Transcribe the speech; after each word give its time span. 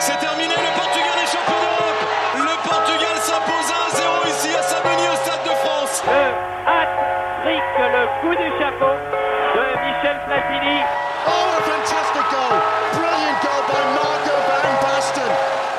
C'est 0.00 0.16
terminé, 0.18 0.54
le 0.56 0.72
Portugal 0.80 1.12
est 1.22 1.28
champion 1.28 1.60
d'Europe. 1.60 2.02
Le 2.36 2.54
Portugal 2.66 3.16
s'impose 3.20 3.68
1-0 4.00 4.32
ici 4.32 4.48
à 4.56 4.62
Saint-Denis 4.62 5.08
au 5.12 5.16
Stade 5.16 5.44
de 5.44 5.54
France. 5.60 6.02
Le 6.08 6.24
hat-trick, 6.64 7.68
le 7.78 8.04
coup 8.20 8.34
du 8.34 8.48
chapeau 8.56 8.96
de 8.96 9.64
Michel 9.84 10.16
Platini. 10.24 10.80
Oh, 11.28 11.52
a 11.52 11.60
fantastic 11.68 12.24
goal! 12.32 12.56
Brilliant 12.96 13.36
goal 13.44 13.62
by 13.68 13.82
Marco 13.92 14.34
Van 14.48 14.74
Basten. 14.80 15.32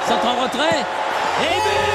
Centre 0.08 0.28
en 0.28 0.38
retrait. 0.44 0.86
Et 1.42 1.58
but 1.66 1.92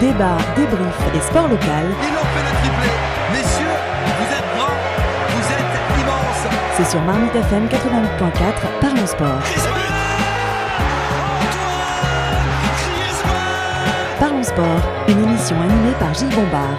Débat, 0.00 0.38
débrief 0.56 0.98
et 1.14 1.20
sport 1.20 1.48
local, 1.48 1.84
Ils 2.02 2.16
ont 2.16 2.28
fait 2.32 2.44
le 2.46 2.52
triplé. 2.62 2.88
Messieurs, 3.32 3.69
c'est 6.84 6.92
sur 6.92 7.00
Marmite 7.02 7.34
FM 7.34 7.66
88.4, 7.66 8.80
Parlons 8.80 9.06
Sport. 9.06 9.42
Parlons 14.18 14.42
Sport, 14.42 14.80
une 15.08 15.22
émission 15.24 15.60
animée 15.60 15.92
par 15.98 16.14
Gilles 16.14 16.34
Bombard. 16.34 16.78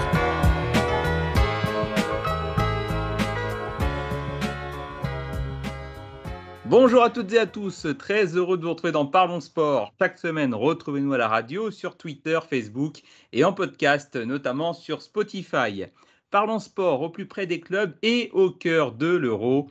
Bonjour 6.65 7.03
à 7.03 7.09
toutes 7.09 7.33
et 7.33 7.39
à 7.39 7.45
tous, 7.45 7.85
très 7.99 8.25
heureux 8.35 8.57
de 8.57 8.63
vous 8.63 8.69
retrouver 8.69 8.93
dans 8.93 9.05
Parlons 9.05 9.41
Sport. 9.41 9.93
Chaque 9.99 10.17
semaine, 10.17 10.55
retrouvez-nous 10.55 11.13
à 11.13 11.17
la 11.17 11.27
radio, 11.27 11.69
sur 11.69 11.95
Twitter, 11.97 12.39
Facebook 12.49 13.01
et 13.33 13.43
en 13.43 13.53
podcast, 13.53 14.15
notamment 14.15 14.73
sur 14.73 15.01
Spotify. 15.01 15.85
Parlons 16.31 16.59
Sport 16.59 17.01
au 17.01 17.09
plus 17.09 17.27
près 17.27 17.45
des 17.45 17.59
clubs 17.59 17.93
et 18.01 18.31
au 18.33 18.49
cœur 18.49 18.93
de 18.93 19.07
l'euro 19.07 19.69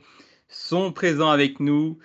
sont 0.51 0.91
présents 0.91 1.29
avec 1.29 1.59
nous. 1.59 1.97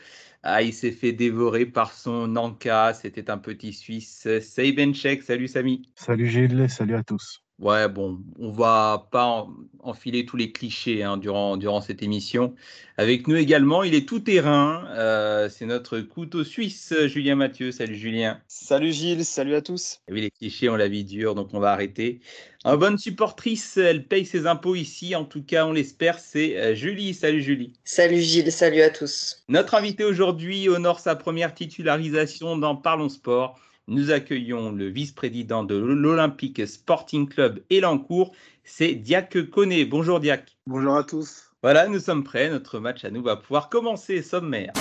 Ah, 0.43 0.63
il 0.63 0.73
s'est 0.73 0.93
fait 0.93 1.13
dévorer 1.13 1.67
par 1.67 1.93
son 1.93 2.29
Nanka, 2.29 2.95
c'était 2.95 3.31
un 3.31 3.39
petit 3.39 3.73
Suisse, 3.73 4.29
Seibenchek. 4.41 5.23
Salut 5.23 5.49
Samy. 5.49 5.91
Salut 5.97 6.29
Gilles, 6.29 6.71
salut 6.71 6.95
à 6.95 7.03
tous. 7.03 7.46
Ouais, 7.59 7.89
bon, 7.89 8.19
on 8.39 8.51
va 8.53 9.09
pas 9.11 9.25
en- 9.25 9.51
enfiler 9.81 10.27
tous 10.27 10.37
les 10.37 10.53
clichés 10.53 11.03
hein, 11.03 11.17
durant, 11.17 11.57
durant 11.57 11.81
cette 11.81 12.03
émission. 12.03 12.55
Avec 12.99 13.29
nous 13.29 13.37
également, 13.37 13.83
il 13.83 13.95
est 13.95 14.07
tout 14.07 14.21
terrain. 14.21 14.85
euh, 14.91 15.49
c'est 15.49 15.65
notre 15.65 16.01
couteau 16.01 16.45
suisse, 16.45 16.93
Julien 17.07 17.35
Mathieu. 17.35 17.73
Salut 17.73 17.95
Julien. 17.97 18.43
Salut 18.47 18.93
Gilles, 18.93 19.25
salut 19.25 19.55
à 19.55 19.63
tous. 19.63 20.01
Oui, 20.11 20.21
les 20.21 20.31
clichés, 20.31 20.69
on 20.69 20.77
la 20.77 20.89
vie 20.89 21.05
dure, 21.05 21.35
donc 21.35 21.49
on 21.55 21.59
va 21.61 21.73
arrêter. 21.73 22.21
En 22.65 22.77
bonne 22.77 22.99
supportrice, 22.99 23.79
elle 23.79 24.07
paye 24.07 24.27
ses 24.27 24.47
impôts 24.47 24.75
ici. 24.75 25.15
En 25.17 25.25
tout 25.25 25.43
cas, 25.43 25.65
on 25.65 25.73
l'espère, 25.73 26.19
c'est 26.19 26.59
euh, 26.59 26.75
Julie. 26.75 27.15
Salut 27.15 27.41
Julie. 27.41 27.73
Salut 27.85 28.21
Gilles, 28.21 28.53
salut 28.53 28.83
à 28.83 28.91
tous. 28.91 29.45
Notre 29.49 29.75
invité 29.77 30.05
aujourd'hui 30.05 30.69
honore 30.69 31.01
sa 31.01 31.17
première 31.17 31.55
titularisation 31.55 32.59
dans 32.59 32.77
Parlons 32.77 33.09
Sport. 33.09 33.59
Nous 33.89 34.11
accueillons 34.11 34.73
le 34.73 34.89
vice-président 34.89 35.63
de 35.63 35.77
l'Olympique 35.77 36.67
Sporting 36.67 37.29
Club 37.29 37.61
Elancourt, 37.71 38.33
c'est 38.65 38.97
Diac 38.97 39.49
Koné. 39.49 39.85
Bonjour 39.85 40.19
Diac. 40.19 40.57
Bonjour 40.67 40.97
à 40.97 41.05
tous. 41.05 41.53
Voilà, 41.63 41.87
nous 41.87 42.01
sommes 42.01 42.25
prêts. 42.25 42.51
Notre 42.51 42.81
match 42.81 43.05
à 43.05 43.11
nous 43.13 43.23
va 43.23 43.37
pouvoir 43.37 43.69
commencer 43.69 44.23
sommaire. 44.23 44.73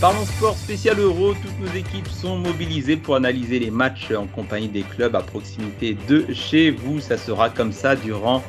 Parlons 0.00 0.26
sport 0.26 0.56
spécial 0.56 1.00
euro, 1.00 1.34
toutes 1.34 1.58
nos 1.58 1.76
équipes 1.76 2.06
sont 2.06 2.38
mobilisées 2.38 2.96
pour 2.96 3.16
analyser 3.16 3.58
les 3.58 3.72
matchs 3.72 4.12
en 4.12 4.28
compagnie 4.28 4.68
des 4.68 4.82
clubs 4.82 5.16
à 5.16 5.22
proximité 5.22 5.96
de 6.08 6.32
chez 6.32 6.70
vous. 6.70 7.00
Ça 7.00 7.18
sera 7.18 7.50
comme 7.50 7.72
ça 7.72 7.96
durant 7.96 8.44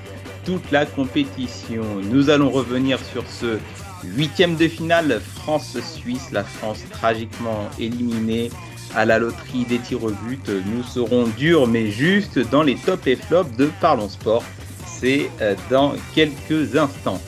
toute 0.45 0.69
la 0.69 0.85
compétition. 0.85 1.83
Nous 2.03 2.29
allons 2.29 2.51
revenir 2.51 2.99
sur 2.99 3.25
ce 3.25 3.57
huitième 4.03 4.55
de 4.55 4.67
finale 4.67 5.21
France-Suisse. 5.35 6.31
La 6.31 6.43
France 6.43 6.83
tragiquement 6.91 7.69
éliminée 7.79 8.49
à 8.95 9.05
la 9.05 9.19
loterie 9.19 9.65
des 9.65 9.79
tirs 9.79 10.03
au 10.03 10.11
but. 10.11 10.49
Nous 10.49 10.83
serons 10.83 11.27
durs 11.27 11.67
mais 11.67 11.91
justes 11.91 12.39
dans 12.39 12.63
les 12.63 12.75
tops 12.75 13.05
et 13.07 13.15
flops 13.15 13.55
de 13.57 13.69
Parlons 13.81 14.09
Sport. 14.09 14.43
C'est 14.85 15.29
euh, 15.41 15.55
dans 15.69 15.93
quelques 16.15 16.75
instants. 16.75 17.21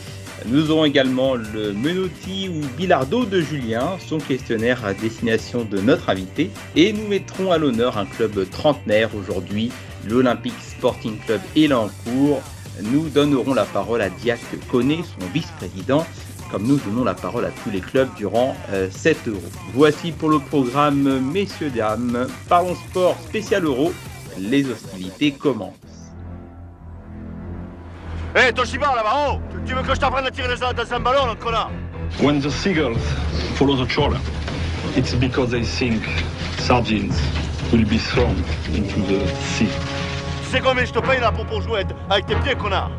Nous 0.45 0.71
aurons 0.71 0.85
également 0.85 1.35
le 1.35 1.73
Menotti 1.73 2.49
ou 2.49 2.65
Bilardo 2.77 3.25
de 3.25 3.41
Julien, 3.41 3.97
son 3.99 4.19
questionnaire 4.19 4.85
à 4.85 4.93
destination 4.93 5.65
de 5.65 5.79
notre 5.79 6.09
invité. 6.09 6.49
Et 6.75 6.93
nous 6.93 7.07
mettrons 7.07 7.51
à 7.51 7.57
l'honneur 7.57 7.97
un 7.97 8.05
club 8.05 8.49
trentenaire 8.49 9.09
aujourd'hui, 9.15 9.71
l'Olympique 10.07 10.53
Sporting 10.61 11.17
Club 11.25 11.41
Elancourt. 11.57 12.41
Nous 12.81 13.09
donnerons 13.09 13.53
la 13.53 13.65
parole 13.65 14.01
à 14.01 14.09
Diac 14.09 14.39
Koné, 14.71 14.99
son 15.03 15.27
vice-président, 15.33 16.05
comme 16.51 16.63
nous 16.63 16.77
donnons 16.77 17.03
la 17.03 17.13
parole 17.13 17.45
à 17.45 17.51
tous 17.63 17.69
les 17.69 17.79
clubs 17.81 18.09
durant 18.15 18.55
euh, 18.71 18.89
7 18.89 19.27
euros. 19.27 19.39
Voici 19.73 20.11
pour 20.11 20.29
le 20.29 20.39
programme, 20.39 21.19
messieurs, 21.31 21.69
dames, 21.69 22.27
Parlons 22.47 22.75
Sport 22.75 23.15
spécial 23.21 23.65
euro. 23.65 23.93
Les 24.37 24.69
hostilités 24.69 25.31
commencent. 25.31 25.73
Hé, 28.35 28.39
hey, 28.39 28.53
Toshiba 28.53 28.93
là-bas, 28.95 29.31
oh 29.31 29.39
Tu 29.65 29.73
veux 29.73 29.81
que 29.81 29.93
je 29.93 29.99
t'apprenne 29.99 30.25
à 30.25 30.31
tirer 30.31 30.55
dans 30.55 30.71
dans 30.71 30.93
un 30.93 30.99
ballon, 30.99 31.35
connard? 31.39 31.71
When 32.21 32.39
the 32.39 32.49
seagulls 32.49 32.97
follow 33.55 33.75
the 33.75 33.87
trawler, 33.87 34.19
it's 34.95 35.13
because 35.13 35.51
they 35.51 35.63
think 35.63 36.01
sardines 36.57 37.15
will 37.71 37.85
be 37.85 37.97
thrown 37.97 38.35
into 38.73 39.01
the 39.01 39.27
sea. 39.57 39.67
Tu 40.43 40.51
sais 40.51 40.61
combien 40.61 40.85
je 40.85 40.91
te 40.91 40.99
paye 40.99 41.19
là 41.19 41.31
pour, 41.31 41.45
pour 41.45 41.61
jouer 41.61 41.83
avec 42.09 42.25
tes 42.25 42.35
pieds, 42.35 42.55
connard? 42.55 42.91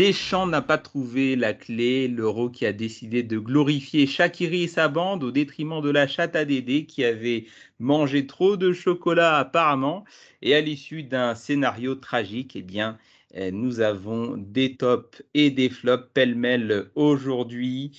Deschamps 0.00 0.46
n'a 0.46 0.62
pas 0.62 0.78
trouvé 0.78 1.36
la 1.36 1.52
clé, 1.52 2.08
l'euro 2.08 2.48
qui 2.48 2.64
a 2.64 2.72
décidé 2.72 3.22
de 3.22 3.38
glorifier 3.38 4.06
Shakiri 4.06 4.62
et 4.62 4.66
sa 4.66 4.88
bande 4.88 5.22
au 5.22 5.30
détriment 5.30 5.82
de 5.82 5.90
la 5.90 6.06
chatte 6.06 6.34
à 6.36 6.46
Dédé 6.46 6.86
qui 6.86 7.04
avait 7.04 7.44
mangé 7.78 8.26
trop 8.26 8.56
de 8.56 8.72
chocolat 8.72 9.36
apparemment. 9.36 10.06
Et 10.40 10.54
à 10.54 10.62
l'issue 10.62 11.02
d'un 11.02 11.34
scénario 11.34 11.96
tragique, 11.96 12.56
eh 12.56 12.62
bien, 12.62 12.96
eh, 13.34 13.52
nous 13.52 13.80
avons 13.80 14.38
des 14.38 14.74
tops 14.74 15.22
et 15.34 15.50
des 15.50 15.68
flops 15.68 16.08
pêle-mêle 16.14 16.86
aujourd'hui. 16.94 17.92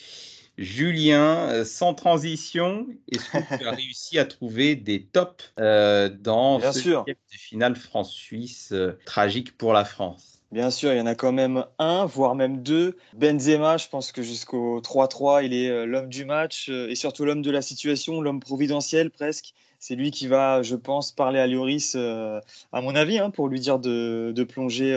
Julien, 0.57 1.51
euh, 1.51 1.65
sans 1.65 1.93
transition, 1.93 2.87
est-ce 3.11 3.29
que 3.29 3.37
tu 3.59 3.63
as 3.63 3.71
réussi 3.75 4.17
à 4.17 4.25
trouver 4.25 4.75
des 4.75 5.05
tops 5.05 5.53
euh, 5.59 6.09
dans 6.09 6.57
Bien 6.57 6.71
ce 6.71 6.79
sûr. 6.79 7.05
finale 7.29 7.75
France-Suisse 7.75 8.71
euh, 8.71 8.97
tragique 9.05 9.55
pour 9.55 9.71
la 9.71 9.85
France? 9.85 10.30
Bien 10.51 10.69
sûr, 10.69 10.91
il 10.91 10.97
y 10.97 11.01
en 11.01 11.05
a 11.05 11.15
quand 11.15 11.31
même 11.31 11.63
un, 11.79 12.05
voire 12.05 12.35
même 12.35 12.61
deux. 12.61 12.97
Benzema, 13.13 13.77
je 13.77 13.87
pense 13.87 14.11
que 14.11 14.21
jusqu'au 14.21 14.81
3-3, 14.81 15.45
il 15.45 15.53
est 15.53 15.69
euh, 15.69 15.85
l'homme 15.85 16.09
du 16.09 16.25
match 16.25 16.67
euh, 16.69 16.89
et 16.89 16.95
surtout 16.95 17.23
l'homme 17.23 17.41
de 17.41 17.51
la 17.51 17.61
situation, 17.61 18.19
l'homme 18.19 18.41
providentiel 18.41 19.11
presque. 19.11 19.53
C'est 19.79 19.95
lui 19.95 20.11
qui 20.11 20.27
va, 20.27 20.61
je 20.61 20.75
pense, 20.75 21.13
parler 21.13 21.39
à 21.39 21.47
Lloris, 21.47 21.93
euh, 21.95 22.41
à 22.73 22.81
mon 22.81 22.95
avis, 22.95 23.17
hein, 23.17 23.29
pour 23.29 23.47
lui 23.47 23.61
dire 23.61 23.79
de, 23.79 24.33
de 24.35 24.43
plonger 24.43 24.93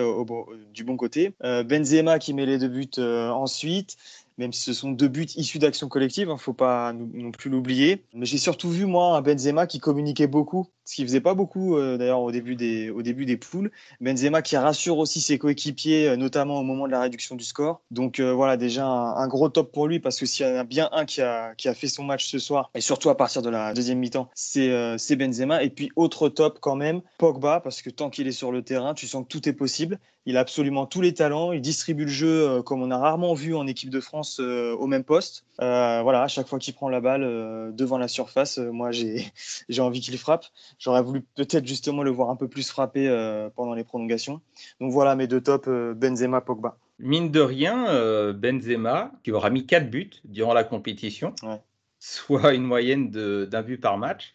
du 0.75 0.85
bon 0.85 0.99
côté. 0.99 1.35
Benzema 1.41 2.19
qui 2.19 2.35
met 2.35 2.45
les 2.45 2.59
deux 2.59 2.69
buts 2.69 2.91
ensuite, 2.99 3.97
même 4.37 4.53
si 4.53 4.63
ce 4.63 4.73
sont 4.73 4.91
deux 4.91 5.09
buts 5.09 5.29
issus 5.37 5.59
d'actions 5.59 5.89
collectives, 5.89 6.29
il 6.29 6.33
ne 6.33 6.39
faut 6.39 6.53
pas 6.53 6.93
non 6.93 7.31
plus 7.31 7.51
l'oublier. 7.51 8.05
Mais 8.13 8.27
j'ai 8.27 8.39
surtout 8.39 8.69
vu, 8.69 8.85
moi, 8.85 9.17
un 9.17 9.23
Benzema 9.23 9.67
qui 9.67 9.79
communiquait 9.79 10.27
beaucoup, 10.27 10.67
ce 10.85 10.97
qu'il 10.97 11.07
faisait 11.07 11.21
pas 11.21 11.35
beaucoup 11.35 11.77
euh, 11.77 11.97
d'ailleurs 11.97 12.21
au, 12.21 12.31
début 12.31 12.57
des- 12.57 12.91
au 12.91 13.03
début 13.03 13.25
des 13.25 13.37
poules. 13.37 13.71
Benzema 14.01 14.43
qui 14.43 14.57
rassure 14.57 14.99
aussi 14.99 15.21
ses 15.21 15.39
coéquipiers, 15.39 16.09
euh, 16.09 16.17
notamment 16.17 16.61
au 16.61 16.63
moment 16.63 16.87
de 16.87 16.93
la 16.93 17.01
réduction 17.01 17.37
du 17.37 17.45
score. 17.45 17.81
Donc 17.91 18.21
euh, 18.21 18.33
voilà, 18.33 18.57
déjà 18.57 18.87
un, 18.87 19.29
gros 19.29 19.49
top 19.49 19.73
pour 19.73 19.89
lui, 19.89 20.01
parce 20.01 20.19
que 20.19 20.27
s'il 20.27 20.47
y 20.47 20.49
en 20.49 20.57
a 20.57 20.65
bien 20.65 20.89
un 20.93 21.05
qui 21.05 21.21
a, 21.21 21.55
fait 21.75 21.89
son 21.89 22.05
match 22.05 22.27
ce 22.27 22.39
soir, 22.39 22.71
et 22.75 22.81
surtout 22.81 23.11
à 23.11 23.17
partir 23.17 23.43
de 23.43 23.51
la 23.51 23.73
deuxième 23.73 23.99
mi-temps, 23.99 24.29
c'est 24.35 24.99
c'est 24.99 25.17
Benzema. 25.17 25.63
Et 25.63 25.71
puis 25.71 25.91
autre 25.97 26.29
top 26.29 26.59
quand 26.61 26.77
même, 26.77 27.01
Pogba, 27.19 27.61
parce 27.61 27.83
que 27.83 27.91
tant 27.91 28.11
qu'il 28.11 28.27
est 28.27 28.33
sur 28.33 28.53
le 28.53 28.63
terrain, 28.63 28.95
tu 28.95 29.07
sens 29.07 29.25
que 29.25 29.29
tout 29.29 29.49
est 29.49 29.53
possible. 29.53 29.99
Il 30.27 30.37
a 30.37 30.41
absolument 30.41 30.87
tous 30.87 31.01
les 31.01 31.13
talents, 31.13 31.53
il 31.53 31.61
distribue 31.61 32.05
le 32.05 32.11
jeu 32.11 32.63
comme 32.63 32.83
on 32.83 32.91
a 32.91 32.99
rarement 32.99 33.35
vu 33.35 33.55
en 33.55 33.67
équipe 33.67 33.91
de 33.91 34.01
France 34.01 34.39
au 34.41 34.87
même 34.87 35.05
poste. 35.05 35.45
Euh, 35.61 36.01
voilà, 36.03 36.23
à 36.23 36.29
chaque 36.29 36.49
fois 36.49 36.59
qu'il 36.59 36.75
prend 36.75 36.89
la 36.89 37.01
balle 37.01 37.23
euh, 37.23 37.71
devant 37.73 37.97
la 37.99 38.09
surface, 38.09 38.59
euh, 38.59 38.71
moi 38.73 38.91
j'ai 38.91 39.27
j'ai 39.69 39.81
envie 39.83 40.01
qu'il 40.01 40.17
frappe. 40.19 40.47
J'aurais 40.79 41.03
voulu 41.03 41.23
peut-être 41.35 41.67
justement 41.67 42.03
le 42.03 42.11
voir 42.11 42.31
un 42.31 42.37
peu 42.37 42.49
plus 42.49 42.69
frapper 42.69 43.09
pendant 43.55 43.75
les 43.75 43.85
prolongations. 43.85 44.41
Donc 44.81 44.93
voilà 44.93 45.15
mes 45.15 45.27
deux 45.27 45.41
tops, 45.41 45.69
Benzema, 45.97 46.41
Pogba. 46.41 46.77
Mine 46.99 47.31
de 47.31 47.41
rien, 47.41 48.33
Benzema, 48.33 49.13
qui 49.23 49.33
aura 49.33 49.51
mis 49.51 49.67
4 49.67 49.91
buts 49.91 50.11
durant 50.25 50.55
la 50.55 50.65
compétition, 50.65 51.35
Ouais. 51.43 51.61
soit 51.99 52.55
une 52.55 52.65
moyenne 52.65 53.11
de- 53.11 53.49
d'un 53.51 53.63
but 53.63 53.79
par 53.81 53.99
match. 53.99 54.35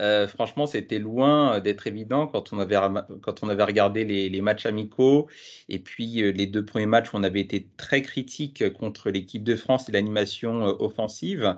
Euh, 0.00 0.28
franchement, 0.28 0.66
c'était 0.66 0.98
loin 0.98 1.60
d'être 1.60 1.86
évident 1.86 2.26
quand 2.26 2.52
on 2.52 2.58
avait, 2.58 2.76
quand 3.22 3.42
on 3.42 3.48
avait 3.48 3.64
regardé 3.64 4.04
les, 4.04 4.40
matchs 4.40 4.66
amicaux 4.66 5.28
et 5.68 5.78
puis 5.78 6.22
euh, 6.22 6.30
les 6.32 6.46
deux 6.46 6.64
premiers 6.64 6.86
matchs 6.86 7.08
on 7.14 7.22
avait 7.24 7.40
été 7.40 7.66
très 7.76 8.02
critique 8.02 8.72
contre 8.74 9.10
l'équipe 9.10 9.42
de 9.42 9.56
France 9.56 9.88
et 9.88 9.92
l'animation 9.92 10.66
euh, 10.66 10.72
offensive. 10.78 11.56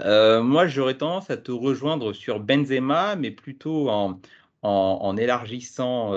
Euh, 0.00 0.42
moi, 0.42 0.66
j'aurais 0.66 0.96
tendance 0.96 1.30
à 1.30 1.36
te 1.36 1.50
rejoindre 1.52 2.12
sur 2.12 2.40
Benzema, 2.40 3.16
mais 3.16 3.30
plutôt 3.30 3.88
en, 3.88 4.20
en, 4.62 4.98
en 5.02 5.16
élargissant 5.16 6.12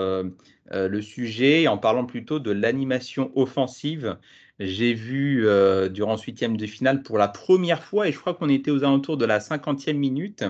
le 0.70 1.02
sujet, 1.02 1.66
en 1.68 1.78
parlant 1.78 2.06
plutôt 2.06 2.38
de 2.38 2.50
l'animation 2.50 3.32
offensive. 3.34 4.16
J'ai 4.58 4.92
vu 4.94 5.46
durant 5.90 6.16
ce 6.16 6.24
huitième 6.24 6.56
de 6.56 6.66
finale 6.66 7.02
pour 7.02 7.18
la 7.18 7.28
première 7.28 7.82
fois, 7.82 8.08
et 8.08 8.12
je 8.12 8.18
crois 8.18 8.34
qu'on 8.34 8.48
était 8.48 8.70
aux 8.70 8.82
alentours 8.84 9.16
de 9.16 9.24
la 9.24 9.40
cinquantième 9.40 9.98
minute, 9.98 10.44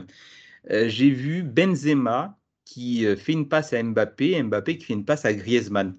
j'ai 0.71 1.11
vu 1.11 1.43
Benzema 1.43 2.39
qui 2.65 3.07
fait 3.17 3.33
une 3.33 3.49
passe 3.49 3.73
à 3.73 3.83
Mbappé, 3.83 4.43
Mbappé 4.43 4.79
qui 4.79 4.85
fait 4.85 4.95
une 4.95 5.05
passe 5.05 5.25
à 5.25 5.33
Griezmann. 5.33 5.95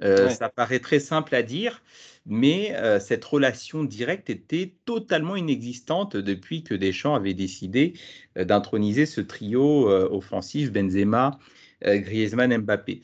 Ça 0.00 0.48
paraît 0.48 0.78
très 0.78 0.98
simple 0.98 1.34
à 1.34 1.42
dire, 1.42 1.82
mais 2.26 2.74
cette 3.00 3.24
relation 3.24 3.84
directe 3.84 4.30
était 4.30 4.74
totalement 4.84 5.36
inexistante 5.36 6.16
depuis 6.16 6.62
que 6.62 6.74
Deschamps 6.74 7.14
avait 7.14 7.34
décidé 7.34 7.94
d'introniser 8.36 9.06
ce 9.06 9.20
trio 9.20 9.88
offensif 9.88 10.72
Benzema, 10.72 11.38
Griezmann, 11.82 12.56
Mbappé. 12.58 13.00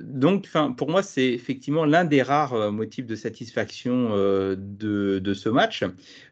Donc, 0.00 0.48
pour 0.76 0.90
moi, 0.90 1.02
c'est 1.02 1.32
effectivement 1.32 1.86
l'un 1.86 2.04
des 2.04 2.22
rares 2.22 2.70
motifs 2.70 3.06
de 3.06 3.16
satisfaction 3.16 4.10
de, 4.56 5.34
ce 5.34 5.48
match. 5.48 5.84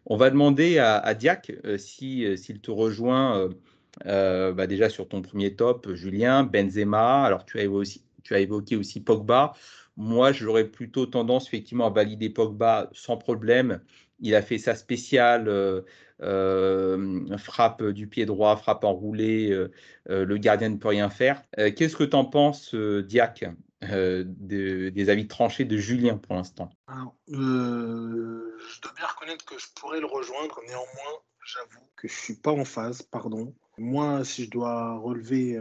On 0.05 0.16
va 0.16 0.28
demander 0.31 0.78
à, 0.78 0.96
à 0.96 1.14
Diac 1.14 1.52
s'il 1.78 2.61
te 2.61 2.70
rejoint 2.70 3.50
bah, 4.04 4.66
déjà 4.66 4.88
sur 4.88 5.08
ton 5.08 5.22
premier 5.22 5.54
top, 5.54 5.92
Julien, 5.94 6.44
Benzema. 6.44 7.25
Alors, 7.25 7.44
tu 7.44 7.60
as 7.60 7.69
aussi, 7.69 8.02
tu 8.22 8.34
as 8.34 8.40
évoqué 8.40 8.76
aussi 8.76 9.00
Pogba. 9.00 9.54
Moi, 9.96 10.32
j'aurais 10.32 10.64
plutôt 10.64 11.06
tendance 11.06 11.46
effectivement 11.46 11.87
à 11.87 11.90
valider 11.90 12.31
Pogba 12.31 12.88
sans 12.92 13.16
problème. 13.16 13.81
Il 14.20 14.34
a 14.34 14.42
fait 14.42 14.58
sa 14.58 14.75
spéciale 14.75 15.48
euh, 15.48 15.82
euh, 16.22 17.37
frappe 17.38 17.82
du 17.82 18.06
pied 18.06 18.26
droit, 18.26 18.56
frappe 18.56 18.84
enroulée. 18.84 19.50
Euh, 19.50 20.25
le 20.25 20.37
gardien 20.38 20.69
ne 20.69 20.76
peut 20.76 20.88
rien 20.88 21.10
faire. 21.10 21.42
Qu'est-ce 21.56 21.96
que 21.96 22.04
tu 22.04 22.16
en 22.16 22.25
penses, 22.25 22.75
Diac, 22.75 23.44
des 23.82 25.10
avis 25.10 25.26
tranchés 25.26 25.64
de 25.64 25.76
Julien 25.76 26.19
pour 26.19 26.34
l'instant? 26.34 26.70
Je 27.28 28.81
dois 28.81 28.92
bien 28.96 29.06
reconnaître 29.06 29.44
que 29.44 29.58
je 29.58 29.66
pourrais 29.75 30.00
le 30.00 30.06
rejoindre. 30.06 30.60
Néanmoins, 30.66 31.20
j'avoue 31.44 31.87
que 31.96 32.08
je 32.08 32.14
ne 32.14 32.19
suis 32.19 32.37
pas 32.37 32.52
en 32.52 32.64
phase. 32.64 33.02
Pardon. 33.02 33.54
Moi, 33.81 34.25
si 34.25 34.44
je 34.44 34.50
dois 34.50 34.99
relever 34.99 35.59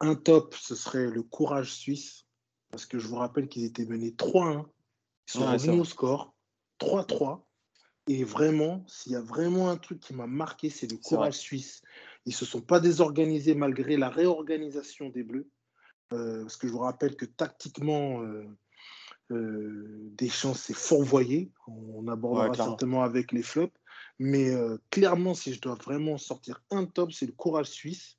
un 0.00 0.14
top, 0.14 0.54
ce 0.54 0.74
serait 0.74 1.06
le 1.06 1.22
courage 1.22 1.72
suisse 1.72 2.26
parce 2.70 2.86
que 2.86 2.98
je 2.98 3.08
vous 3.08 3.16
rappelle 3.16 3.48
qu'ils 3.48 3.64
étaient 3.64 3.84
menés 3.84 4.10
3-1. 4.10 4.66
Ils 5.28 5.32
sont 5.32 5.46
revenus 5.46 5.80
au 5.80 5.84
score 5.84 6.34
3-3. 6.80 7.42
Et 8.08 8.24
vraiment, 8.24 8.84
s'il 8.88 9.12
y 9.12 9.16
a 9.16 9.20
vraiment 9.20 9.70
un 9.70 9.76
truc 9.76 10.00
qui 10.00 10.14
m'a 10.14 10.26
marqué, 10.26 10.70
c'est 10.70 10.90
le 10.90 10.96
courage 10.96 11.34
suisse. 11.34 11.82
Ils 12.26 12.30
ne 12.30 12.34
se 12.34 12.44
sont 12.44 12.60
pas 12.60 12.80
désorganisés 12.80 13.54
malgré 13.54 13.96
la 13.96 14.08
réorganisation 14.08 15.10
des 15.10 15.22
Bleus. 15.22 15.48
Euh, 16.12 16.42
parce 16.42 16.56
que 16.56 16.66
je 16.66 16.72
vous 16.72 16.80
rappelle 16.80 17.14
que 17.14 17.24
tactiquement, 17.24 18.20
euh, 18.22 18.44
euh, 19.30 20.10
Deschamps 20.16 20.54
s'est 20.54 20.74
fourvoyé. 20.74 21.52
On 21.68 22.08
abordera 22.08 22.52
certainement 22.54 23.02
avec 23.02 23.30
les 23.30 23.42
flops. 23.42 23.78
Mais 24.20 24.50
euh, 24.50 24.76
clairement, 24.90 25.34
si 25.34 25.52
je 25.52 25.60
dois 25.60 25.74
vraiment 25.74 26.18
sortir 26.18 26.62
un 26.70 26.84
top, 26.84 27.10
c'est 27.10 27.26
le 27.26 27.32
courage 27.32 27.70
suisse. 27.70 28.18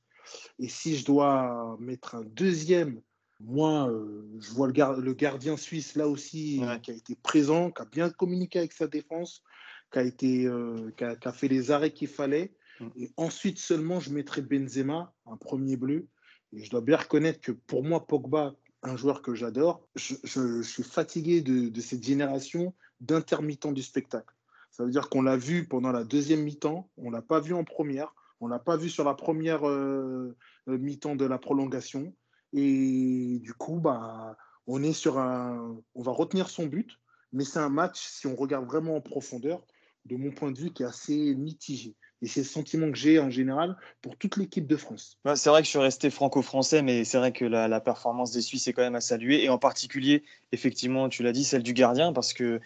Et 0.60 0.68
si 0.68 0.98
je 0.98 1.06
dois 1.06 1.78
mettre 1.80 2.16
un 2.16 2.24
deuxième 2.24 3.02
moi, 3.46 3.90
euh, 3.90 4.24
je 4.40 4.52
vois 4.52 4.68
le, 4.68 5.14
gardien 5.14 5.58
suisse 5.58 5.96
là 5.96 6.08
aussi 6.08 6.62
qui 6.84 6.92
a 6.92 6.94
été 6.94 7.16
présent, 7.16 7.72
qui 7.72 7.82
a 7.82 7.86
bien 7.86 8.10
communiqué 8.10 8.60
avec 8.60 8.74
sa 8.74 8.88
défense, 8.88 9.44
qui 9.92 10.00
a, 10.00 10.04
été, 10.04 10.46
euh, 10.46 10.92
qui 10.98 11.04
a, 11.04 11.32
fait 11.32 11.48
les 11.48 11.72
arrêts 11.72 11.92
qu'il 11.92 12.08
fallait. 12.08 12.54
Mm. 12.80 12.88
Et 12.98 13.12
ensuite 13.18 13.58
seulement, 13.58 14.00
je 14.00 14.12
mettrai 14.12 14.42
Benzema, 14.42 15.14
un 15.26 15.38
premier 15.38 15.76
bleu. 15.76 16.08
Et 16.54 16.64
je 16.64 16.70
dois 16.70 16.82
bien 16.82 16.98
reconnaître 16.98 17.42
que 17.42 17.52
pour 17.52 17.84
moi, 17.84 18.06
Pogba, 18.06 18.56
un 18.84 18.98
joueur 18.98 19.22
que 19.22 19.36
j'adore, 19.36 19.88
je, 19.96 20.62
suis 20.64 20.84
fatigué 20.84 21.42
de, 21.42 21.80
cette 21.80 22.04
génération 22.04 22.74
d'intermittents 23.00 23.72
du 23.72 23.84
spectacle. 23.84 24.34
Ça 24.82 24.86
veut 24.86 24.92
dire 24.92 25.10
qu'on 25.10 25.22
l'a 25.22 25.38
vu 25.38 25.68
pendant 25.68 25.92
la 25.92 26.04
deuxième 26.04 26.42
mi-temps, 26.42 26.90
on 26.98 27.12
ne 27.12 27.16
l'a 27.16 27.22
pas 27.22 27.40
vu 27.40 27.54
en 27.54 27.64
première, 27.64 28.16
on 28.40 28.48
ne 28.48 28.52
l'a 28.52 28.58
pas 28.58 28.78
vu 28.78 28.90
sur 28.90 29.04
la 29.04 29.14
première 29.14 29.70
euh, 29.70 30.36
mi-temps 30.66 31.16
de 31.16 31.24
la 31.24 31.38
prolongation. 31.38 32.16
Et 32.54 33.38
du 33.44 33.54
coup, 33.54 33.80
bah, 33.80 34.36
on 34.66 34.82
est 34.82 34.94
sur 34.94 35.20
un. 35.20 35.80
On 35.94 36.02
va 36.02 36.12
retenir 36.12 36.50
son 36.50 36.66
but, 36.66 36.98
mais 37.32 37.44
c'est 37.44 37.60
un 37.60 37.70
match, 37.70 38.00
si 38.00 38.26
on 38.26 38.36
regarde 38.36 38.66
vraiment 38.66 38.96
en 38.96 39.02
profondeur, 39.02 39.62
de 40.06 40.16
mon 40.16 40.32
point 40.32 40.50
de 40.50 40.58
vue, 40.58 40.74
qui 40.74 40.82
est 40.82 40.88
assez 40.88 41.36
mitigé. 41.36 41.96
Et 42.24 42.28
c'est 42.28 42.42
le 42.42 42.48
sentiment 42.48 42.92
que 42.92 42.98
j'ai 42.98 43.20
en 43.20 43.30
général 43.30 43.78
pour 44.02 44.18
toute 44.18 44.38
l'équipe 44.38 44.66
de 44.66 44.78
France. 44.78 45.20
c'est 45.36 45.50
vrai 45.50 45.62
que 45.62 45.66
je 45.66 45.70
suis 45.70 45.80
resté 45.80 46.10
franco-français, 46.10 46.82
mais 46.82 47.04
c'est 47.04 47.20
vrai 47.20 47.32
que 47.32 47.46
la, 47.46 47.82
performance 47.82 48.32
des 48.32 48.42
Suisses 48.42 48.68
est 48.68 48.74
quand 48.74 48.82
même 48.82 48.96
à 48.96 49.02
saluer. 49.02 49.44
Et 49.44 49.50
en 49.50 49.60
particulier, 49.60 50.24
effectivement, 50.52 51.08
tu 51.08 51.22
l'as 51.22 51.34
dit, 51.34 51.44
celle 51.44 51.64
du 51.64 51.74
gardien, 51.74 52.14
parce 52.14 52.34
que 52.34 52.44
euh, 52.44 52.60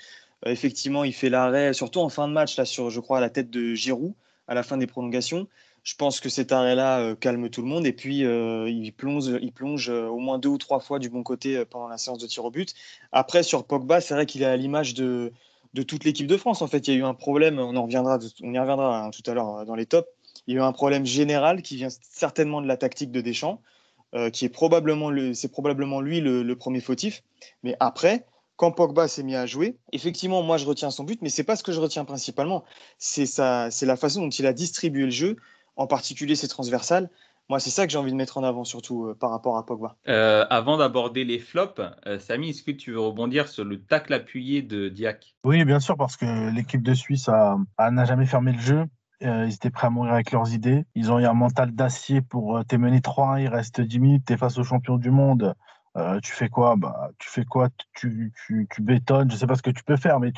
effectivement, 0.45 1.03
il 1.03 1.13
fait 1.13 1.29
l'arrêt, 1.29 1.73
surtout 1.73 1.99
en 1.99 2.09
fin 2.09 2.27
de 2.27 2.33
match, 2.33 2.57
là, 2.57 2.65
sur, 2.65 2.89
je 2.89 2.99
crois, 2.99 3.17
à 3.19 3.21
la 3.21 3.29
tête 3.29 3.49
de 3.49 3.73
Giroud, 3.73 4.13
à 4.47 4.53
la 4.53 4.63
fin 4.63 4.77
des 4.77 4.87
prolongations. 4.87 5.47
Je 5.85 5.93
pense 5.95 6.19
que 6.19 6.29
cet 6.29 6.51
arrêt-là 6.51 6.99
euh, 6.99 7.15
calme 7.15 7.47
tout 7.49 7.61
le 7.61 7.67
monde 7.67 7.85
et 7.85 7.93
puis 7.93 8.25
euh, 8.25 8.67
il 8.67 8.91
plonge, 8.91 9.27
il 9.39 9.51
plonge 9.51 9.89
euh, 9.91 10.07
au 10.07 10.17
moins 10.17 10.39
deux 10.39 10.49
ou 10.49 10.57
trois 10.57 10.79
fois 10.79 10.97
du 10.97 11.09
bon 11.09 11.21
côté 11.21 11.63
pendant 11.63 11.87
la 11.87 11.99
séance 11.99 12.17
de 12.17 12.25
tir 12.25 12.43
au 12.43 12.49
but. 12.49 12.73
Après, 13.11 13.43
sur 13.43 13.65
Pogba, 13.65 14.01
c'est 14.01 14.15
vrai 14.15 14.25
qu'il 14.25 14.41
est 14.41 14.47
à 14.47 14.57
l'image 14.57 14.95
de, 14.95 15.31
de 15.75 15.83
toute 15.83 16.03
l'équipe 16.03 16.25
de 16.25 16.37
France. 16.37 16.63
En 16.63 16.67
fait, 16.67 16.87
il 16.87 16.95
y 16.95 16.97
a 16.97 16.99
eu 16.99 17.03
un 17.03 17.13
problème, 17.13 17.59
on, 17.59 17.75
en 17.75 17.83
reviendra, 17.83 18.17
y 18.39 18.59
reviendra 18.59 19.05
hein, 19.05 19.11
tout 19.11 19.21
à 19.29 19.35
l'heure 19.35 19.63
dans 19.63 19.75
les 19.75 19.85
tops. 19.85 20.09
Il 20.47 20.55
y 20.55 20.57
a 20.57 20.61
eu 20.61 20.63
un 20.63 20.71
problème 20.71 21.05
général 21.05 21.61
qui 21.61 21.75
vient 21.75 21.89
certainement 22.01 22.63
de 22.63 22.67
la 22.67 22.77
tactique 22.77 23.11
de 23.11 23.21
Deschamps, 23.21 23.61
qui 24.31 24.45
est 24.45 24.49
probablement, 24.49 25.11
c'est 25.33 25.51
probablement 25.51 26.01
lui 26.01 26.19
le, 26.19 26.55
premier 26.55 26.81
fautif. 26.81 27.23
Mais 27.63 27.75
après, 27.79 28.25
quand 28.55 28.71
Pogba 28.71 29.07
s'est 29.07 29.23
mis 29.23 29.35
à 29.35 29.45
jouer, 29.45 29.77
effectivement, 29.91 30.41
moi 30.41 30.57
je 30.57 30.65
retiens 30.65 30.91
son 30.91 31.03
but, 31.03 31.21
mais 31.21 31.29
c'est 31.29 31.43
pas 31.43 31.55
ce 31.55 31.63
que 31.63 31.71
je 31.71 31.79
retiens 31.79 32.05
principalement. 32.05 32.63
C'est 32.97 33.25
c'est 33.25 33.85
la 33.85 33.95
façon 33.97 34.21
dont 34.21 34.29
il 34.29 34.45
a 34.45 34.53
distribué 34.53 35.05
le 35.05 35.11
jeu, 35.11 35.35
en 35.75 35.87
particulier 35.87 36.35
ses 36.35 36.47
transversales. 36.47 37.09
Moi, 37.47 37.59
c'est 37.59 37.69
ça 37.69 37.85
que 37.85 37.91
j'ai 37.91 37.99
envie 37.99 38.11
de 38.11 38.17
mettre 38.17 38.39
en 38.39 38.43
avant, 38.43 38.63
surtout 38.63 39.05
euh, 39.05 39.13
par 39.13 39.29
rapport 39.29 39.57
à 39.57 39.65
Pogba. 39.65 39.97
Euh, 40.07 40.45
avant 40.49 40.77
d'aborder 40.77 41.23
les 41.23 41.37
flops, 41.37 41.79
euh, 42.07 42.17
Samy, 42.17 42.49
est-ce 42.49 42.63
que 42.63 42.71
tu 42.71 42.93
veux 42.93 42.99
rebondir 42.99 43.47
sur 43.47 43.63
le 43.63 43.83
tacle 43.83 44.13
appuyé 44.13 44.63
de 44.63 44.89
Diac? 44.89 45.35
Oui, 45.43 45.63
bien 45.63 45.79
sûr, 45.79 45.95
parce 45.95 46.17
que 46.17 46.49
l'équipe 46.49 46.81
de 46.81 46.95
Suisse 46.95 47.27
n'a 47.27 48.05
jamais 48.05 48.25
fermé 48.25 48.51
le 48.51 48.59
jeu. 48.59 48.85
ils 49.21 49.53
étaient 49.53 49.69
prêts 49.69 49.87
à 49.87 49.89
mourir 49.91 50.13
avec 50.13 50.31
leurs 50.31 50.53
idées. 50.53 50.85
Ils 50.95 51.11
ont 51.11 51.19
eu 51.19 51.25
un 51.25 51.33
mental 51.33 51.71
d'acier 51.71 52.21
pour 52.21 52.63
t'es 52.67 52.79
mené 52.79 52.99
3-1, 52.99 53.43
il 53.43 53.47
reste 53.47 53.79
10 53.79 53.99
minutes, 53.99 54.23
tu 54.25 54.33
es 54.33 54.37
face 54.37 54.57
aux 54.57 54.63
champions 54.63 54.97
du 54.97 55.11
monde. 55.11 55.53
Tu 56.21 56.31
fais 56.33 56.49
quoi? 56.49 56.75
Bah, 56.75 57.09
Tu 57.19 57.29
fais 57.29 57.45
quoi? 57.45 57.69
Tu, 57.93 58.33
tu, 58.45 58.67
tu, 58.69 58.81
bétonnes, 58.81 59.31
je 59.31 59.35
sais 59.35 59.47
pas 59.47 59.55
ce 59.55 59.61
que 59.63 59.71
tu 59.71 59.83
peux 59.83 59.97
faire, 59.97 60.19
mais 60.19 60.33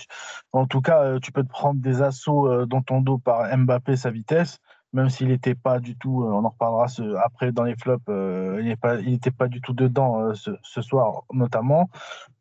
en 0.51 0.67
tout 0.67 0.81
cas, 0.81 1.20
tu 1.20 1.31
peux 1.31 1.43
te 1.43 1.50
prendre 1.50 1.81
des 1.81 2.01
assauts 2.01 2.65
dans 2.65 2.81
ton 2.81 3.01
dos 3.01 3.17
par 3.17 3.55
Mbappé, 3.58 3.96
sa 3.96 4.12
vitesse 4.12 4.60
même 4.93 5.10
s'il 5.10 5.27
n'était 5.27 5.55
pas 5.55 5.79
du 5.79 5.98
tout, 5.98 6.24
euh, 6.24 6.31
on 6.31 6.46
en 6.46 6.50
reparlera 6.50 6.88
après 7.24 7.51
dans 7.51 7.63
les 7.63 7.75
flops, 7.75 8.03
euh, 8.10 8.60
il 8.62 9.12
n'était 9.12 9.31
pas, 9.31 9.48
du 9.48 9.62
tout 9.62 9.74
dedans 9.74 10.22
euh, 10.22 10.34
ce, 10.34 10.81
soir 10.81 11.24
notamment. 11.31 11.89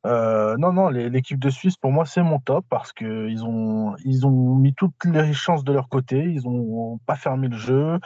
non, 0.05 0.73
non, 0.73 0.88
l'équipe 0.88 1.38
de 1.38 1.50
Suisse, 1.50 1.76
pour 1.76 1.90
moi, 1.93 2.07
c'est 2.07 2.23
mon 2.23 2.38
top 2.38 2.64
parce 2.71 2.93
qu'ils 2.93 3.45
ont, 3.45 3.97
ils 4.05 4.26
ont 4.26 4.55
mis 4.55 4.75
toutes 4.75 5.05
les 5.05 5.33
chances 5.33 5.64
de 5.64 5.73
leur 5.73 5.88
côté, 5.88 6.19
ils 6.19 6.43
n'ont 6.43 6.99
pas 7.07 7.17
fermé 7.17 7.49
le 7.49 7.57
jeu, 7.57 7.99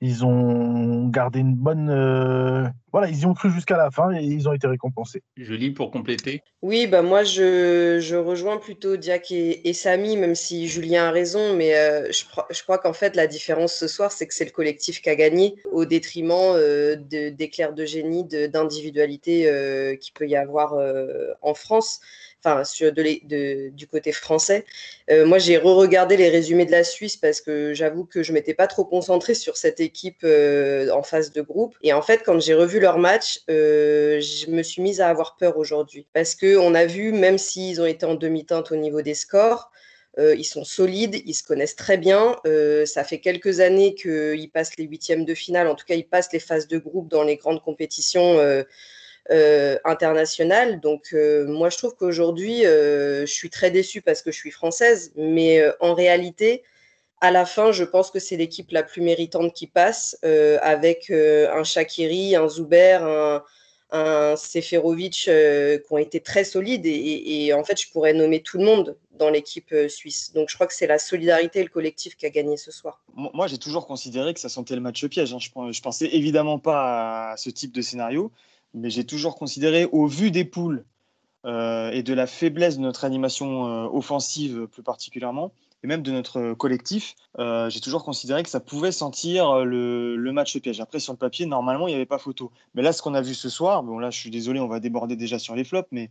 ils 0.00 0.24
ont 0.24 1.08
gardé 1.08 1.40
une 1.40 1.54
bonne. 1.54 1.88
Euh, 1.88 2.66
voilà, 2.92 3.08
ils 3.08 3.20
y 3.20 3.26
ont 3.26 3.34
cru 3.34 3.50
jusqu'à 3.50 3.76
la 3.76 3.90
fin 3.90 4.12
et 4.12 4.22
ils 4.22 4.48
ont 4.48 4.52
été 4.52 4.66
récompensés. 4.66 5.22
Je 5.36 5.54
lis 5.54 5.70
pour 5.70 5.90
compléter. 5.90 6.42
Oui, 6.62 6.86
bah 6.86 7.02
moi 7.02 7.24
je, 7.24 7.98
je 8.00 8.16
rejoins 8.16 8.58
plutôt 8.58 8.96
Diac 8.96 9.30
et, 9.30 9.72
Samy, 9.72 10.16
même 10.16 10.34
si 10.34 10.68
Julien 10.68 11.04
a 11.04 11.10
raison, 11.10 11.54
mais 11.54 11.76
euh, 11.76 12.10
je, 12.12 12.24
je, 12.50 12.62
crois 12.62 12.78
qu'en 12.78 12.92
fait 12.92 13.16
la 13.16 13.26
différence 13.26 13.74
ce 13.74 13.88
soir, 13.88 14.12
c'est 14.12 14.26
que 14.26 14.34
c'est 14.34 14.44
le 14.44 14.50
collectif 14.50 15.00
qui 15.00 15.08
a 15.08 15.16
gagné 15.16 15.56
au 15.70 15.84
détriment 15.86 16.52
euh, 16.54 16.96
d'éclairs 16.96 17.72
de, 17.72 17.84
génie, 17.84 18.24
d'individualité 18.24 19.48
euh, 19.48 19.96
qu'il 19.96 20.12
peut 20.12 20.28
y 20.28 20.36
avoir 20.36 20.74
en 21.42 21.54
France 21.54 22.00
enfin 22.46 22.64
sur 22.64 22.92
du 22.92 23.86
côté 23.90 24.12
français. 24.12 24.64
Euh, 25.10 25.26
moi, 25.26 25.38
j'ai 25.38 25.58
re-regardé 25.58 26.16
les 26.16 26.28
résumés 26.28 26.66
de 26.66 26.70
la 26.70 26.84
Suisse 26.84 27.16
parce 27.16 27.40
que 27.40 27.74
j'avoue 27.74 28.04
que 28.04 28.22
je 28.22 28.32
m'étais 28.32 28.54
pas 28.54 28.66
trop 28.66 28.84
concentrée 28.84 29.34
sur 29.34 29.56
cette 29.56 29.80
équipe 29.80 30.20
euh, 30.24 30.90
en 30.90 31.02
phase 31.02 31.32
de 31.32 31.42
groupe. 31.42 31.74
Et 31.82 31.92
en 31.92 32.02
fait, 32.02 32.22
quand 32.24 32.40
j'ai 32.40 32.54
revu 32.54 32.80
leur 32.80 32.98
match, 32.98 33.40
euh, 33.50 34.20
je 34.20 34.50
me 34.50 34.62
suis 34.62 34.82
mise 34.82 35.00
à 35.00 35.08
avoir 35.08 35.36
peur 35.36 35.58
aujourd'hui 35.58 36.06
parce 36.12 36.34
que 36.34 36.56
on 36.56 36.74
a 36.74 36.86
vu, 36.86 37.12
même 37.12 37.38
s'ils 37.38 37.80
ont 37.80 37.86
été 37.86 38.06
en 38.06 38.14
demi-teinte 38.14 38.70
au 38.72 38.76
niveau 38.76 39.02
des 39.02 39.14
scores. 39.14 39.70
ils 40.18 40.44
sont 40.44 40.64
solides, 40.64 41.16
ils 41.26 41.34
se 41.34 41.44
connaissent 41.44 41.76
très 41.76 41.98
bien. 41.98 42.36
ça 42.86 43.04
fait 43.04 43.20
quelques 43.20 43.60
années 43.60 43.94
qu'ils 43.94 44.50
passent 44.50 44.76
les 44.78 44.84
huitièmes 44.84 45.26
de 45.26 45.34
finale, 45.34 45.68
en 45.68 45.74
tout 45.74 45.84
cas 45.84 45.94
ils 45.94 46.08
passent 46.08 46.32
les 46.32 46.40
phases 46.40 46.68
de 46.68 46.78
groupe 46.78 47.08
dans 47.08 47.22
les 47.22 47.36
grandes 47.36 47.62
compétitions 47.62 48.38
internationale. 49.84 50.80
Donc 50.80 51.08
euh, 51.12 51.46
moi, 51.46 51.70
je 51.70 51.78
trouve 51.78 51.96
qu'aujourd'hui, 51.96 52.66
euh, 52.66 53.26
je 53.26 53.32
suis 53.32 53.50
très 53.50 53.70
déçue 53.70 54.02
parce 54.02 54.22
que 54.22 54.30
je 54.30 54.36
suis 54.36 54.50
française, 54.50 55.12
mais 55.16 55.64
en 55.80 55.94
réalité, 55.94 56.62
à 57.20 57.30
la 57.30 57.46
fin, 57.46 57.72
je 57.72 57.84
pense 57.84 58.10
que 58.10 58.18
c'est 58.18 58.36
l'équipe 58.36 58.70
la 58.70 58.82
plus 58.82 59.00
méritante 59.00 59.52
qui 59.54 59.66
passe, 59.66 60.18
euh, 60.24 60.58
avec 60.62 61.10
euh, 61.10 61.50
un 61.52 61.64
Shakiri, 61.64 62.36
un 62.36 62.48
Zuber, 62.48 62.98
un, 63.02 63.42
Seferovic 64.36 65.26
euh, 65.28 65.78
qui 65.78 65.92
ont 65.92 65.98
été 65.98 66.20
très 66.20 66.44
solides. 66.44 66.84
Et, 66.84 67.52
en 67.54 67.64
fait, 67.64 67.80
je 67.80 67.90
pourrais 67.90 68.12
nommer 68.12 68.42
tout 68.42 68.58
le 68.58 68.64
monde 68.64 68.96
dans 69.12 69.30
l'équipe 69.30 69.72
euh, 69.72 69.88
suisse. 69.88 70.32
Donc, 70.34 70.50
je 70.50 70.54
crois 70.54 70.66
que 70.66 70.74
c'est 70.74 70.86
la 70.86 70.98
solidarité 70.98 71.60
et 71.60 71.62
le 71.62 71.70
collectif 71.70 72.16
qui 72.16 72.26
a 72.26 72.30
gagné 72.30 72.58
ce 72.58 72.70
soir. 72.70 73.00
Moi, 73.14 73.46
j'ai 73.46 73.58
toujours 73.58 73.86
considéré 73.86 74.34
que 74.34 74.40
ça 74.40 74.50
sentait 74.50 74.74
le 74.74 74.82
match 74.82 75.06
piège. 75.06 75.32
Hein. 75.32 75.38
Je, 75.40 75.48
je 75.72 75.80
pensais 75.80 76.08
évidemment 76.12 76.58
pas 76.58 77.30
à 77.30 77.36
ce 77.38 77.48
type 77.48 77.72
de 77.72 77.80
scénario, 77.80 78.30
mais 78.76 78.90
j'ai 78.90 79.04
toujours 79.04 79.36
considéré, 79.36 79.86
au 79.90 80.06
vu 80.06 80.30
des 80.30 80.44
poules 80.44 80.84
euh, 81.46 81.90
et 81.90 82.02
de 82.02 82.12
la 82.12 82.26
faiblesse 82.26 82.76
de 82.76 82.82
notre 82.82 83.04
animation 83.04 83.66
euh, 83.66 83.88
offensive 83.90 84.66
plus 84.66 84.82
particulièrement, 84.82 85.52
et 85.82 85.86
même 85.86 86.02
de 86.02 86.10
notre 86.10 86.52
collectif, 86.54 87.14
euh, 87.38 87.70
j'ai 87.70 87.80
toujours 87.80 88.04
considéré 88.04 88.42
que 88.42 88.48
ça 88.48 88.60
pouvait 88.60 88.92
sentir 88.92 89.64
le, 89.64 90.16
le, 90.16 90.32
match 90.32 90.58
piège. 90.58 90.80
Après, 90.80 91.00
sur 91.00 91.12
le 91.12 91.18
papier, 91.18 91.46
normalement, 91.46 91.86
il 91.86 91.92
n'y 91.92 91.96
avait 91.96 92.06
pas 92.06 92.18
photo. 92.18 92.50
Mais 92.74 92.82
là, 92.82 92.92
ce 92.92 93.00
qu'on 93.00 93.14
a 93.14 93.20
vu 93.20 93.34
ce 93.34 93.48
soir, 93.48 93.82
bon 93.82 93.98
là, 93.98 94.10
je 94.10 94.18
suis 94.18 94.30
désolé, 94.30 94.60
on 94.60 94.68
va 94.68 94.80
déborder 94.80 95.16
déjà 95.16 95.38
sur 95.38 95.54
les 95.54 95.64
flops, 95.64 95.88
mais 95.90 96.10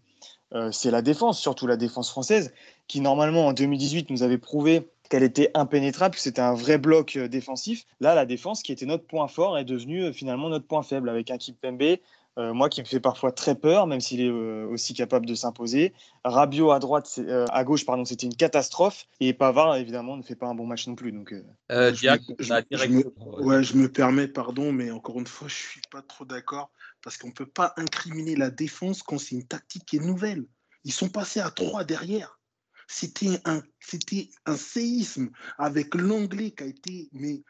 c'est 0.72 0.92
la 0.92 1.02
défense, 1.02 1.42
surtout 1.42 1.68
la 1.68 1.76
défense 1.76 2.10
française, 2.10 2.54
qui 2.88 3.02
normalement 3.02 3.48
en 3.48 3.54
2018 3.54 4.10
nous 4.10 4.24
avait 4.24 4.38
prouvé 4.38 4.88
qu'elle 5.10 5.24
était 5.24 5.52
impénétrable, 5.54 6.16
que 6.16 6.22
c'était 6.22 6.42
un 6.42 6.54
vrai 6.54 6.78
bloc 6.78 7.18
défensif. 7.18 7.86
Là, 8.00 8.16
la 8.16 8.26
défense, 8.26 8.64
qui 8.64 8.72
était 8.72 8.86
notre 8.86 9.06
point 9.06 9.28
fort, 9.28 9.58
est 9.58 9.66
devenue 9.66 10.14
finalement 10.14 10.48
notre 10.48 10.66
point 10.66 10.84
faible, 10.84 11.10
avec 11.10 11.30
un 11.30 11.38
Kimpembe, 11.38 11.98
euh, 12.38 12.54
moi 12.54 12.68
qui 12.68 12.82
me 12.82 12.86
fait 12.86 13.00
parfois 13.00 13.32
très 13.32 13.56
peur, 13.56 13.88
même 13.88 14.02
s'il 14.02 14.20
est 14.20 14.30
euh, 14.30 14.68
aussi 14.68 14.94
capable 14.94 15.26
de 15.26 15.36
s'imposer. 15.36 15.94
Rabiot 16.26 16.72
à 16.72 16.80
droite, 16.80 17.20
euh, 17.20 17.46
à 17.50 17.64
gauche, 17.64 17.86
pardon, 17.86 18.04
c'était 18.04 18.26
une 18.26 18.36
catastrophe. 18.36 19.06
Et 19.22 19.34
Pavard, 19.34 19.78
évidemment, 19.78 20.18
ne 20.18 20.22
fait 20.22 20.36
pas 20.36 20.48
un 20.48 20.56
bon 20.56 20.68
match 20.68 20.86
non 20.88 20.96
plus. 20.96 21.14
Donc, 21.14 21.34
je, 21.70 21.92
Diac, 21.92 22.22
me, 22.28 22.36
je, 22.40 22.54
je, 22.72 22.88
me, 22.88 23.04
ouais, 23.42 23.64
je 23.64 23.78
me 23.78 23.90
permets, 23.90 24.28
pardon, 24.28 24.74
mais 24.74 24.92
encore 24.92 25.18
une 25.20 25.28
fois, 25.28 25.48
je 25.48 25.56
suis 25.56 25.82
pas 25.90 26.02
trop 26.02 26.26
d'accord 26.26 26.72
parce 27.02 27.18
qu'on 27.18 27.32
peut 27.32 27.46
pas 27.46 27.74
incriminer 27.78 28.36
la 28.36 28.50
défense 28.50 29.02
quand 29.02 29.18
c'est 29.18 29.36
une 29.36 29.48
tactique 29.48 29.86
qui 29.86 29.98
est 29.98 30.06
nouvelle. 30.06 30.46
Ils 30.84 30.94
sont 30.94 31.10
passés 31.10 31.40
à 31.40 31.52
trois 31.52 31.86
derrière. 31.86 32.40
C'était 32.88 33.40
un, 33.46 33.64
c'était 33.80 34.30
un 34.46 34.58
séisme 34.58 35.30
avec 35.58 35.96
l'anglais 35.96 36.52
qui 36.52 36.64
a 36.64 36.68
été, 36.68 37.10
mais, 37.14 37.44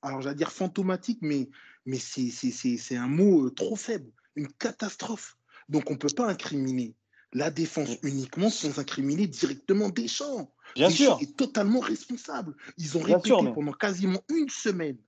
alors 0.00 0.22
j'allais 0.22 0.36
dire 0.36 0.50
fantomatique, 0.50 1.18
mais, 1.20 1.50
mais 1.84 1.98
c'est, 1.98 2.30
c'est, 2.30 2.50
c'est, 2.50 2.78
c'est 2.78 2.96
un 2.96 3.06
mot 3.06 3.48
trop 3.50 3.76
faible 3.76 4.10
une 4.36 4.48
catastrophe. 4.48 5.36
Donc 5.68 5.90
on 5.90 5.94
ne 5.94 5.98
peut 5.98 6.08
pas 6.14 6.28
incriminer 6.28 6.96
la 7.32 7.50
défense 7.50 7.96
uniquement 8.02 8.50
sans 8.50 8.78
incriminer 8.78 9.26
directement 9.26 9.88
Deschamps. 9.88 10.52
Bien 10.74 10.88
Deschamps 10.88 11.18
sûr. 11.18 11.22
est 11.22 11.36
totalement 11.36 11.80
responsable. 11.80 12.54
Ils 12.76 12.98
ont 12.98 13.02
répété 13.02 13.28
sûr, 13.28 13.42
mais... 13.42 13.52
pendant 13.52 13.72
quasiment 13.72 14.22
une 14.28 14.50
semaine. 14.50 14.98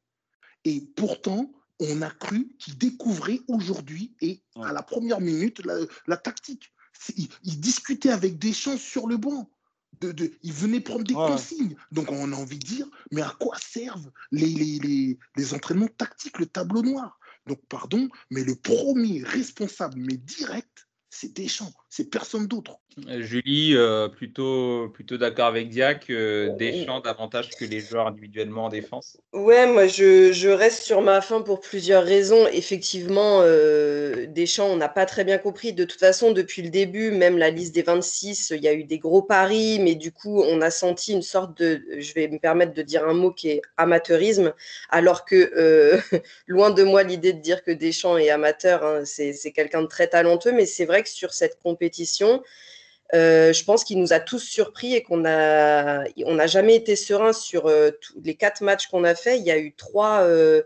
Et 0.64 0.80
pourtant, 0.96 1.52
on 1.80 2.00
a 2.02 2.10
cru 2.10 2.54
qu'ils 2.58 2.78
découvraient 2.78 3.40
aujourd'hui 3.48 4.14
et 4.20 4.42
ouais. 4.56 4.66
à 4.66 4.72
la 4.72 4.82
première 4.82 5.20
minute 5.20 5.64
la, 5.66 5.76
la 6.06 6.16
tactique. 6.16 6.72
Ils, 7.16 7.28
ils, 7.42 7.60
discutaient 7.60 8.10
avec 8.10 8.38
Deschamps 8.38 8.78
sur 8.78 9.06
le 9.06 9.16
banc. 9.18 9.50
De, 10.00 10.10
de, 10.10 10.32
ils 10.42 10.52
venaient 10.52 10.80
prendre 10.80 11.04
des 11.04 11.14
ouais. 11.14 11.26
consignes. 11.26 11.76
Donc 11.92 12.10
on 12.10 12.32
a 12.32 12.36
envie 12.36 12.58
de 12.58 12.66
dire, 12.66 12.86
mais 13.12 13.22
à 13.22 13.34
quoi 13.38 13.56
servent 13.58 14.10
les, 14.32 14.46
les, 14.46 14.78
les, 14.78 15.18
les 15.36 15.54
entraînements 15.54 15.88
tactiques, 15.88 16.38
le 16.38 16.46
tableau 16.46 16.82
noir? 16.82 17.18
Donc, 17.46 17.60
pardon, 17.68 18.08
mais 18.30 18.44
le 18.44 18.54
premier 18.56 19.22
responsable, 19.22 19.98
mais 19.98 20.16
direct, 20.16 20.88
c'est 21.10 21.34
Deschamps, 21.34 21.74
c'est 21.96 22.10
personne 22.10 22.48
d'autre. 22.48 22.80
Julie, 23.18 23.76
euh, 23.76 24.08
plutôt, 24.08 24.88
plutôt 24.88 25.16
d'accord 25.16 25.46
avec 25.46 25.68
Diac, 25.68 26.06
euh, 26.10 26.50
Deschamps 26.56 27.00
davantage 27.00 27.50
que 27.50 27.64
les 27.64 27.80
joueurs 27.80 28.06
individuellement 28.06 28.66
en 28.66 28.68
défense? 28.68 29.16
Ouais, 29.32 29.66
moi 29.66 29.86
je, 29.86 30.32
je 30.32 30.48
reste 30.48 30.82
sur 30.82 31.02
ma 31.02 31.20
fin 31.20 31.42
pour 31.42 31.60
plusieurs 31.60 32.04
raisons. 32.04 32.46
Effectivement, 32.52 33.40
euh, 33.42 34.26
Deschamps, 34.26 34.66
on 34.66 34.76
n'a 34.76 34.88
pas 34.88 35.06
très 35.06 35.24
bien 35.24 35.38
compris. 35.38 35.72
De 35.72 35.84
toute 35.84 35.98
façon, 35.98 36.30
depuis 36.30 36.62
le 36.62 36.70
début, 36.70 37.10
même 37.10 37.36
la 37.36 37.50
liste 37.50 37.74
des 37.74 37.82
26, 37.82 38.52
il 38.56 38.62
y 38.62 38.68
a 38.68 38.74
eu 38.74 38.84
des 38.84 38.98
gros 38.98 39.22
paris, 39.22 39.78
mais 39.80 39.96
du 39.96 40.12
coup, 40.12 40.42
on 40.42 40.60
a 40.60 40.70
senti 40.70 41.12
une 41.12 41.22
sorte 41.22 41.58
de, 41.58 41.82
je 41.98 42.14
vais 42.14 42.28
me 42.28 42.38
permettre 42.38 42.74
de 42.74 42.82
dire 42.82 43.06
un 43.06 43.14
mot 43.14 43.32
qui 43.32 43.50
est 43.50 43.62
amateurisme, 43.76 44.52
alors 44.88 45.24
que 45.24 45.52
euh, 45.56 45.98
loin 46.46 46.70
de 46.70 46.84
moi 46.84 47.02
l'idée 47.02 47.32
de 47.32 47.40
dire 47.40 47.64
que 47.64 47.72
Deschamps 47.72 48.18
est 48.18 48.30
amateur, 48.30 48.84
hein, 48.84 49.02
c'est 49.04 49.52
quelqu'un 49.52 49.82
de 49.82 49.88
très 49.88 50.06
talentueux, 50.06 50.52
mais 50.52 50.66
c'est 50.66 50.84
vrai 50.84 51.02
que 51.02 51.08
sur 51.08 51.32
cette 51.32 51.58
compétition, 51.60 51.83
euh, 53.12 53.52
je 53.52 53.64
pense 53.64 53.84
qu'il 53.84 54.00
nous 54.00 54.12
a 54.12 54.20
tous 54.20 54.40
surpris 54.40 54.94
et 54.94 55.02
qu'on 55.02 55.18
n'a 55.18 56.04
on 56.24 56.38
a 56.38 56.46
jamais 56.46 56.74
été 56.74 56.96
serein 56.96 57.32
sur 57.32 57.66
euh, 57.66 57.90
les 58.22 58.34
quatre 58.34 58.62
matchs 58.62 58.86
qu'on 58.86 59.04
a 59.04 59.14
fait. 59.14 59.38
Il 59.38 59.44
y 59.44 59.50
a 59.50 59.58
eu 59.58 59.74
trois, 59.74 60.22
euh, 60.22 60.62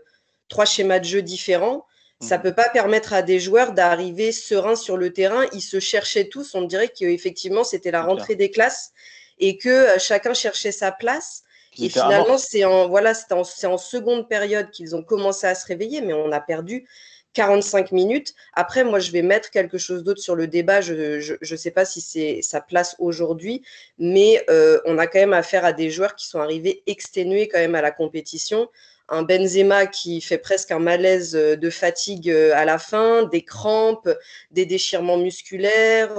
trois 0.47 0.65
schémas 0.65 0.99
de 0.99 1.05
jeu 1.05 1.21
différents. 1.21 1.85
Mmh. 2.21 2.25
Ça 2.25 2.37
ne 2.37 2.43
peut 2.43 2.53
pas 2.53 2.69
permettre 2.69 3.13
à 3.13 3.21
des 3.21 3.39
joueurs 3.39 3.73
d'arriver 3.73 4.31
sereins 4.31 4.75
sur 4.75 4.97
le 4.97 5.13
terrain. 5.13 5.45
Ils 5.53 5.61
se 5.61 5.79
cherchaient 5.79 6.29
tous. 6.29 6.55
On 6.55 6.63
dirait 6.63 6.89
qu'effectivement, 6.89 7.63
c'était 7.63 7.91
la 7.91 8.01
rentrée 8.01 8.35
des 8.35 8.51
classes 8.51 8.91
et 9.37 9.57
que 9.57 9.87
chacun 9.99 10.33
cherchait 10.33 10.71
sa 10.71 10.91
place. 10.91 11.43
Et 11.77 11.87
finalement, 11.87 12.37
c'est 12.37 12.65
en, 12.65 12.89
voilà, 12.89 13.13
en, 13.31 13.41
en 13.41 13.77
seconde 13.77 14.27
période 14.27 14.69
qu'ils 14.71 14.95
ont 14.95 15.03
commencé 15.03 15.47
à 15.47 15.55
se 15.55 15.65
réveiller, 15.65 16.01
mais 16.01 16.13
on 16.13 16.31
a 16.31 16.41
perdu 16.41 16.87
45 17.33 17.91
minutes. 17.91 18.33
Après, 18.53 18.83
moi, 18.83 18.99
je 18.99 19.11
vais 19.11 19.21
mettre 19.21 19.51
quelque 19.51 19.77
chose 19.77 20.03
d'autre 20.03 20.21
sur 20.21 20.35
le 20.35 20.47
débat. 20.47 20.81
Je 20.81 21.37
ne 21.39 21.57
sais 21.57 21.71
pas 21.71 21.85
si 21.85 22.01
c'est 22.01 22.41
sa 22.41 22.61
place 22.61 22.95
aujourd'hui, 22.99 23.61
mais 23.97 24.43
euh, 24.49 24.79
on 24.85 24.97
a 24.97 25.07
quand 25.07 25.19
même 25.19 25.33
affaire 25.33 25.65
à 25.65 25.73
des 25.73 25.89
joueurs 25.89 26.15
qui 26.15 26.27
sont 26.27 26.39
arrivés 26.39 26.83
exténués 26.87 27.47
quand 27.47 27.59
même 27.59 27.75
à 27.75 27.81
la 27.81 27.91
compétition. 27.91 28.69
Un 29.09 29.23
Benzema 29.23 29.87
qui 29.87 30.21
fait 30.21 30.37
presque 30.37 30.71
un 30.71 30.79
malaise 30.79 31.31
de 31.31 31.69
fatigue 31.69 32.29
à 32.29 32.63
la 32.65 32.77
fin, 32.77 33.23
des 33.23 33.43
crampes, 33.43 34.09
des 34.51 34.65
déchirements 34.65 35.17
musculaires. 35.17 36.13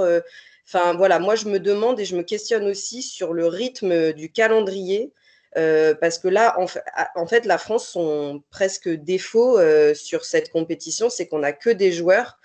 Enfin, 0.66 0.94
voilà, 0.94 1.18
moi, 1.18 1.34
je 1.34 1.46
me 1.46 1.58
demande 1.60 2.00
et 2.00 2.04
je 2.04 2.16
me 2.16 2.22
questionne 2.22 2.66
aussi 2.66 3.02
sur 3.02 3.32
le 3.32 3.46
rythme 3.46 4.12
du 4.12 4.30
calendrier. 4.30 5.12
Euh, 5.57 5.95
parce 5.95 6.19
que 6.19 6.28
là, 6.28 6.59
en 6.59 6.66
fait, 6.66 6.83
en 7.16 7.26
fait, 7.26 7.45
la 7.45 7.59
France, 7.59 7.88
son 7.88 8.42
presque 8.50 8.88
défaut 8.88 9.59
euh, 9.59 9.95
sur 9.95 10.25
cette 10.25 10.50
compétition, 10.50 11.11
c'est 11.11 11.26
qu'on 11.26 11.40
n'a 11.40 11.52
que 11.52 11.71
des 11.71 11.92
joueurs 11.92 12.38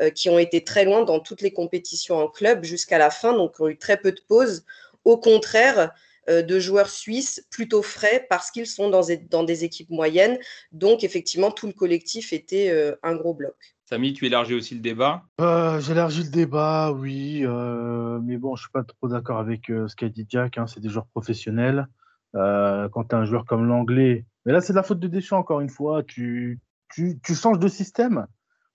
euh, 0.00 0.10
qui 0.10 0.30
ont 0.30 0.38
été 0.38 0.62
très 0.62 0.84
loin 0.84 1.02
dans 1.02 1.20
toutes 1.20 1.42
les 1.42 1.52
compétitions 1.52 2.18
en 2.18 2.28
club 2.28 2.64
jusqu'à 2.64 2.98
la 2.98 3.10
fin, 3.10 3.32
donc 3.32 3.58
ont 3.58 3.68
eu 3.68 3.76
très 3.76 3.96
peu 3.96 4.12
de 4.12 4.20
pauses. 4.28 4.64
Au 5.04 5.18
contraire, 5.18 5.90
de 6.28 6.60
joueurs 6.60 6.88
suisses 6.88 7.44
plutôt 7.50 7.82
frais 7.82 8.24
parce 8.30 8.52
qu'ils 8.52 8.68
sont 8.68 8.88
dans, 8.88 9.02
dans, 9.28 9.42
des 9.42 9.64
équipes 9.64 9.90
moyennes. 9.90 10.38
Donc, 10.70 11.02
effectivement, 11.02 11.50
tout 11.50 11.66
le 11.66 11.72
collectif 11.72 12.32
était 12.32 12.72
un 13.02 13.16
gros 13.16 13.34
bloc. 13.34 13.56
Samy, 13.84 14.12
tu 14.12 14.26
élargis 14.26 14.54
aussi 14.54 14.74
le 14.76 14.80
débat? 14.80 15.24
J'élargis 15.80 16.22
le 16.22 16.30
débat, 16.30 16.92
oui. 16.92 17.40
mais 18.22 18.36
bon, 18.36 18.54
je 18.54 18.60
ne 18.60 18.66
suis 18.66 18.72
pas 18.72 18.84
trop 18.84 19.08
d'accord 19.08 19.40
avec 19.40 19.62
ce 19.66 19.96
qu'a 19.96 20.08
dit 20.08 20.24
Jack. 20.28 20.58
Hein, 20.58 20.68
c'est 20.68 20.78
des 20.78 20.88
joueurs 20.88 21.06
professionnels. 21.06 21.88
Euh, 22.34 22.88
quand 22.88 23.04
tu 23.04 23.14
as 23.14 23.18
un 23.18 23.24
joueur 23.24 23.44
comme 23.44 23.66
l'anglais. 23.66 24.24
Mais 24.46 24.52
là, 24.52 24.60
c'est 24.60 24.72
la 24.72 24.82
faute 24.82 24.98
de 24.98 25.08
Deschamps, 25.08 25.38
encore 25.38 25.60
une 25.60 25.68
fois. 25.68 26.02
Tu, 26.02 26.60
tu, 26.90 27.20
tu, 27.22 27.34
changes 27.34 27.58
de 27.58 27.68
système. 27.68 28.26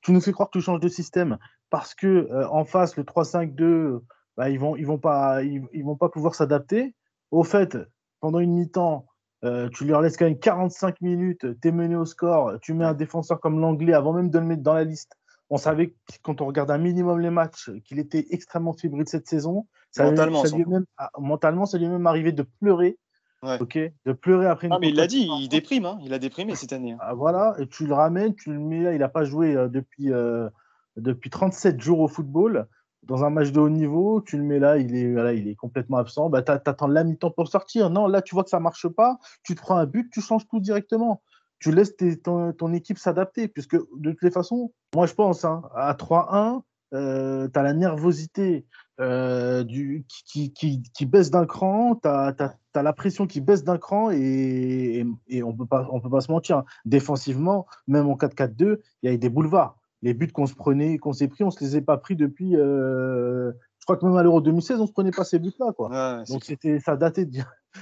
Tu 0.01 0.11
nous 0.11 0.21
fais 0.21 0.31
croire 0.31 0.49
que 0.49 0.59
tu 0.59 0.63
changes 0.63 0.79
de 0.79 0.87
système 0.87 1.37
parce 1.71 1.95
que 1.95 2.07
euh, 2.07 2.47
en 2.49 2.65
face, 2.65 2.95
le 2.97 3.03
3-5-2, 3.03 3.99
bah, 4.37 4.49
ils 4.49 4.59
vont, 4.59 4.75
ils 4.75 4.85
vont 4.85 4.99
pas, 4.99 5.43
ils, 5.43 5.63
ils 5.73 5.83
vont 5.83 5.95
pas 5.95 6.09
pouvoir 6.09 6.35
s'adapter. 6.35 6.93
Au 7.31 7.43
fait, 7.43 7.77
pendant 8.19 8.39
une 8.39 8.53
mi-temps, 8.53 9.07
euh, 9.43 9.69
tu 9.69 9.85
leur 9.85 10.01
laisses 10.01 10.17
quand 10.17 10.25
même 10.25 10.39
45 10.39 11.01
minutes, 11.01 11.45
tu 11.61 11.67
es 11.67 11.71
mené 11.71 11.95
au 11.95 12.05
score, 12.05 12.59
tu 12.61 12.73
mets 12.73 12.85
un 12.85 12.93
défenseur 12.93 13.39
comme 13.39 13.59
l'anglais 13.59 13.93
avant 13.93 14.13
même 14.13 14.29
de 14.29 14.39
le 14.39 14.45
mettre 14.45 14.63
dans 14.63 14.73
la 14.73 14.83
liste. 14.83 15.13
On 15.49 15.57
savait, 15.57 15.95
quand 16.21 16.41
on 16.41 16.45
regarde 16.45 16.69
un 16.71 16.77
minimum 16.77 17.19
les 17.19 17.29
matchs, 17.29 17.71
qu'il 17.85 17.99
était 17.99 18.27
extrêmement 18.29 18.73
fébrile 18.73 19.07
cette 19.07 19.27
saison. 19.27 19.65
Ça 19.91 20.03
mentalement, 20.03 20.43
ça 20.45 20.55
lui 20.55 20.65
même, 20.65 20.85
mentalement, 21.17 21.65
ça 21.65 21.77
lui 21.77 21.85
est 21.85 21.89
même 21.89 22.07
arrivé 22.07 22.31
de 22.31 22.43
pleurer 22.59 22.97
Ouais. 23.43 23.61
Ok, 23.61 23.77
de 24.05 24.13
pleurer 24.13 24.47
après 24.47 24.65
une 24.65 24.73
ah, 24.73 24.79
mais 24.79 24.89
il 24.89 24.95
l'a 24.95 25.05
dit, 25.05 25.29
il 25.39 25.47
déprime, 25.47 25.85
hein. 25.85 25.99
il 26.01 26.11
a 26.11 26.17
déprimé 26.17 26.55
cette 26.55 26.73
année. 26.73 26.93
Hein. 26.93 26.97
Ah, 27.01 27.13
voilà, 27.13 27.55
et 27.59 27.67
tu 27.67 27.85
le 27.85 27.93
ramènes, 27.93 28.33
tu 28.33 28.51
le 28.51 28.57
mets 28.57 28.81
là, 28.81 28.93
il 28.93 28.99
n'a 28.99 29.09
pas 29.09 29.25
joué 29.25 29.55
euh, 29.55 29.67
depuis, 29.67 30.11
euh, 30.11 30.49
depuis 30.95 31.29
37 31.29 31.79
jours 31.79 31.99
au 31.99 32.07
football. 32.07 32.67
Dans 33.03 33.23
un 33.23 33.29
match 33.29 33.51
de 33.51 33.59
haut 33.59 33.69
niveau, 33.69 34.21
tu 34.21 34.37
le 34.37 34.43
mets 34.43 34.57
là, 34.57 34.77
il 34.77 34.95
est, 34.95 35.13
voilà, 35.13 35.33
il 35.33 35.47
est 35.47 35.55
complètement 35.55 35.97
absent. 35.97 36.29
Bah, 36.29 36.41
tu 36.41 36.51
attends 36.51 36.87
la 36.87 37.03
mi-temps 37.03 37.29
pour 37.29 37.47
sortir. 37.47 37.91
Non, 37.91 38.07
là, 38.07 38.23
tu 38.23 38.33
vois 38.33 38.43
que 38.43 38.49
ça 38.49 38.57
ne 38.57 38.63
marche 38.63 38.87
pas. 38.87 39.19
Tu 39.43 39.55
te 39.55 39.61
prends 39.61 39.77
un 39.77 39.85
but, 39.85 40.09
tu 40.11 40.19
changes 40.19 40.47
tout 40.47 40.59
directement. 40.59 41.21
Tu 41.59 41.71
laisses 41.71 41.95
tes, 41.95 42.19
ton, 42.19 42.51
ton, 42.53 42.73
équipe 42.73 42.97
s'adapter. 42.97 43.47
Puisque 43.47 43.75
de 43.75 44.11
toutes 44.11 44.23
les 44.23 44.31
façons, 44.31 44.73
moi, 44.93 45.05
je 45.05 45.13
pense, 45.13 45.45
hein, 45.45 45.61
à 45.75 45.93
3-1, 45.93 46.63
euh, 46.93 47.47
tu 47.51 47.59
as 47.59 47.63
la 47.63 47.73
nervosité 47.73 48.65
euh, 48.99 49.63
du, 49.63 50.05
qui, 50.07 50.53
qui, 50.53 50.81
qui, 50.81 51.05
baisse 51.05 51.29
d'un 51.29 51.45
cran, 51.45 51.95
tu 51.95 52.07
as, 52.07 52.33
as, 52.39 52.55
as, 52.73 52.83
la 52.83 52.93
pression 52.93 53.27
qui 53.27 53.41
baisse 53.41 53.63
d'un 53.63 53.77
cran 53.77 54.09
et, 54.11 54.17
et, 54.17 55.05
et 55.27 55.43
on 55.43 55.49
on 55.49 55.99
peut 55.99 56.09
pas 56.09 56.21
se 56.21 56.31
mentir. 56.31 56.63
Défensivement, 56.85 57.67
même 57.87 58.07
en 58.07 58.15
4-4-2, 58.15 58.79
il 59.03 59.11
y 59.11 59.13
a 59.13 59.17
des 59.17 59.29
boulevards. 59.29 59.77
Les 60.01 60.13
buts 60.13 60.31
qu'on 60.31 60.45
se 60.45 60.55
prenait, 60.55 60.97
qu'on 60.97 61.13
s'est 61.13 61.27
pris, 61.27 61.43
on 61.43 61.51
se 61.51 61.63
les 61.63 61.77
est 61.77 61.81
pas 61.81 61.97
pris 61.97 62.15
depuis. 62.15 62.55
Euh, 62.55 63.51
je 63.79 63.85
crois 63.85 63.97
que 63.97 64.05
même 64.05 64.17
à 64.17 64.23
l'Euro 64.23 64.41
2016, 64.41 64.79
on 64.79 64.87
se 64.87 64.91
prenait 64.91 65.11
pas 65.11 65.23
ces 65.23 65.39
buts-là. 65.39 65.73
Ouais, 65.77 66.23
Donc 66.29 66.43
ça 66.83 66.95
datait 66.95 67.25
de, 67.25 67.39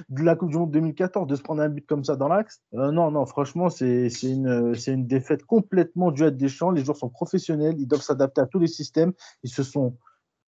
de 0.10 0.24
la 0.24 0.36
Coupe 0.36 0.50
du 0.50 0.58
Monde 0.58 0.72
2014 0.72 1.28
de 1.28 1.36
se 1.36 1.42
prendre 1.42 1.62
un 1.62 1.70
but 1.70 1.86
comme 1.86 2.04
ça 2.04 2.16
dans 2.16 2.28
l'axe. 2.28 2.62
Euh, 2.74 2.92
non, 2.92 3.12
non, 3.12 3.26
franchement, 3.26 3.70
c'est 3.70 4.08
une, 4.24 4.76
une 4.88 5.08
défaite 5.08 5.44
complètement 5.46 6.12
due 6.12 6.26
à 6.26 6.32
Deschamps. 6.32 6.72
Les 6.72 6.84
joueurs 6.84 6.98
sont 6.98 7.10
professionnels, 7.10 7.76
ils 7.78 7.88
doivent 7.88 8.02
s'adapter 8.02 8.42
à 8.42 8.46
tous 8.46 8.60
les 8.60 8.68
systèmes. 8.68 9.14
Ils 9.44 9.50
se 9.50 9.64
sont 9.64 9.98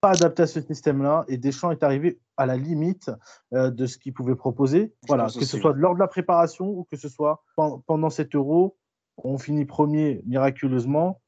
pas 0.01 0.11
adaptés 0.11 0.43
à 0.43 0.47
ce 0.47 0.61
système-là 0.61 1.25
et 1.27 1.37
Deschamps 1.37 1.71
est 1.71 1.83
arrivé 1.83 2.19
à 2.37 2.45
la 2.45 2.55
limite 2.55 3.11
euh, 3.53 3.71
de 3.71 3.85
ce 3.85 3.97
qu'il 3.97 4.13
pouvait 4.13 4.35
proposer. 4.35 4.93
Voilà, 5.07 5.25
que 5.25 5.45
ce 5.45 5.57
soit 5.57 5.73
lors 5.73 5.95
de 5.95 5.99
la 5.99 6.07
préparation 6.07 6.67
ou 6.67 6.87
que 6.89 6.97
ce 6.97 7.09
soit 7.09 7.43
pendant 7.55 8.09
cet 8.09 8.35
euro. 8.35 8.77
On 9.17 9.37
finit 9.37 9.65
premier 9.65 10.21
miraculeusement. 10.27 11.21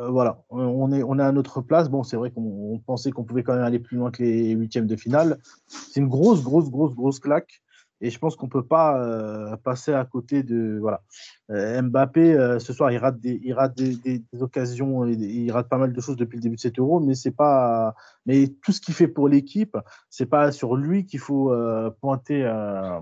Euh, 0.00 0.08
voilà, 0.10 0.42
on 0.50 0.92
est, 0.92 1.02
on 1.02 1.18
est 1.18 1.22
à 1.22 1.32
notre 1.32 1.60
place. 1.60 1.88
Bon, 1.88 2.02
c'est 2.02 2.16
vrai 2.16 2.30
qu'on 2.30 2.80
pensait 2.84 3.12
qu'on 3.12 3.24
pouvait 3.24 3.44
quand 3.44 3.54
même 3.54 3.64
aller 3.64 3.78
plus 3.78 3.96
loin 3.96 4.10
que 4.10 4.22
les 4.22 4.50
huitièmes 4.50 4.86
de 4.86 4.96
finale. 4.96 5.38
C'est 5.68 6.00
une 6.00 6.08
grosse, 6.08 6.42
grosse, 6.42 6.70
grosse, 6.70 6.94
grosse 6.94 7.20
claque. 7.20 7.62
Et 8.00 8.10
je 8.10 8.18
pense 8.18 8.36
qu'on 8.36 8.46
ne 8.46 8.50
peut 8.50 8.66
pas 8.66 9.00
euh, 9.00 9.56
passer 9.56 9.92
à 9.92 10.04
côté 10.04 10.42
de. 10.42 10.78
Voilà. 10.80 11.02
Euh, 11.50 11.80
Mbappé, 11.82 12.56
ce 12.58 12.72
soir, 12.72 12.90
il 12.90 12.98
rate, 12.98 13.18
des, 13.20 13.40
il 13.42 13.52
rate 13.52 13.74
des, 13.76 14.22
occasions, 14.40 15.06
il 15.06 15.50
rate 15.50 15.68
pas 15.68 15.78
mal 15.78 15.92
de 15.92 16.00
choses 16.00 16.16
depuis 16.16 16.36
le 16.36 16.42
début 16.42 16.56
de 16.56 16.60
cet 16.60 16.78
euro, 16.78 17.00
mais 17.00 17.14
c'est 17.14 17.30
pas. 17.30 17.94
Mais 18.26 18.48
tout 18.62 18.72
ce 18.72 18.80
qu'il 18.80 18.94
fait 18.94 19.08
pour 19.08 19.28
l'équipe, 19.28 19.76
c'est 20.10 20.26
pas 20.26 20.52
sur 20.52 20.76
lui 20.76 21.06
qu'il 21.06 21.20
faut 21.20 21.54
pointer 22.00 22.42
la, 22.42 23.00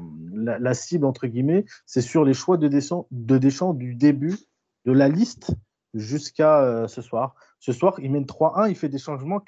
la, 0.58 0.74
cible, 0.74 1.06
entre 1.06 1.26
guillemets, 1.26 1.64
c'est 1.86 2.02
sur 2.02 2.24
les 2.24 2.34
choix 2.34 2.56
de 2.56 2.68
Deschamps, 2.68 3.06
de 3.10 3.38
Deschamps 3.38 3.74
du 3.74 3.94
début 3.94 4.36
de 4.84 4.92
la 4.92 5.08
liste 5.08 5.54
jusqu'à 5.94 6.60
euh, 6.60 6.88
ce 6.88 7.00
soir. 7.02 7.34
Ce 7.60 7.72
soir, 7.72 7.94
il 7.98 8.10
mène 8.10 8.24
3-1, 8.24 8.68
il 8.68 8.76
fait 8.76 8.88
des 8.88 8.98
changements 8.98 9.40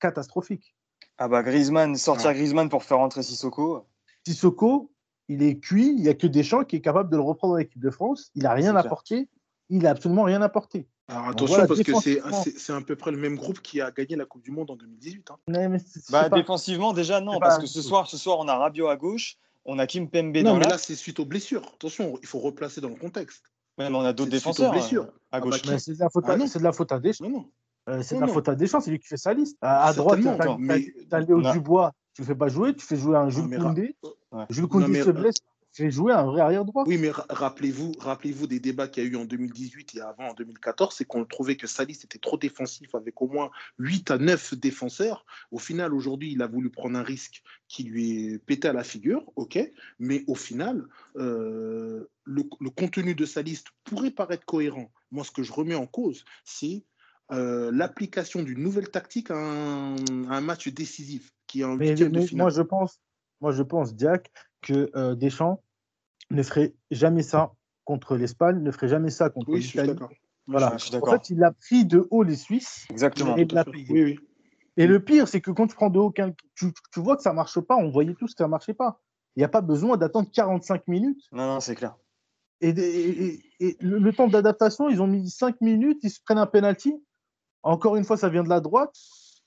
catastrophiques. 0.00 0.74
Ah 1.18 1.28
bah 1.28 1.42
Griezmann, 1.42 1.94
sortir 1.96 2.32
Griezmann 2.32 2.68
pour 2.68 2.82
faire 2.82 2.98
rentrer 2.98 3.22
Sissoko. 3.22 3.86
Sissoko, 4.26 4.92
il 5.28 5.42
est 5.42 5.58
cuit, 5.58 5.88
il 5.88 6.02
n'y 6.02 6.08
a 6.08 6.14
que 6.14 6.26
Deschamps 6.26 6.64
qui 6.64 6.76
est 6.76 6.80
capable 6.80 7.10
de 7.10 7.16
le 7.16 7.22
reprendre 7.22 7.54
dans 7.54 7.58
l'équipe 7.58 7.80
de 7.80 7.90
France. 7.90 8.30
Il 8.34 8.42
n'a 8.42 8.52
rien 8.52 8.76
apporté, 8.76 9.28
il 9.68 9.82
n'a 9.82 9.90
absolument 9.90 10.24
rien 10.24 10.42
apporté. 10.42 10.88
Alors 11.08 11.28
attention, 11.28 11.66
parce 11.66 11.82
que 11.82 11.92
c'est 12.00 12.72
à 12.72 12.80
peu 12.80 12.96
près 12.96 13.10
le 13.10 13.18
même 13.18 13.36
groupe 13.36 13.60
qui 13.60 13.80
a 13.80 13.90
gagné 13.90 14.16
la 14.16 14.24
Coupe 14.24 14.42
du 14.42 14.50
Monde 14.50 14.70
en 14.70 14.76
2018. 14.76 15.30
Hein. 15.30 15.36
bah, 16.10 16.28
défensivement, 16.28 16.92
déjà 16.92 17.20
non, 17.20 17.38
parce 17.38 17.58
que 17.58 17.66
ce 17.66 17.82
soir, 17.82 18.08
ce 18.08 18.16
soir, 18.16 18.38
on 18.38 18.48
a 18.48 18.56
Rabiot 18.56 18.88
à 18.88 18.96
gauche, 18.96 19.36
on 19.64 19.78
a 19.78 19.86
Kim 19.86 20.08
Pembe 20.08 20.36
non, 20.38 20.56
mais 20.56 20.68
là, 20.68 20.78
c'est 20.78 20.94
suite 20.94 21.20
aux 21.20 21.24
blessures. 21.24 21.62
Attention, 21.74 22.18
il 22.22 22.26
faut 22.26 22.38
replacer 22.38 22.80
dans 22.80 22.88
le 22.88 22.94
contexte. 22.96 23.44
mais 23.78 23.86
on 23.86 24.00
a 24.00 24.12
d'autres 24.12 24.30
défenseurs 24.30 24.72
euh, 24.72 25.04
à 25.32 25.40
gauche. 25.40 25.60
Ah 25.64 25.70
bah, 25.70 25.78
c'est 25.78 25.94
de 25.94 25.98
la 25.98 26.10
faute, 26.10 26.28
à, 26.28 26.32
ah 26.32 26.36
de 26.36 26.62
la 26.62 26.72
faute 26.72 26.92
à 26.92 26.98
Deschamps. 26.98 27.46
Euh, 27.88 28.02
c'est 28.02 28.16
de 28.16 28.20
la 28.20 28.28
faute 28.28 28.48
à 28.48 28.54
Deschamps, 28.54 28.80
c'est 28.80 28.90
lui 28.90 28.98
qui 28.98 29.08
fait 29.08 29.16
sa 29.16 29.34
liste. 29.34 29.58
À, 29.60 29.92
droite, 29.92 30.20
tu 30.20 30.28
as, 31.14 31.20
Léo 31.20 31.42
Dubois, 31.52 31.92
tu 32.14 32.22
ne 32.22 32.26
fais 32.26 32.34
pas 32.34 32.48
jouer, 32.48 32.74
tu 32.74 32.84
fais 32.84 32.96
jouer 32.96 33.16
un 33.16 33.30
Jules 33.30 33.56
Koundé. 33.58 33.96
Jules 34.50 34.66
Koundé 34.66 35.02
se 35.02 35.10
blesse, 35.10 35.36
fait 35.72 35.90
jouer 35.90 36.12
un 36.12 36.24
vrai 36.24 36.42
arrière 36.42 36.64
droit. 36.64 36.84
Oui, 36.86 36.98
mais 36.98 37.10
rappelez-vous, 37.10 37.92
rappelez-vous 37.98 38.46
des 38.46 38.60
débats 38.60 38.88
qu'il 38.88 39.04
y 39.04 39.06
a 39.06 39.10
eu 39.10 39.16
en 39.16 39.24
2018 39.24 39.94
et 39.96 40.00
avant 40.00 40.28
en 40.28 40.34
2014, 40.34 40.94
c'est 40.94 41.04
qu'on 41.04 41.24
trouvait 41.24 41.56
que 41.56 41.66
Salis 41.66 41.98
était 42.04 42.18
trop 42.18 42.36
défensif 42.36 42.94
avec 42.94 43.20
au 43.22 43.28
moins 43.28 43.50
8 43.78 44.10
à 44.10 44.18
9 44.18 44.54
défenseurs. 44.54 45.24
Au 45.50 45.58
final, 45.58 45.94
aujourd'hui, 45.94 46.32
il 46.32 46.42
a 46.42 46.46
voulu 46.46 46.70
prendre 46.70 46.98
un 46.98 47.02
risque 47.02 47.42
qui 47.68 47.84
lui 47.84 48.34
est 48.34 48.38
pété 48.38 48.68
à 48.68 48.72
la 48.72 48.84
figure, 48.84 49.24
ok, 49.36 49.58
mais 49.98 50.24
au 50.26 50.34
final, 50.34 50.86
euh, 51.16 52.06
le, 52.24 52.42
contenu 52.70 53.14
de 53.14 53.24
sa 53.24 53.40
liste 53.40 53.68
pourrait 53.84 54.10
paraître 54.10 54.44
cohérent. 54.44 54.90
Moi, 55.10 55.24
ce 55.24 55.30
que 55.30 55.42
je 55.42 55.52
remets 55.52 55.74
en 55.74 55.86
cause, 55.86 56.24
c'est 56.44 56.84
euh, 57.30 57.70
l'application 57.72 58.42
d'une 58.42 58.62
nouvelle 58.62 58.90
tactique 58.90 59.30
à 59.30 59.36
un, 59.36 60.40
match 60.42 60.68
décisif 60.68 61.32
qui 61.52 61.60
est 61.60 61.64
un 61.64 61.76
mais, 61.76 61.94
de 61.94 62.20
finale. 62.20 62.26
Moi, 62.32 62.50
je 62.50 62.62
pense, 62.62 62.98
moi, 63.40 63.52
je 63.52 63.62
pense, 63.62 63.94
Diac, 63.94 64.30
que 64.62 64.90
euh, 64.96 65.14
Deschamps 65.14 65.62
ne 66.30 66.42
ferait 66.42 66.74
jamais 66.90 67.22
ça 67.22 67.52
contre 67.84 68.16
l'Espagne, 68.16 68.62
ne 68.62 68.70
ferait 68.70 68.88
jamais 68.88 69.10
ça 69.10 69.28
contre 69.28 69.50
oui, 69.50 69.60
l'Italie. 69.60 69.94
Voilà. 70.46 70.74
en 70.74 71.10
fait, 71.10 71.30
il 71.30 71.44
a 71.44 71.52
pris 71.52 71.84
de 71.84 72.08
haut 72.10 72.22
les 72.22 72.36
Suisses. 72.36 72.86
Exactement. 72.90 73.36
Et, 73.36 73.46
et 74.76 74.86
le 74.86 75.04
pire, 75.04 75.28
c'est 75.28 75.40
que 75.40 75.50
quand 75.50 75.66
tu 75.66 75.76
prends 75.76 75.90
de 75.90 75.98
haut, 75.98 76.12
tu, 76.54 76.72
tu 76.92 77.00
vois 77.00 77.16
que 77.16 77.22
ça 77.22 77.30
ne 77.30 77.36
marche 77.36 77.60
pas. 77.60 77.76
On 77.76 77.90
voyait 77.90 78.14
tous 78.14 78.32
que 78.32 78.38
ça 78.38 78.44
ne 78.44 78.50
marchait 78.50 78.74
pas. 78.74 79.00
Il 79.36 79.40
n'y 79.40 79.44
a 79.44 79.48
pas 79.48 79.60
besoin 79.60 79.96
d'attendre 79.96 80.28
45 80.32 80.88
minutes. 80.88 81.22
Non, 81.32 81.46
non, 81.46 81.60
c'est 81.60 81.74
clair. 81.74 81.96
Et, 82.60 82.72
le, 83.80 84.10
temps 84.12 84.28
d'adaptation, 84.28 84.88
ils 84.88 85.02
ont 85.02 85.06
mis 85.06 85.28
5 85.28 85.60
minutes, 85.60 85.98
ils 86.02 86.10
se 86.10 86.20
prennent 86.24 86.38
un 86.38 86.46
penalty. 86.46 86.94
Encore 87.62 87.96
une 87.96 88.04
fois, 88.04 88.16
ça 88.16 88.28
vient 88.28 88.44
de 88.44 88.48
la 88.48 88.60
droite. 88.60 88.94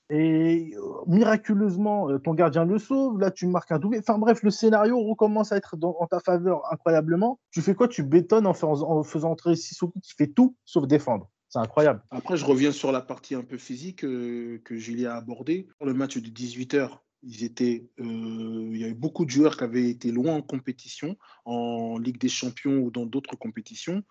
Et 0.08 0.74
euh, 0.76 0.80
miraculeusement, 1.06 2.08
euh, 2.10 2.18
ton 2.18 2.34
gardien 2.34 2.64
le 2.64 2.78
sauve. 2.78 3.18
Là, 3.18 3.30
tu 3.30 3.46
marques 3.46 3.72
un 3.72 3.78
doublé. 3.78 3.98
Enfin 3.98 4.18
bref, 4.18 4.42
le 4.42 4.50
scénario 4.50 5.00
recommence 5.00 5.50
à 5.50 5.56
être 5.56 5.76
en 5.82 6.06
ta 6.06 6.20
faveur 6.20 6.62
incroyablement. 6.72 7.40
Tu 7.50 7.60
fais 7.60 7.74
quoi? 7.74 7.88
Tu 7.88 8.04
bétonnes 8.04 8.46
en, 8.46 8.54
faisant 8.54 9.30
entrer 9.30 9.56
Sissoko 9.56 9.98
qui 10.00 10.12
fait 10.16 10.28
tout 10.28 10.54
sauf 10.64 10.86
défendre. 10.86 11.28
C'est 11.48 11.58
incroyable. 11.58 12.02
Après, 12.10 12.36
je 12.36 12.44
reviens 12.44 12.72
sur 12.72 12.92
la 12.92 13.00
partie 13.00 13.34
un 13.34 13.42
peu 13.42 13.56
physique 13.56 14.04
euh, 14.04 14.60
que 14.64 14.76
Julie 14.76 15.06
a 15.06 15.16
abordée. 15.16 15.66
Pour 15.78 15.86
le 15.86 15.94
match 15.94 16.16
de 16.18 16.28
18h, 16.28 16.90
ils 17.22 17.42
étaient, 17.42 17.88
il 17.98 18.76
y 18.76 18.84
avait 18.84 18.94
beaucoup 18.94 19.24
de 19.24 19.30
joueurs 19.30 19.56
qui 19.56 19.64
avaient 19.64 19.88
été 19.88 20.12
loin 20.12 20.34
en 20.34 20.42
compétition, 20.42 21.16
en 21.44 21.98
Ligue 21.98 22.18
des 22.18 22.28
Champions 22.28 22.78
ou 22.78 22.90
dans 22.92 23.06
d'autres 23.06 23.34
compétitions. 23.34 24.02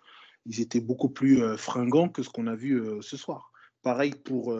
Ils 0.45 0.59
étaient 0.59 0.81
beaucoup 0.81 1.09
plus 1.09 1.41
fringants 1.55 2.09
que 2.09 2.23
ce 2.23 2.29
qu'on 2.29 2.47
a 2.47 2.55
vu 2.55 2.83
ce 3.01 3.15
soir. 3.15 3.51
Pareil 3.83 4.11
pour 4.11 4.53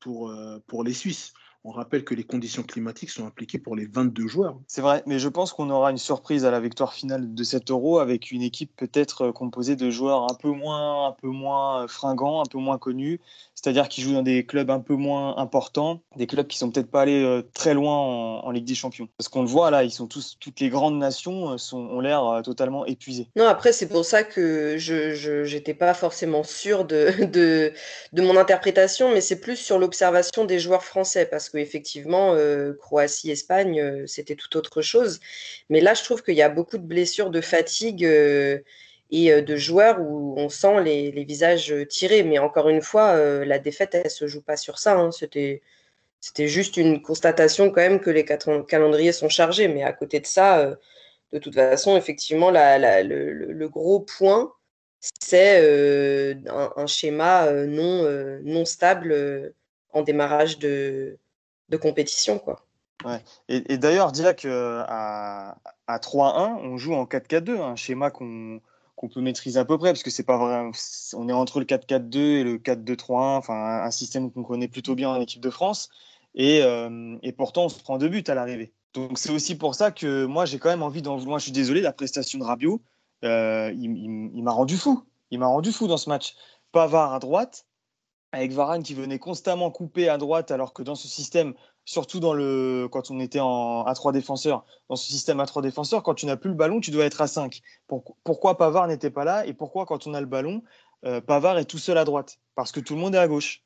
pour, 0.00 0.30
euh, 0.30 0.58
pour 0.66 0.84
les 0.84 0.92
Suisses. 0.92 1.32
On 1.68 1.72
rappelle 1.72 2.04
que 2.04 2.14
les 2.14 2.22
conditions 2.22 2.62
climatiques 2.62 3.10
sont 3.10 3.26
appliquées 3.26 3.58
pour 3.58 3.74
les 3.74 3.86
22 3.86 4.28
joueurs. 4.28 4.56
C'est 4.68 4.80
vrai, 4.80 5.02
mais 5.04 5.18
je 5.18 5.28
pense 5.28 5.52
qu'on 5.52 5.68
aura 5.68 5.90
une 5.90 5.98
surprise 5.98 6.44
à 6.44 6.52
la 6.52 6.60
victoire 6.60 6.94
finale 6.94 7.34
de 7.34 7.42
cet 7.42 7.72
euro 7.72 7.98
avec 7.98 8.30
une 8.30 8.42
équipe 8.42 8.70
peut-être 8.76 9.22
euh, 9.22 9.32
composée 9.32 9.74
de 9.74 9.90
joueurs 9.90 10.30
un 10.30 10.34
peu 10.34 10.50
moins, 10.50 11.08
un 11.08 11.12
peu 11.20 11.26
moins 11.26 11.82
euh, 11.82 11.88
fringants, 11.88 12.40
un 12.40 12.46
peu 12.48 12.58
moins 12.58 12.78
connus, 12.78 13.20
c'est-à-dire 13.56 13.88
qui 13.88 14.00
jouent 14.00 14.12
dans 14.12 14.22
des 14.22 14.46
clubs 14.46 14.70
un 14.70 14.78
peu 14.78 14.94
moins 14.94 15.36
importants, 15.38 16.02
des 16.14 16.28
clubs 16.28 16.46
qui 16.46 16.56
sont 16.56 16.70
peut-être 16.70 16.88
pas 16.88 17.00
allés 17.00 17.24
euh, 17.24 17.42
très 17.52 17.74
loin 17.74 17.96
en, 17.96 18.50
Ligue 18.52 18.64
des 18.64 18.76
Champions. 18.76 19.08
Parce 19.18 19.26
qu'on 19.26 19.42
le 19.42 19.48
voit 19.48 19.72
là, 19.72 19.82
ils 19.82 19.90
sont 19.90 20.06
tous, 20.06 20.36
toutes 20.38 20.60
les 20.60 20.68
grandes 20.68 20.98
nations 20.98 21.58
sont, 21.58 21.78
ont 21.78 21.98
l'air 21.98 22.42
totalement 22.44 22.86
épuisées. 22.86 23.26
Non, 23.34 23.46
après 23.46 23.72
c'est 23.72 23.88
pour 23.88 24.04
ça 24.04 24.22
que 24.22 24.76
je 24.78 25.52
n'étais 25.52 25.74
pas 25.74 25.94
forcément 25.94 26.44
sûr 26.44 26.84
de, 26.84 27.24
de, 27.24 27.72
de 28.12 28.22
mon 28.22 28.36
interprétation, 28.36 29.12
mais 29.12 29.20
c'est 29.20 29.40
plus 29.40 29.56
sur 29.56 29.80
l'observation 29.80 30.44
des 30.44 30.60
joueurs 30.60 30.84
français 30.84 31.26
parce 31.26 31.48
que 31.48 31.55
effectivement, 31.62 32.34
euh, 32.34 32.72
Croatie-Espagne, 32.74 33.80
euh, 33.80 34.06
c'était 34.06 34.34
tout 34.36 34.56
autre 34.56 34.82
chose. 34.82 35.20
Mais 35.70 35.80
là, 35.80 35.94
je 35.94 36.04
trouve 36.04 36.22
qu'il 36.22 36.34
y 36.34 36.42
a 36.42 36.48
beaucoup 36.48 36.78
de 36.78 36.86
blessures, 36.86 37.30
de 37.30 37.40
fatigue 37.40 38.04
euh, 38.04 38.58
et 39.10 39.40
de 39.42 39.56
joueurs 39.56 40.00
où 40.00 40.34
on 40.36 40.48
sent 40.48 40.82
les, 40.82 41.10
visages 41.24 41.74
tirés. 41.88 42.22
Mais 42.22 42.38
encore 42.38 42.68
une 42.68 42.82
fois, 42.82 43.16
la 43.44 43.58
défaite, 43.58 43.94
elle 43.94 44.04
ne 44.04 44.08
se 44.08 44.26
joue 44.26 44.42
pas 44.42 44.56
sur 44.56 44.78
ça. 44.78 44.96
Hein. 44.96 45.12
C'était, 45.12 45.62
c'était 46.20 46.48
juste 46.48 46.76
une 46.76 47.00
constatation 47.02 47.70
quand 47.70 47.82
même 47.82 48.00
que 48.00 48.10
les 48.10 48.24
calendriers 48.24 49.12
sont 49.12 49.28
chargés. 49.28 49.68
Mais 49.68 49.84
à 49.84 49.92
côté 49.92 50.20
de 50.20 50.26
ça, 50.26 50.76
de 51.32 51.38
toute 51.38 51.54
façon, 51.54 51.96
effectivement, 51.96 52.50
le, 52.50 53.66
gros 53.68 54.00
point, 54.00 54.52
c'est 55.20 56.36
un, 56.48 56.86
schéma 56.86 57.52
non, 57.52 58.40
non 58.42 58.64
stable 58.64 59.54
en 59.96 60.02
démarrage 60.02 60.58
de, 60.58 61.18
de 61.68 61.76
compétition. 61.76 62.38
Quoi. 62.38 62.64
Ouais. 63.04 63.22
Et, 63.48 63.78
d'ailleurs, 63.78 64.12
qu'à 64.12 65.56
à 65.86 65.98
3-1, 65.98 66.58
on 66.62 66.76
joue 66.76 66.94
en 66.94 67.04
4-4-2, 67.04 67.60
un 67.60 67.76
schéma 67.76 68.10
qu'on 68.10 68.60
peut 69.12 69.20
maîtriser 69.20 69.58
à 69.58 69.64
peu 69.64 69.78
près, 69.78 69.90
parce 69.90 70.02
que 70.02 70.10
c'est 70.10 70.24
pas 70.24 70.38
vrai. 70.38 70.70
On 71.14 71.28
est 71.28 71.32
entre 71.32 71.60
le 71.60 71.66
4-4-2 71.66 72.18
et 72.18 72.44
le 72.44 72.58
4-2-3-1, 72.58 73.36
enfin 73.36 73.82
un 73.84 73.90
système 73.90 74.30
qu'on 74.30 74.42
connaît 74.42 74.68
plutôt 74.68 74.94
bien 74.94 75.10
en 75.10 75.20
équipe 75.20 75.40
de 75.40 75.50
France. 75.50 75.90
Et, 76.34 76.62
euh, 76.62 77.16
et 77.22 77.32
pourtant, 77.32 77.66
on 77.66 77.68
se 77.68 77.82
prend 77.82 77.98
deux 77.98 78.08
buts 78.08 78.24
à 78.26 78.34
l'arrivée. 78.34 78.72
Donc 78.94 79.18
c'est 79.18 79.30
aussi 79.30 79.56
pour 79.56 79.74
ça 79.74 79.90
que 79.90 80.24
moi, 80.24 80.46
j'ai 80.46 80.58
quand 80.58 80.70
même 80.70 80.82
envie 80.82 81.02
d'en. 81.02 81.18
Moi, 81.20 81.38
je 81.38 81.44
suis 81.44 81.52
désolé, 81.52 81.80
la 81.80 81.92
prestation 81.92 82.38
de 82.38 82.44
Rabiot, 82.44 82.82
euh, 83.24 83.72
il, 83.74 84.30
il 84.34 84.42
m'a 84.42 84.52
rendu 84.52 84.76
fou. 84.76 85.02
Il 85.30 85.38
m'a 85.38 85.46
rendu 85.46 85.72
fou 85.72 85.86
dans 85.86 85.96
ce 85.96 86.08
match. 86.08 86.34
Pavard 86.72 87.14
à 87.14 87.18
droite, 87.18 87.66
avec 88.32 88.52
Varane 88.52 88.82
qui 88.82 88.94
venait 88.94 89.18
constamment 89.18 89.70
couper 89.70 90.08
à 90.08 90.18
droite, 90.18 90.50
alors 90.50 90.72
que 90.72 90.82
dans 90.82 90.94
ce 90.94 91.08
système, 91.08 91.54
surtout 91.84 92.20
quand 92.20 93.10
on 93.10 93.20
était 93.20 93.40
en, 93.40 93.84
à 93.84 93.94
trois 93.94 94.12
défenseurs, 94.12 94.64
dans 94.88 94.96
ce 94.96 95.06
système 95.06 95.40
à 95.40 95.46
trois 95.46 95.62
défenseurs, 95.62 96.02
quand 96.02 96.14
tu 96.14 96.26
n'as 96.26 96.36
plus 96.36 96.50
le 96.50 96.56
ballon, 96.56 96.80
tu 96.80 96.90
dois 96.90 97.04
être 97.04 97.20
à 97.20 97.26
5. 97.26 97.62
pourquoi 98.24 98.58
Pavard 98.58 98.88
n'était 98.88 99.10
pas 99.10 99.24
là 99.24 99.46
et 99.46 99.54
pourquoi, 99.54 99.86
quand 99.86 100.06
on 100.06 100.14
a 100.14 100.20
le 100.20 100.26
ballon, 100.26 100.62
euh, 101.04 101.20
Pavard 101.20 101.58
est 101.58 101.64
tout 101.64 101.78
seul 101.78 101.98
à 101.98 102.04
droite? 102.04 102.38
Parce 102.54 102.72
que 102.72 102.80
tout 102.80 102.94
le 102.94 103.00
monde 103.00 103.14
est 103.14 103.18
à 103.18 103.28
gauche. 103.28 103.62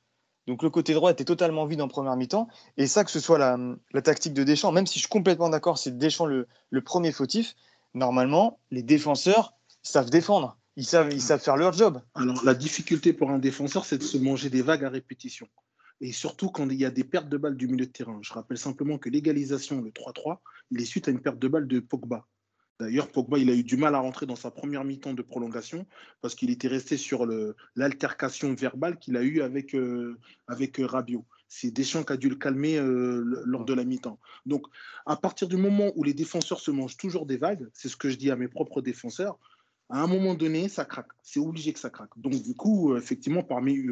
Donc 0.46 0.62
le 0.62 0.70
côté 0.70 0.94
droit 0.94 1.10
était 1.10 1.24
totalement 1.24 1.66
vide 1.66 1.80
en 1.80 1.88
première 1.88 2.16
mi-temps. 2.16 2.48
Et 2.76 2.86
ça, 2.86 3.04
que 3.04 3.10
ce 3.10 3.20
soit 3.20 3.38
la, 3.38 4.02
tactique 4.02 4.34
de 4.34 4.42
Deschamps, 4.42 4.72
même 4.72 4.86
si 4.86 4.94
je 4.94 5.00
suis 5.00 5.08
complètement 5.08 5.48
d'accord, 5.48 5.78
c'est 5.78 5.96
Deschamps 5.96 6.26
le, 6.26 6.48
le 6.70 6.80
premier 6.82 7.12
fautif, 7.12 7.54
normalement, 7.94 8.58
les 8.70 8.82
défenseurs 8.82 9.54
savent 9.82 10.10
défendre. 10.10 10.56
Ils 10.80 10.86
savent, 10.86 11.12
ils 11.12 11.20
savent 11.20 11.42
faire 11.42 11.58
leur 11.58 11.74
job. 11.74 12.00
Alors, 12.14 12.42
la 12.42 12.54
difficulté 12.54 13.12
pour 13.12 13.28
un 13.28 13.38
défenseur, 13.38 13.84
c'est 13.84 13.98
de 13.98 14.02
se 14.02 14.16
manger 14.16 14.48
des 14.48 14.62
vagues 14.62 14.82
à 14.82 14.88
répétition. 14.88 15.46
et 16.00 16.10
surtout 16.10 16.48
quand 16.48 16.66
il 16.70 16.80
y 16.80 16.86
a 16.86 16.90
des 16.90 17.04
pertes 17.04 17.28
de 17.28 17.36
balles 17.36 17.58
du 17.58 17.68
milieu 17.68 17.84
de 17.84 17.92
terrain. 17.92 18.18
Je 18.22 18.32
rappelle 18.32 18.56
simplement 18.56 18.96
que 18.96 19.10
l'égalisation, 19.10 19.82
le 19.82 19.90
3-3, 19.90 20.38
il 20.70 20.80
est 20.80 20.86
suite 20.86 21.06
à 21.06 21.10
une 21.10 21.20
perte 21.20 21.38
de 21.38 21.48
balles 21.48 21.68
de 21.68 21.80
Pogba. 21.80 22.26
D'ailleurs, 22.78 23.12
Pogba, 23.12 23.36
il 23.36 23.50
a 23.50 23.54
eu 23.54 23.62
du 23.62 23.76
mal 23.76 23.94
à 23.94 23.98
rentrer 23.98 24.24
dans 24.24 24.36
sa 24.36 24.50
première 24.50 24.84
mi-temps 24.84 25.12
de 25.12 25.20
prolongation 25.20 25.86
parce 26.22 26.34
qu'il 26.34 26.48
était 26.48 26.66
resté 26.66 26.96
sur 26.96 27.26
l'altercation 27.76 28.54
verbale 28.54 28.98
qu'il 28.98 29.18
a 29.18 29.22
eue 29.22 29.42
avec, 29.42 29.74
euh, 29.74 30.18
avec 30.48 30.80
euh, 30.80 30.86
Rabiot. 30.86 31.26
C'est 31.46 31.70
Deschamps 31.70 32.04
qui 32.04 32.14
a 32.14 32.16
dû 32.16 32.30
le 32.30 32.36
calmer 32.36 32.78
euh, 32.78 33.22
lors 33.44 33.66
de 33.66 33.74
la 33.74 33.84
mi-temps. 33.84 34.18
Donc, 34.46 34.66
à 35.04 35.16
partir 35.16 35.46
du 35.46 35.58
moment 35.58 35.92
où 35.94 36.04
les 36.04 36.14
défenseurs 36.14 36.60
se 36.60 36.70
mangent 36.70 36.96
toujours 36.96 37.26
des 37.26 37.36
vagues, 37.36 37.68
c'est 37.74 37.90
ce 37.90 37.98
que 37.98 38.08
je 38.08 38.16
dis 38.16 38.30
à 38.30 38.36
mes 38.36 38.48
propres 38.48 38.80
défenseurs, 38.80 39.38
à 39.90 40.02
un 40.02 40.06
moment 40.06 40.34
donné, 40.34 40.68
ça 40.68 40.84
craque. 40.84 41.10
C'est 41.22 41.40
obligé 41.40 41.72
que 41.72 41.78
ça 41.78 41.90
craque. 41.90 42.16
Donc, 42.16 42.34
du 42.42 42.54
coup, 42.54 42.96
effectivement, 42.96 43.42
parmi 43.42 43.84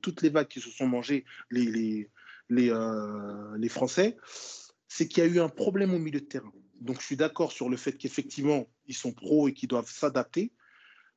toutes 0.00 0.22
les 0.22 0.30
vagues 0.30 0.48
qui 0.48 0.60
se 0.60 0.70
sont 0.70 0.86
mangées, 0.86 1.24
les, 1.50 1.64
les, 1.64 2.10
les, 2.48 2.72
les 3.58 3.68
Français, 3.68 4.16
c'est 4.88 5.08
qu'il 5.08 5.24
y 5.24 5.26
a 5.26 5.28
eu 5.28 5.40
un 5.40 5.48
problème 5.48 5.92
au 5.92 5.98
milieu 5.98 6.20
de 6.20 6.24
terrain. 6.24 6.52
Donc, 6.80 7.00
je 7.00 7.06
suis 7.06 7.16
d'accord 7.16 7.52
sur 7.52 7.68
le 7.68 7.76
fait 7.76 7.92
qu'effectivement, 7.92 8.66
ils 8.86 8.94
sont 8.94 9.12
pros 9.12 9.48
et 9.48 9.52
qu'ils 9.52 9.68
doivent 9.68 9.90
s'adapter. 9.90 10.52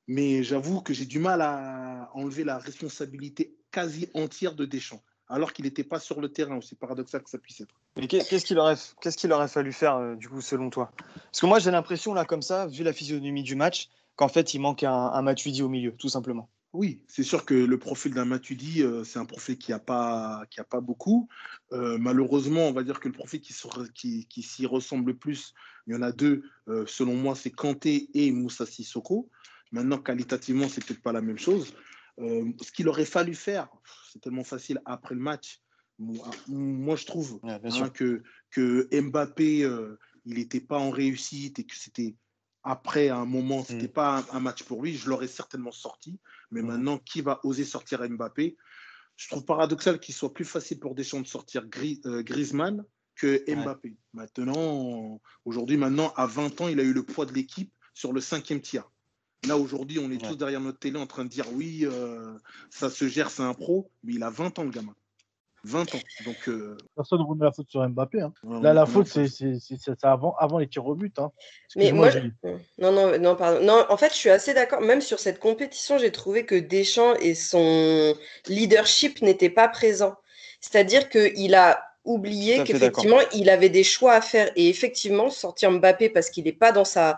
Mais 0.08 0.44
j'avoue 0.44 0.82
que 0.82 0.94
j'ai 0.94 1.06
du 1.06 1.20
mal 1.20 1.42
à 1.42 2.10
enlever 2.14 2.44
la 2.44 2.58
responsabilité 2.58 3.56
quasi 3.72 4.10
entière 4.14 4.54
de 4.54 4.66
Deschamps, 4.66 5.02
alors 5.30 5.54
qu'il 5.54 5.64
n'était 5.64 5.86
pas 5.86 6.00
sur 6.00 6.20
le 6.20 6.30
terrain, 6.30 6.58
aussi 6.58 6.76
paradoxal 6.76 7.24
que 7.24 7.30
ça 7.30 7.38
puisse 7.38 7.62
être. 7.62 7.74
Mais 7.96 8.08
qu'est-ce 8.08 8.44
qu'il 8.44 8.60
aurait, 8.60 8.76
qu'est-ce 9.00 9.28
fallu 9.48 9.72
faire, 9.72 9.96
euh, 9.96 10.16
du 10.16 10.28
coup, 10.28 10.42
selon 10.42 10.70
toi? 10.70 10.92
Parce 11.14 11.40
que 11.40 11.46
moi, 11.46 11.60
j'ai 11.60 11.72
l'impression, 11.72 12.14
là, 12.14 12.26
comme 12.26 12.42
ça, 12.42 12.68
vu 12.68 12.84
la 12.84 12.92
physionomie 12.92 13.44
du 13.44 13.56
match, 13.56 13.90
qu'en 14.16 14.28
fait, 14.28 14.54
il 14.54 14.60
manque 14.60 14.84
un, 14.84 14.92
un 14.92 15.22
Matuidi 15.22 15.62
au 15.62 15.70
milieu, 15.70 15.94
tout 15.98 16.10
simplement. 16.10 16.50
Oui, 16.74 17.04
c'est 17.08 17.24
sûr 17.24 17.46
que 17.46 17.54
le 17.54 17.78
profil 17.78 18.16
d'un 18.16 18.26
Matuidi, 18.26 18.82
euh, 18.82 19.04
c'est 19.04 19.20
un 19.20 19.26
profil 19.26 19.60
qui 19.60 19.70
n'a 19.70 19.78
pas, 19.78 20.44
qui 20.50 20.60
a 20.60 20.64
pas 20.64 20.82
beaucoup. 20.82 21.30
Euh, 21.72 22.00
malheureusement, 22.00 22.68
on 22.68 22.74
va 22.74 22.82
dire 22.82 23.00
que 23.00 23.08
le 23.08 23.14
profil 23.14 23.42
qui, 23.42 23.54
qui, 23.94 24.26
qui 24.26 24.42
s'y 24.42 24.66
ressemble 24.66 25.12
le 25.12 25.18
plus, 25.18 25.54
il 25.86 25.94
y 25.94 25.96
en 25.96 26.02
a 26.02 26.12
deux, 26.12 26.44
euh, 26.68 26.84
selon 26.88 27.16
moi, 27.16 27.36
c'est 27.36 27.52
Kanté 27.52 28.10
et 28.16 28.32
Moussa 28.32 28.66
Sissoko. 28.66 29.30
Maintenant, 29.72 30.00
qualitativement, 30.00 30.68
c'est 30.68 30.84
peut-être 30.84 31.04
pas 31.04 31.12
la 31.12 31.22
même 31.22 31.38
chose. 31.38 31.76
ce 32.18 32.72
qu'il 32.72 32.88
aurait 32.88 33.06
fallu 33.06 33.36
faire, 33.36 33.70
c'est 34.12 34.20
tellement 34.20 34.44
facile 34.44 34.82
après 34.86 35.14
le 35.14 35.22
match. 35.22 35.62
Moi, 36.00 36.96
je 36.96 37.06
trouve 37.06 37.40
hein, 37.44 37.90
que, 37.90 38.24
que 38.50 38.90
Mbappé, 38.92 39.60
il 40.26 40.38
n'était 40.38 40.60
pas 40.60 40.80
en 40.80 40.90
réussite 40.90 41.60
et 41.60 41.64
que 41.66 41.76
c'était 41.76 42.16
après, 42.64 43.10
à 43.10 43.18
un 43.18 43.26
moment, 43.26 43.64
ce 43.64 43.74
n'était 43.74 43.88
mm. 43.88 43.94
pas 43.94 44.26
un, 44.32 44.40
match 44.40 44.64
pour 44.64 44.82
lui, 44.82 44.96
je 44.96 45.10
l'aurais 45.10 45.28
certainement 45.28 45.72
sorti. 45.72 46.20
Mais 46.52 46.62
mm. 46.62 46.66
maintenant, 46.66 46.98
qui 46.98 47.22
va 47.22 47.40
oser 47.44 47.66
sortir 47.66 48.08
Mbappé? 48.08 48.58
Je 49.16 49.28
trouve 49.28 49.46
paradoxal 49.46 50.00
qu'il 50.00 50.16
soit 50.16 50.34
plus 50.34 50.46
facile 50.46 50.80
pour 50.80 50.96
Deschamps 50.96 51.22
de 51.22 51.28
sortir 51.28 51.64
euh, 51.64 52.24
Griezmann 52.24 52.84
que 53.16 53.44
Mbappé. 53.48 53.96
Maintenant, 54.14 55.22
aujourd'hui, 55.46 55.78
maintenant, 55.78 56.14
à 56.16 56.26
20 56.26 56.62
ans, 56.62 56.68
il 56.68 56.80
a 56.80 56.84
eu 56.84 56.94
le 56.94 57.04
poids 57.04 57.26
de 57.26 57.34
l'équipe 57.34 57.72
sur 57.94 58.12
le 58.12 58.22
cinquième 58.22 58.62
tiers. 58.62 58.90
Là, 59.46 59.58
aujourd'hui, 59.58 60.00
on 60.00 60.10
est 60.10 60.18
tous 60.18 60.38
derrière 60.38 60.62
notre 60.62 60.80
télé 60.80 60.98
en 60.98 61.06
train 61.06 61.26
de 61.26 61.30
dire 61.30 61.52
oui, 61.52 61.82
euh, 61.84 62.38
ça 62.70 62.90
se 62.90 63.08
gère, 63.10 63.30
c'est 63.30 63.44
un 63.44 63.54
pro, 63.54 63.92
mais 64.04 64.14
il 64.14 64.24
a 64.24 64.30
20 64.30 64.58
ans, 64.60 64.64
le 64.64 64.72
gamin. 64.72 64.96
20 65.66 65.96
ans. 65.96 66.00
Donc, 66.26 66.36
euh, 66.48 66.78
Personne 66.96 67.20
ne 67.20 67.24
remet 67.24 67.46
la 67.46 67.52
faute 67.52 67.70
sur 67.70 67.88
Mbappé. 67.88 68.22
Hein. 68.22 68.34
Là, 68.62 68.74
la 68.74 68.86
faute, 68.86 69.08
c'est 69.08 70.04
avant, 70.04 70.36
avant 70.38 70.58
les 70.58 70.68
tirs 70.68 70.86
au 70.86 70.96
but. 70.96 71.18
Hein. 71.20 71.32
Mais 71.76 71.92
moi, 71.92 72.10
non, 72.78 72.92
non, 72.92 73.18
non, 73.18 73.36
pardon. 73.36 73.64
Non, 73.64 73.86
en 73.90 73.98
fait, 73.98 74.10
je 74.10 74.18
suis 74.18 74.30
assez 74.30 74.54
d'accord. 74.54 74.82
Même 74.82 75.02
sur 75.02 75.20
cette 75.20 75.40
compétition, 75.40 75.98
j'ai 75.98 76.12
trouvé 76.12 76.46
que 76.46 76.56
Deschamps 76.56 77.16
et 77.16 77.34
son 77.34 78.14
leadership 78.48 79.22
n'étaient 79.22 79.50
pas 79.50 79.70
présents. 79.70 80.16
C'est-à-dire 80.60 81.10
qu'il 81.10 81.56
a 81.56 81.82
oublié 82.04 82.64
qu'effectivement, 82.66 83.20
il 83.34 83.50
avait 83.50 83.70
des 83.70 83.84
choix 83.84 84.14
à 84.14 84.22
faire. 84.22 84.52
Et 84.56 84.70
effectivement, 84.70 85.30
sortir 85.30 85.72
Mbappé 85.72 86.10
parce 86.10 86.30
qu'il 86.30 86.44
n'est 86.44 86.52
pas 86.52 86.74
dans 86.74 86.86
sa 86.86 87.18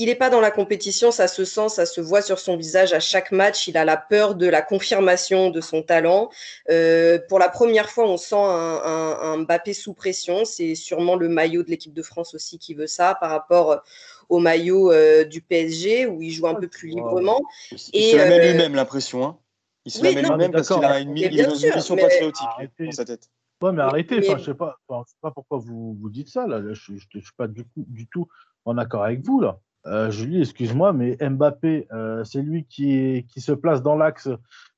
il 0.00 0.06
n'est 0.06 0.14
pas 0.14 0.30
dans 0.30 0.40
la 0.40 0.52
compétition, 0.52 1.10
ça 1.10 1.26
se 1.26 1.44
sent, 1.44 1.70
ça 1.70 1.84
se 1.84 2.00
voit 2.00 2.22
sur 2.22 2.38
son 2.38 2.56
visage 2.56 2.92
à 2.92 3.00
chaque 3.00 3.32
match. 3.32 3.66
Il 3.66 3.76
a 3.76 3.84
la 3.84 3.96
peur 3.96 4.36
de 4.36 4.46
la 4.46 4.62
confirmation 4.62 5.50
de 5.50 5.60
son 5.60 5.82
talent. 5.82 6.30
Euh, 6.70 7.18
pour 7.28 7.40
la 7.40 7.48
première 7.48 7.90
fois, 7.90 8.08
on 8.08 8.16
sent 8.16 8.36
un, 8.38 9.38
Mbappé 9.38 9.72
sous 9.72 9.94
pression. 9.94 10.44
C'est 10.44 10.76
sûrement 10.76 11.16
le 11.16 11.28
maillot 11.28 11.64
de 11.64 11.70
l'équipe 11.70 11.92
de 11.92 12.02
France 12.02 12.32
aussi 12.34 12.60
qui 12.60 12.74
veut 12.74 12.86
ça 12.86 13.16
par 13.16 13.30
rapport 13.30 13.82
au 14.28 14.38
maillot 14.38 14.92
euh, 14.92 15.24
du 15.24 15.40
PSG 15.40 16.06
où 16.06 16.22
il 16.22 16.30
joue 16.30 16.46
un 16.46 16.54
peu 16.54 16.68
plus 16.68 16.88
librement. 16.88 17.42
Il 17.72 17.78
se 17.78 18.16
la 18.16 18.28
met 18.28 18.38
euh, 18.38 18.52
lui-même 18.52 18.76
l'impression. 18.76 19.26
Hein. 19.26 19.38
Il 19.84 19.90
se 19.90 20.04
la 20.04 20.12
met 20.12 20.22
lui-même 20.22 20.52
parce 20.52 20.68
qu'il 20.68 20.84
a 20.84 21.00
une, 21.00 21.12
mission 21.12 21.96
patriotique 21.96 22.46
dans 22.78 22.92
sa 22.92 23.04
tête. 23.04 23.28
Ouais, 23.60 23.72
mais 23.72 23.82
arrêtez, 23.82 24.22
je 24.22 24.30
ne 24.30 24.38
sais, 24.38 24.54
pas, 24.54 24.78
pas 24.86 25.30
pourquoi 25.32 25.58
vous, 25.58 25.98
vous 26.00 26.08
dites 26.08 26.28
ça. 26.28 26.46
Là. 26.46 26.60
Je 26.72 26.92
ne 26.92 26.98
suis 26.98 27.34
pas 27.36 27.48
du, 27.48 27.66
du 27.76 28.06
tout 28.06 28.28
en 28.64 28.78
accord 28.78 29.02
avec 29.02 29.26
vous. 29.26 29.40
là. 29.40 29.58
Euh, 29.88 30.10
Julie, 30.10 30.40
excuse-moi, 30.40 30.92
mais 30.92 31.16
Mbappé, 31.20 31.88
euh, 31.92 32.22
c'est 32.22 32.42
lui 32.42 32.64
qui, 32.66 33.24
se 33.36 33.52
place 33.52 33.82
dans 33.82 33.96
l'axe, 33.96 34.28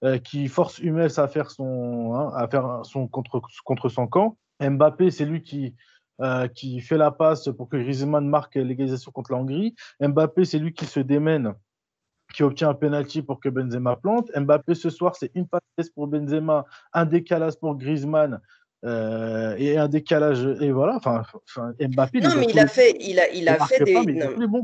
euh, 0.05 0.19
qui 0.19 0.47
force 0.47 0.79
Hummels 0.79 1.19
à 1.19 1.27
faire 1.27 1.51
son, 1.51 2.15
hein, 2.15 2.33
à 2.35 2.47
faire 2.49 2.81
son 2.85 3.09
contre, 3.09 3.43
contre 3.65 3.89
son 3.89 4.07
camp. 4.07 4.37
Mbappé, 4.61 5.11
c'est 5.11 5.25
lui 5.25 5.43
qui, 5.43 5.75
qui 6.55 6.81
fait 6.81 6.99
la 6.99 7.11
passe 7.11 7.49
pour 7.57 7.69
que 7.71 7.79
Griezmann 7.79 8.29
marque 8.29 8.57
l'égalisation 8.57 9.11
contre 9.11 9.33
la 9.33 9.39
Hongrie. 9.39 9.75
Mbappé, 10.01 10.45
c'est 10.45 10.59
lui 10.59 10.75
qui 10.75 10.85
se 10.85 11.01
démène, 11.01 11.55
qui 12.35 12.43
obtient 12.43 12.69
un 12.69 12.75
penalty 12.75 13.23
pour 13.23 13.41
que 13.41 13.49
Benzema 13.49 13.97
plante. 13.97 14.31
Mbappé, 14.37 14.75
ce 14.75 14.91
soir, 14.91 15.17
c'est 15.17 15.31
une 15.35 15.49
passe 15.49 15.89
pour 15.95 16.07
Benzema, 16.07 16.67
un 16.93 17.07
décalage 17.07 17.59
pour 17.59 17.75
Griezmann 17.75 18.41
euh, 18.83 19.55
et 19.59 19.77
un 19.77 19.89
décalage 19.89 20.57
et 20.63 20.71
voilà 20.71 20.97
enfin, 20.97 21.23
Mbappé 21.79 22.21
non 22.21 22.31
mais 22.37 22.47
il 22.49 22.59
a 22.59 22.67
fait 22.67 22.97
il 22.99 23.21
a 23.21 23.29
il 23.29 23.47
a 23.51 23.67
fait 23.67 23.85
des 23.85 23.95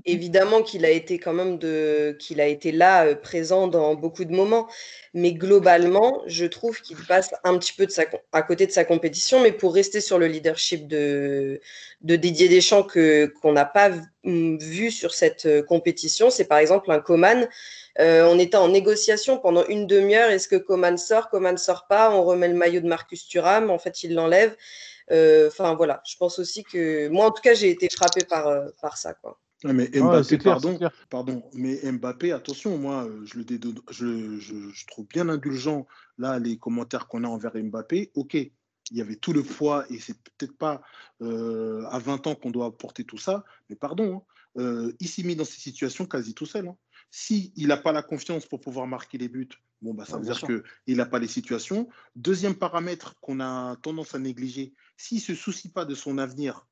évidemment 0.07 0.63
qu'il 0.63 0.87
a 0.87 0.91
été 0.91 1.19
quand 1.19 1.35
même 1.35 1.59
de 1.59 2.17
qu'il 2.19 2.41
a 2.41 2.47
été 2.47 2.73
là 2.73 3.05
euh, 3.05 3.15
présent 3.15 3.69
dans 3.69 3.95
beaucoup 3.95 4.25
de 4.25 4.33
moments. 4.33 4.69
Mais 5.13 5.35
globalement 5.35 6.23
je 6.27 6.47
trouve 6.47 6.81
qu'il 6.81 6.97
passe 6.97 7.35
un 7.45 7.59
petit 7.59 7.75
peu 7.75 7.85
de 7.85 7.91
sa 7.91 8.05
à 8.33 8.41
côté 8.41 8.67
de 8.67 8.73
sa 8.73 8.87
compétition. 8.87 9.43
Mais 9.43 9.53
pour 9.53 9.75
rester 9.75 10.01
sur 10.01 10.19
le 10.19 10.29
leadership 10.29 10.89
de 10.89 11.61
de 12.01 12.17
Didier 12.17 12.49
Deschamps 12.49 12.85
que 12.85 13.27
qu'on 13.27 13.53
n'a 13.53 13.67
pas 13.67 13.91
vu 14.27 14.91
sur 14.91 15.15
cette 15.15 15.47
euh, 15.47 15.63
compétition 15.63 16.31
c'est 16.31 16.47
par 16.47 16.59
exemple 16.59 16.91
un 16.91 17.01
Coman 17.01 17.49
euh, 17.99 18.27
on 18.31 18.39
était 18.39 18.57
en 18.57 18.69
négociation 18.69 19.39
pendant 19.39 19.67
une 19.67 19.87
demi-heure. 19.87 20.31
Est-ce 20.31 20.49
que 20.49 20.57
Coman 20.57 20.99
sort 20.99 21.31
Coman 21.31 21.55
ne 21.55 21.59
sort 21.59 21.87
pas 21.87 22.15
On 22.15 22.25
remet 22.25 22.49
le 22.49 22.55
maillot 22.55 22.81
de 22.81 22.89
Marcus 22.89 23.27
Thuram. 23.27 23.71
En 23.71 23.79
fait, 23.79 24.03
il 24.03 24.15
l'enlève. 24.15 24.57
Euh, 25.13 25.49
enfin, 25.49 25.75
voilà. 25.75 26.03
Je 26.07 26.17
pense 26.17 26.39
aussi 26.39 26.65
que. 26.65 27.09
Moi, 27.09 27.27
en 27.27 27.31
tout 27.31 27.43
cas, 27.43 27.55
j'ai 27.55 27.71
été 27.71 27.89
frappé 27.89 28.25
par, 28.25 28.49
euh, 28.49 28.69
par 28.83 28.99
ça. 28.99 29.15
Quoi. 29.15 29.39
mais 29.65 29.89
Mbappé, 29.95 30.39
pardon, 30.39 30.79
pardon, 31.09 31.43
mais 31.55 31.81
Mbappé, 31.91 32.33
attention, 32.33 32.77
moi, 32.77 33.09
je, 33.25 33.39
le 33.39 33.45
je, 33.91 34.39
je, 34.39 34.87
trouve 34.87 35.07
bien 35.07 35.29
indulgent, 35.29 35.87
là, 36.19 36.39
les 36.39 36.59
commentaires 36.59 37.09
qu'on 37.09 37.25
a 37.25 37.29
envers 37.29 37.53
Mbappé. 37.55 38.11
Ok, 38.15 38.37
il 38.91 38.99
y 38.99 39.01
avait 39.01 39.17
tout 39.17 39.33
le 39.33 39.43
poids 39.43 39.85
et 39.91 39.99
c'est 39.99 40.17
peut-être 40.17 40.57
pas 40.57 40.83
à 41.21 41.99
20 41.99 42.27
ans 42.27 42.35
qu'on 42.35 42.51
doit 42.51 42.77
porter 42.77 43.05
tout 43.05 43.19
ça, 43.19 43.45
mais 43.69 43.77
pardon, 43.77 44.23
hein, 44.59 44.91
il 45.01 45.09
s'est 45.09 45.23
mis 45.23 45.37
dans 45.37 45.45
ces 45.45 45.61
situations 45.61 46.07
quasi 46.07 46.35
tout 46.35 46.47
seul. 46.47 46.69
Hein. 46.69 46.77
S'il 47.11 47.67
n'a 47.67 47.77
pas 47.77 47.93
la 47.93 48.03
confiance 48.03 48.47
pour 48.47 48.61
pouvoir 48.61 48.87
marquer 48.87 49.19
les 49.19 49.29
buts, 49.29 49.49
bon, 49.81 49.95
bah, 49.95 50.05
ça 50.05 50.19
veut 50.19 50.25
dire 50.25 50.41
qu'il 50.41 50.97
n'a 50.97 51.07
pas 51.07 51.19
les 51.19 51.29
situations. 51.29 51.89
Deuxième 52.15 52.55
paramètre 52.55 53.15
qu'on 53.21 53.41
a 53.41 53.77
tendance 53.77 54.15
à 54.15 54.19
négliger, 54.19 54.75
s'il 54.97 55.19
ne 55.19 55.23
se 55.23 55.35
soucie 55.35 55.71
pas 55.71 55.85
de 55.85 55.95
son 55.95 56.19
avenir 56.19 56.67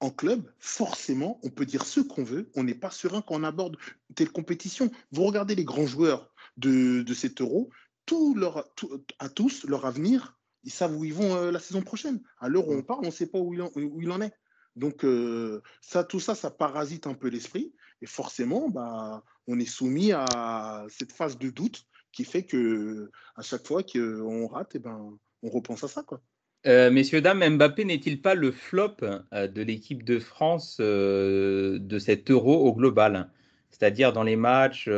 en 0.00 0.10
club, 0.10 0.50
forcément, 0.58 1.40
on 1.42 1.50
peut 1.50 1.66
dire 1.66 1.84
ce 1.84 2.00
qu'on 2.00 2.24
veut, 2.24 2.50
on 2.54 2.64
n'est 2.64 2.74
pas 2.74 2.90
serein 2.90 3.22
quand 3.22 3.36
on 3.36 3.44
aborde 3.44 3.76
telle 4.14 4.30
compétition. 4.30 4.90
Vous 5.12 5.24
regardez 5.24 5.54
les 5.54 5.64
grands 5.64 5.86
joueurs 5.86 6.32
de, 6.56 7.02
de 7.02 7.14
cet 7.14 7.40
euro, 7.40 7.70
tout 8.06 8.34
leur, 8.34 8.70
à 9.18 9.28
tous, 9.28 9.64
leur 9.64 9.86
avenir, 9.86 10.38
ils 10.64 10.72
savent 10.72 10.96
où 10.96 11.04
ils 11.04 11.14
vont 11.14 11.36
euh, 11.36 11.50
la 11.50 11.60
saison 11.60 11.82
prochaine. 11.82 12.20
À 12.38 12.48
l'heure 12.48 12.68
où 12.68 12.74
on 12.74 12.82
parle, 12.82 13.00
on 13.02 13.06
ne 13.06 13.12
sait 13.12 13.26
pas 13.26 13.38
où 13.38 13.54
il 13.54 13.62
en, 13.62 13.70
où 13.76 14.00
il 14.00 14.10
en 14.10 14.20
est. 14.20 14.32
Donc, 14.76 15.04
euh, 15.04 15.62
ça, 15.80 16.02
tout 16.02 16.20
ça, 16.20 16.34
ça 16.34 16.50
parasite 16.50 17.06
un 17.06 17.14
peu 17.14 17.28
l'esprit. 17.28 17.72
Et 18.02 18.06
forcément, 18.06 18.68
bah, 18.68 19.22
on 19.46 19.58
est 19.60 19.66
soumis 19.66 20.12
à 20.12 20.84
cette 20.88 21.12
phase 21.12 21.38
de 21.38 21.50
doute 21.50 21.84
qui 22.12 22.24
fait 22.24 22.44
que 22.44 23.10
à 23.36 23.42
chaque 23.42 23.66
fois 23.66 23.82
qu'on 23.82 24.46
rate, 24.46 24.74
et 24.74 24.78
eh 24.78 24.80
ben, 24.80 25.16
on 25.42 25.48
repense 25.48 25.84
à 25.84 25.88
ça. 25.88 26.02
Quoi. 26.02 26.20
Euh, 26.66 26.90
messieurs, 26.90 27.20
dames, 27.20 27.56
Mbappé 27.56 27.84
n'est-il 27.84 28.20
pas 28.20 28.34
le 28.34 28.50
flop 28.50 28.96
de 29.32 29.62
l'équipe 29.62 30.02
de 30.02 30.18
France 30.18 30.78
de 30.80 31.98
cet 31.98 32.30
euro 32.30 32.66
au 32.66 32.72
global? 32.72 33.30
C'est-à-dire 33.70 34.12
dans 34.12 34.22
les 34.22 34.36
matchs, 34.36 34.88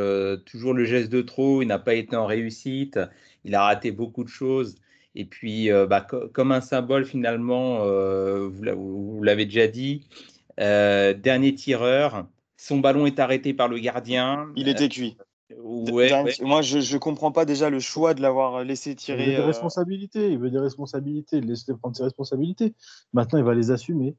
toujours 0.45 0.73
le 0.73 0.85
geste 0.85 1.09
de 1.09 1.21
trop, 1.21 1.61
il 1.61 1.67
n'a 1.67 1.79
pas 1.79 1.95
été 1.95 2.15
en 2.15 2.25
réussite, 2.25 2.99
il 3.43 3.55
a 3.55 3.63
raté 3.63 3.91
beaucoup 3.91 4.23
de 4.23 4.29
choses. 4.29 4.75
Et 5.19 5.25
puis, 5.25 5.69
bah, 5.89 6.01
comme 6.01 6.51
un 6.51 6.61
symbole 6.61 7.05
finalement, 7.05 7.79
vous 7.79 9.23
l'avez 9.23 9.45
déjà 9.45 9.67
dit, 9.67 10.07
dernier 10.57 11.55
tireur, 11.55 12.27
son 12.55 12.79
ballon 12.79 13.05
est 13.05 13.19
arrêté 13.19 13.53
par 13.53 13.67
le 13.67 13.79
gardien. 13.79 14.47
Il 14.55 14.67
était 14.67 14.89
cuit. 14.89 15.17
Ouais. 15.55 16.09
Moi, 16.41 16.61
je 16.61 16.93
ne 16.93 16.99
comprends 16.99 17.31
pas 17.31 17.45
déjà 17.45 17.69
le 17.69 17.79
choix 17.79 18.13
de 18.13 18.21
l'avoir 18.21 18.63
laissé 18.63 18.91
Il 18.91 18.93
veut 18.93 18.97
tirer. 18.97 19.25
des 19.27 19.35
euh, 19.35 19.45
responsabilités, 19.45 20.31
il 20.31 20.37
veut 20.37 20.51
des 20.51 20.59
responsabilités, 20.59 21.39
laisse-le 21.39 21.77
prendre 21.77 21.95
ses 21.95 22.03
responsabilités. 22.03 22.73
Maintenant, 23.13 23.39
il 23.39 23.45
va 23.45 23.55
les 23.55 23.71
assumer. 23.71 24.15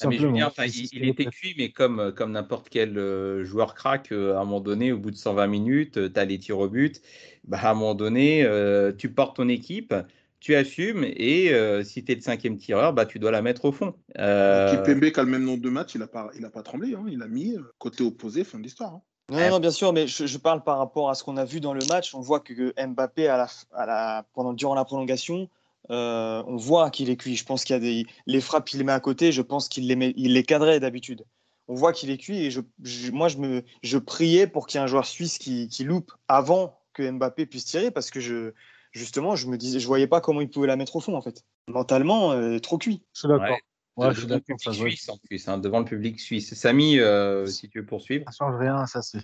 Ah, 0.00 0.06
mais 0.08 0.16
Simplement. 0.16 0.34
Julien, 0.34 0.46
enfin, 0.48 0.64
C'est 0.68 0.78
il, 0.78 0.88
il 0.92 1.04
était 1.04 1.26
cuit, 1.26 1.54
mais 1.58 1.70
comme, 1.70 2.00
euh, 2.00 2.12
comme 2.12 2.32
n'importe 2.32 2.68
quel 2.70 2.96
euh, 2.98 3.44
joueur 3.44 3.74
crack, 3.74 4.10
euh, 4.12 4.34
à 4.36 4.40
un 4.40 4.44
moment 4.44 4.60
donné, 4.60 4.90
au 4.92 4.98
bout 4.98 5.10
de 5.10 5.16
120 5.16 5.46
minutes, 5.46 6.12
tu 6.12 6.18
as 6.20 6.24
les 6.24 6.38
tirs 6.38 6.58
au 6.58 6.68
but. 6.68 7.00
Bah, 7.44 7.58
à 7.62 7.70
un 7.70 7.74
moment 7.74 7.94
donné, 7.94 8.44
euh, 8.44 8.92
tu 8.92 9.12
portes 9.12 9.36
ton 9.36 9.48
équipe, 9.48 9.94
tu 10.40 10.54
assumes, 10.54 11.04
et 11.04 11.52
euh, 11.52 11.84
si 11.84 12.04
tu 12.04 12.12
es 12.12 12.14
le 12.14 12.20
cinquième 12.20 12.56
tireur, 12.56 12.92
bah, 12.94 13.06
tu 13.06 13.18
dois 13.18 13.30
la 13.30 13.42
mettre 13.42 13.66
au 13.66 13.72
fond. 13.72 13.94
Euh, 14.18 14.66
Kipembe, 14.68 15.10
qui 15.10 15.20
a 15.20 15.22
le 15.24 15.30
même 15.30 15.44
nombre 15.44 15.62
de 15.62 15.70
matchs, 15.70 15.94
il 15.94 15.98
n'a 15.98 16.06
pas, 16.06 16.30
il 16.36 16.44
a 16.44 16.50
pas 16.50 16.62
tremblé. 16.62 16.94
hein. 16.94 17.04
Il 17.08 17.22
a 17.22 17.28
mis 17.28 17.56
côté 17.78 18.02
opposé, 18.02 18.44
fin 18.44 18.58
de 18.58 18.64
l'histoire. 18.64 18.94
hein. 18.94 19.02
Non, 19.30 19.50
non, 19.50 19.60
bien 19.60 19.70
sûr, 19.70 19.92
mais 19.92 20.06
je, 20.06 20.26
je 20.26 20.38
parle 20.38 20.62
par 20.62 20.78
rapport 20.78 21.08
à 21.08 21.14
ce 21.14 21.22
qu'on 21.24 21.36
a 21.36 21.44
vu 21.44 21.60
dans 21.60 21.74
le 21.74 21.84
match. 21.84 22.14
On 22.14 22.20
voit 22.20 22.40
que 22.40 22.74
Mbappé, 22.86 23.28
à 23.28 23.36
la, 23.36 23.46
f- 23.46 23.64
à 23.72 23.86
la, 23.86 24.26
pendant, 24.34 24.52
durant 24.52 24.74
la 24.74 24.84
prolongation, 24.84 25.48
euh, 25.90 26.42
on 26.46 26.56
voit 26.56 26.90
qu'il 26.90 27.10
est 27.10 27.16
cuit. 27.16 27.36
Je 27.36 27.44
pense 27.44 27.64
qu'il 27.64 27.74
y 27.74 27.76
a 27.76 27.80
des 27.80 28.06
les 28.26 28.40
frappes 28.40 28.66
qu'il 28.68 28.84
met 28.84 28.92
à 28.92 29.00
côté. 29.00 29.32
Je 29.32 29.42
pense 29.42 29.68
qu'il 29.68 29.86
les, 29.86 29.96
met- 29.96 30.14
il 30.16 30.32
les 30.34 30.42
cadrait 30.42 30.80
d'habitude. 30.80 31.24
On 31.68 31.74
voit 31.74 31.92
qu'il 31.92 32.10
est 32.10 32.18
cuit 32.18 32.38
et 32.38 32.50
je, 32.50 32.60
je- 32.82 33.10
moi, 33.12 33.28
je, 33.28 33.38
me, 33.38 33.62
je 33.82 33.98
priais 33.98 34.46
pour 34.46 34.66
qu'il 34.66 34.78
y 34.78 34.80
ait 34.80 34.84
un 34.84 34.88
joueur 34.88 35.06
suisse 35.06 35.38
qui, 35.38 35.68
qui 35.68 35.84
loupe 35.84 36.12
avant 36.28 36.78
que 36.92 37.08
Mbappé 37.10 37.46
puisse 37.46 37.64
tirer 37.64 37.90
parce 37.90 38.10
que 38.10 38.20
je, 38.20 38.52
justement, 38.92 39.36
je 39.36 39.46
me 39.48 39.56
disais, 39.56 39.80
je 39.80 39.86
voyais 39.86 40.06
pas 40.06 40.20
comment 40.20 40.40
il 40.40 40.50
pouvait 40.50 40.66
la 40.66 40.76
mettre 40.76 40.96
au 40.96 41.00
fond 41.00 41.14
en 41.16 41.22
fait. 41.22 41.44
Mentalement, 41.68 42.32
euh, 42.32 42.58
trop 42.58 42.78
cuit. 42.78 43.02
Je 43.14 43.20
suis 43.20 43.28
d'accord. 43.28 43.56
Ouais. 43.96 44.08
Je 44.10 44.20
suis 44.20 44.22
le 44.22 44.28
d'accord. 44.28 44.56
Ça, 44.58 44.70
public 44.70 44.90
suisse 44.92 45.08
en 45.08 45.16
plus, 45.18 45.48
hein, 45.48 45.58
devant 45.58 45.78
le 45.80 45.84
public 45.84 46.18
suisse. 46.18 46.54
Samy, 46.54 46.98
euh, 46.98 47.46
si 47.46 47.68
tu 47.68 47.80
veux 47.80 47.86
poursuivre. 47.86 48.24
ça 48.26 48.32
change 48.46 48.58
rien. 48.58 48.86
Ça, 48.86 49.02
c'est. 49.02 49.20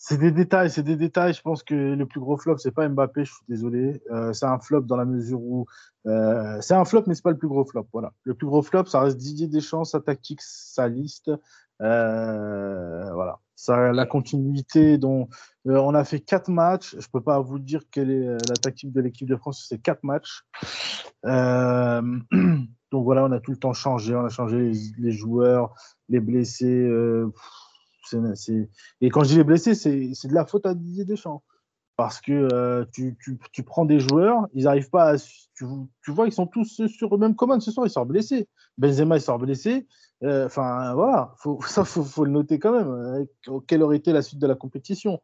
C'est 0.00 0.16
des 0.16 0.30
détails, 0.30 0.70
c'est 0.70 0.84
des 0.84 0.94
détails. 0.96 1.34
Je 1.34 1.42
pense 1.42 1.64
que 1.64 1.74
le 1.74 2.06
plus 2.06 2.20
gros 2.20 2.36
flop, 2.36 2.56
c'est 2.58 2.70
pas 2.70 2.88
Mbappé, 2.88 3.24
je 3.24 3.32
suis 3.32 3.44
désolé. 3.48 4.00
Euh, 4.12 4.32
c'est 4.32 4.46
un 4.46 4.60
flop 4.60 4.82
dans 4.82 4.96
la 4.96 5.04
mesure 5.04 5.40
où. 5.42 5.66
euh, 6.06 6.60
c'est 6.60 6.74
un 6.74 6.84
flop, 6.84 7.02
mais 7.08 7.16
c'est 7.16 7.22
pas 7.24 7.32
le 7.32 7.36
plus 7.38 7.48
gros 7.48 7.64
flop. 7.64 7.88
Voilà. 7.92 8.12
Le 8.22 8.34
plus 8.34 8.46
gros 8.46 8.62
flop, 8.62 8.84
ça 8.86 9.00
reste 9.00 9.16
Didier 9.16 9.48
Deschamps, 9.48 9.82
sa 9.84 10.00
tactique, 10.00 10.40
sa 10.40 10.86
liste. 10.88 11.32
Euh, 11.82 13.12
voilà. 13.12 13.40
Ça, 13.56 13.92
la 13.92 14.06
continuité 14.06 14.98
dont. 14.98 15.28
euh, 15.66 15.76
on 15.78 15.94
a 15.94 16.04
fait 16.04 16.20
quatre 16.20 16.48
matchs. 16.48 16.94
Je 16.96 17.08
peux 17.12 17.20
pas 17.20 17.40
vous 17.40 17.58
dire 17.58 17.82
quelle 17.90 18.10
est 18.12 18.28
euh, 18.28 18.38
la 18.48 18.54
tactique 18.54 18.92
de 18.92 19.00
l'équipe 19.00 19.28
de 19.28 19.34
France 19.34 19.58
sur 19.58 19.66
ces 19.66 19.78
quatre 19.80 20.04
matchs. 20.04 20.42
Euh, 21.26 22.02
donc 22.92 23.04
voilà, 23.04 23.24
on 23.24 23.32
a 23.32 23.40
tout 23.40 23.50
le 23.50 23.56
temps 23.56 23.72
changé. 23.72 24.14
On 24.14 24.24
a 24.24 24.28
changé 24.28 24.58
les, 24.58 24.78
les 24.98 25.10
joueurs, 25.12 25.74
les 26.08 26.20
blessés. 26.20 26.88
Et 29.00 29.10
quand 29.10 29.24
je 29.24 29.28
dis 29.30 29.36
les 29.36 29.44
blessés, 29.44 29.74
c'est 29.74 30.28
de 30.28 30.34
la 30.34 30.46
faute 30.46 30.66
à 30.66 30.74
Didier 30.74 31.04
Deschamps. 31.04 31.42
Parce 31.96 32.20
que 32.20 32.48
euh, 32.52 32.84
tu, 32.92 33.16
tu- 33.20 33.38
tu 33.52 33.64
prends 33.64 33.84
des 33.84 33.98
joueurs, 33.98 34.46
ils 34.54 34.64
n'arrivent 34.64 34.88
pas 34.90 35.14
à. 35.14 35.16
Tu, 35.18 35.64
tu 36.04 36.12
vois, 36.12 36.28
ils 36.28 36.32
sont 36.32 36.46
tous 36.46 36.86
sur 36.86 37.10
le 37.10 37.18
même 37.18 37.34
commande 37.34 37.60
ce 37.60 37.72
soir, 37.72 37.86
ils 37.86 37.90
sortent 37.90 38.08
blessés. 38.08 38.48
Benzema, 38.78 39.16
il 39.16 39.20
sort 39.20 39.38
blessé. 39.38 39.88
Euh, 40.22 40.46
Enfin, 40.46 40.94
voilà, 40.94 41.34
ça, 41.66 41.84
faut, 41.84 42.04
faut 42.04 42.24
le 42.24 42.30
noter 42.30 42.60
quand 42.60 42.70
même. 42.72 42.88
Euh, 42.88 43.60
Quelle 43.66 43.82
aurait 43.82 43.96
été 43.96 44.12
la 44.12 44.22
suite 44.22 44.38
de 44.38 44.46
la 44.46 44.54
compétition? 44.54 45.20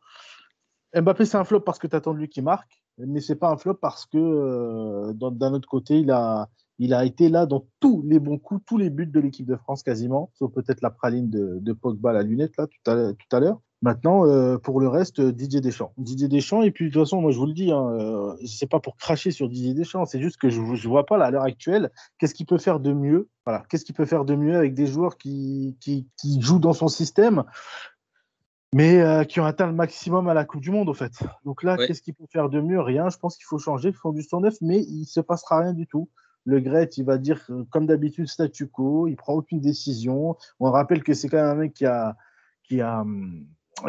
Mbappé, 0.95 1.25
c'est 1.27 1.37
un 1.37 1.45
flop 1.45 1.61
parce 1.61 1.79
que 1.79 1.87
tu 1.87 1.97
attends 1.97 2.13
de 2.15 2.19
lui 2.19 2.29
qu'il 2.29 2.45
marque, 2.45 2.83
mais 2.99 3.21
c'est 3.21 3.37
pas 3.37 3.51
un 3.51 3.57
flop 3.57 3.75
parce 3.75 4.07
que 4.07 5.13
d'un 5.13 5.53
autre 5.53 5.69
côté, 5.69 6.01
il 6.01 6.11
a, 6.11 6.49
il 6.79 6.93
a 6.95 7.05
été 7.05 7.29
là 7.29 7.47
dans 7.47 7.67
tous 7.81 8.03
les 8.07 8.19
bons 8.19 8.39
coups, 8.39 8.63
tous 8.67 8.77
les 8.79 8.91
buts 8.91 9.07
de 9.07 9.21
l'équipe 9.21 9.47
de 9.47 9.57
France 9.57 9.83
quasiment, 9.83 10.31
sauf 10.35 10.53
peut-être 10.53 10.81
la 10.83 10.91
praline 10.91 11.31
de, 11.31 11.59
de 11.61 11.73
Pogba 11.73 12.11
à 12.11 12.13
la 12.13 12.23
lunette 12.23 12.57
là 12.59 12.67
tout 12.67 12.91
à, 12.91 13.13
tout 13.13 13.37
à 13.37 13.41
l'heure. 13.41 13.61
Maintenant, 13.83 14.27
euh, 14.27 14.57
pour 14.57 14.81
le 14.81 14.89
reste, 14.89 15.19
euh, 15.21 15.31
Didier 15.31 15.61
Deschamps. 15.61 15.93
Didier 15.99 16.27
Deschamps, 16.27 16.63
et 16.63 16.71
puis 16.71 16.87
de 16.87 16.91
toute 16.95 17.03
façon, 17.03 17.21
moi 17.21 17.33
je 17.33 17.39
vous 17.39 17.45
le 17.47 17.53
dis, 17.53 17.71
hein, 17.71 17.87
euh, 18.01 18.35
c'est 18.47 18.69
pas 18.69 18.81
pour 18.81 18.97
cracher 18.97 19.31
sur 19.31 19.49
Didier 19.49 19.75
Deschamps, 19.75 20.07
c'est 20.07 20.23
juste 20.23 20.39
que 20.39 20.49
je 20.49 20.59
ne 20.61 20.89
vois 20.89 21.05
pas 21.05 21.19
là, 21.19 21.27
à 21.27 21.31
l'heure 21.31 21.43
actuelle 21.43 21.91
qu'est-ce 22.19 22.33
qu'il 22.35 22.47
peut 22.47 22.57
faire 22.59 22.81
de 22.81 22.93
mieux. 22.95 23.29
Voilà, 23.45 23.63
qu'est-ce 23.69 23.85
qu'il 23.85 23.95
peut 23.95 24.07
faire 24.07 24.25
de 24.25 24.35
mieux 24.37 24.57
avec 24.57 24.73
des 24.75 24.87
joueurs 24.87 25.19
qui, 25.19 25.77
qui, 25.81 26.09
qui 26.17 26.41
jouent 26.41 26.61
dans 26.61 26.73
son 26.73 26.89
système, 26.89 27.45
mais 28.73 29.01
euh, 29.03 29.25
qui 29.25 29.39
ont 29.41 29.45
atteint 29.45 29.67
le 29.67 29.75
maximum 29.75 30.29
à 30.29 30.35
la 30.35 30.47
Coupe 30.47 30.63
du 30.63 30.71
Monde, 30.71 30.89
au 30.89 30.95
fait. 30.95 31.13
Donc 31.45 31.63
là, 31.63 31.77
Ouais. 31.77 31.87
qu'est-ce 31.87 32.01
qu'il 32.01 32.15
peut 32.15 32.27
faire 32.33 32.49
de 32.49 32.61
mieux? 32.61 32.81
Rien. 32.81 33.11
Je 33.11 33.19
pense 33.19 33.37
qu'il 33.37 33.45
faut 33.45 33.59
changer, 33.59 33.91
il 33.91 33.95
faut 33.95 34.13
du 34.13 34.23
109, 34.23 34.55
mais 34.63 34.81
il 34.81 35.05
se 35.05 35.21
passera 35.21 35.61
rien 35.61 35.75
du 35.75 35.87
tout. 35.87 36.09
Le 36.45 36.61
Gret, 36.61 36.91
il 36.97 37.05
va 37.05 37.19
dire, 37.19 37.41
euh, 37.51 37.65
comme 37.71 37.87
d'habitude, 37.87 38.27
statu 38.29 38.67
quo, 38.69 39.07
il 39.07 39.17
prend 39.17 39.35
aucune 39.35 39.61
décision. 39.61 40.37
On 40.61 40.71
rappelle 40.71 41.03
que 41.03 41.15
c'est 41.15 41.29
quand 41.29 41.39
même 41.39 41.47
un 41.47 41.55
mec 41.55 41.75
qui 41.75 41.87
a, 41.87 42.17
qui 42.63 42.81
a, 42.81 43.05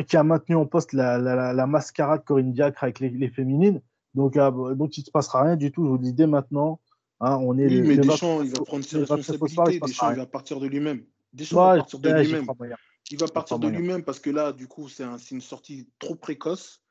qui 0.08 0.18
a 0.18 0.24
maintenu 0.24 0.56
en 0.56 0.66
poste 0.66 0.94
la, 0.94 1.18
la, 1.18 1.68
mascarade 1.68 2.24
Corinne 2.24 2.54
Diacre 2.54 2.84
avec 2.84 3.00
les, 3.00 3.10
les 3.10 3.30
féminines. 3.30 3.82
Donc, 4.14 4.38
euh, 4.38 4.74
donc, 4.74 4.98
il 4.98 5.02
ne 5.02 5.06
se 5.06 5.12
passera 5.12 5.44
rien 5.44 5.58
du 5.58 5.72
tout. 5.72 5.84
Je 5.84 5.90
vous 5.90 5.98
le 5.98 6.04
dis 6.04 6.14
dès 6.14 6.28
maintenant. 6.28 6.80
Hein, 7.20 7.38
on 7.42 7.58
est 7.58 7.68
Oui, 7.68 7.82
mais 7.82 7.98
Deschamps, 7.98 8.40
29 8.40 8.46
il 8.46 8.58
va 8.58 8.64
prendre 8.66 8.84
ses 8.84 8.98
le 8.98 9.04
29 9.06 9.42
au 9.42 9.48
soir, 9.48 9.70
il 9.70 9.72
responsabilités. 9.72 9.80
Deschamps, 9.88 10.12
il 10.12 10.18
va 10.18 10.26
partir 10.26 10.60
de 10.60 10.68
lui-même. 10.68 11.04
Deschamps 11.34 11.58
Ouais, 11.58 11.72
va 11.72 11.78
partir 11.78 12.00
de 12.00 12.10
lui-même. 12.10 12.46
Il 13.12 13.20
va 13.20 13.28
partir 13.28 13.60
de 13.60 13.68
lui-même 13.68 14.04
parce 14.04 14.20
que 14.20 14.30
là, 14.30 14.52
du 14.52 14.68
coup, 14.68 14.90
c'est 14.90 15.04
un- 15.04 15.18
c'est 15.18 15.36
une 15.36 15.42
sortie 15.42 15.90
trop 16.00 16.16
précoce. 16.16 16.82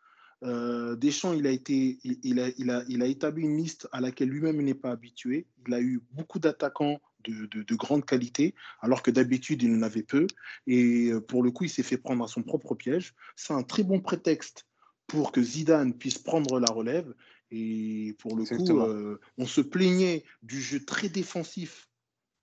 Euh, 0.42 0.96
Deschamps, 0.96 1.32
il 1.32 1.46
a, 1.46 1.50
été, 1.50 1.98
il, 2.04 2.18
il 2.22 2.40
a, 2.40 2.48
il, 2.58 2.70
a, 2.70 2.84
il 2.88 3.02
a 3.02 3.06
établi 3.06 3.44
une 3.44 3.56
liste 3.56 3.88
à 3.92 4.00
laquelle 4.00 4.28
lui-même 4.28 4.60
n'est 4.60 4.74
pas 4.74 4.90
habitué. 4.90 5.46
Il 5.66 5.74
a 5.74 5.80
eu 5.80 6.02
beaucoup 6.12 6.38
d'attaquants 6.38 7.00
de, 7.24 7.46
de, 7.46 7.62
de 7.62 7.74
grande 7.74 8.04
qualité, 8.04 8.54
alors 8.80 9.02
que 9.02 9.10
d'habitude, 9.10 9.62
il 9.62 9.74
en 9.74 9.82
avait 9.82 10.02
peu. 10.02 10.26
Et 10.66 11.10
euh, 11.10 11.20
pour 11.20 11.42
le 11.42 11.50
coup, 11.50 11.64
il 11.64 11.70
s'est 11.70 11.82
fait 11.82 11.96
prendre 11.96 12.24
à 12.24 12.28
son 12.28 12.42
propre 12.42 12.74
piège. 12.74 13.14
C'est 13.36 13.54
un 13.54 13.62
très 13.62 13.82
bon 13.82 14.00
prétexte 14.00 14.66
pour 15.06 15.32
que 15.32 15.42
Zidane 15.42 15.94
puisse 15.94 16.18
prendre 16.18 16.60
la 16.60 16.70
relève. 16.70 17.14
Et 17.50 18.16
pour 18.18 18.36
le 18.36 18.42
Exactement. 18.42 18.84
coup, 18.84 18.90
euh, 18.90 19.20
on 19.38 19.46
se 19.46 19.60
plaignait 19.60 20.24
du 20.42 20.60
jeu 20.60 20.84
très 20.84 21.08
défensif 21.08 21.88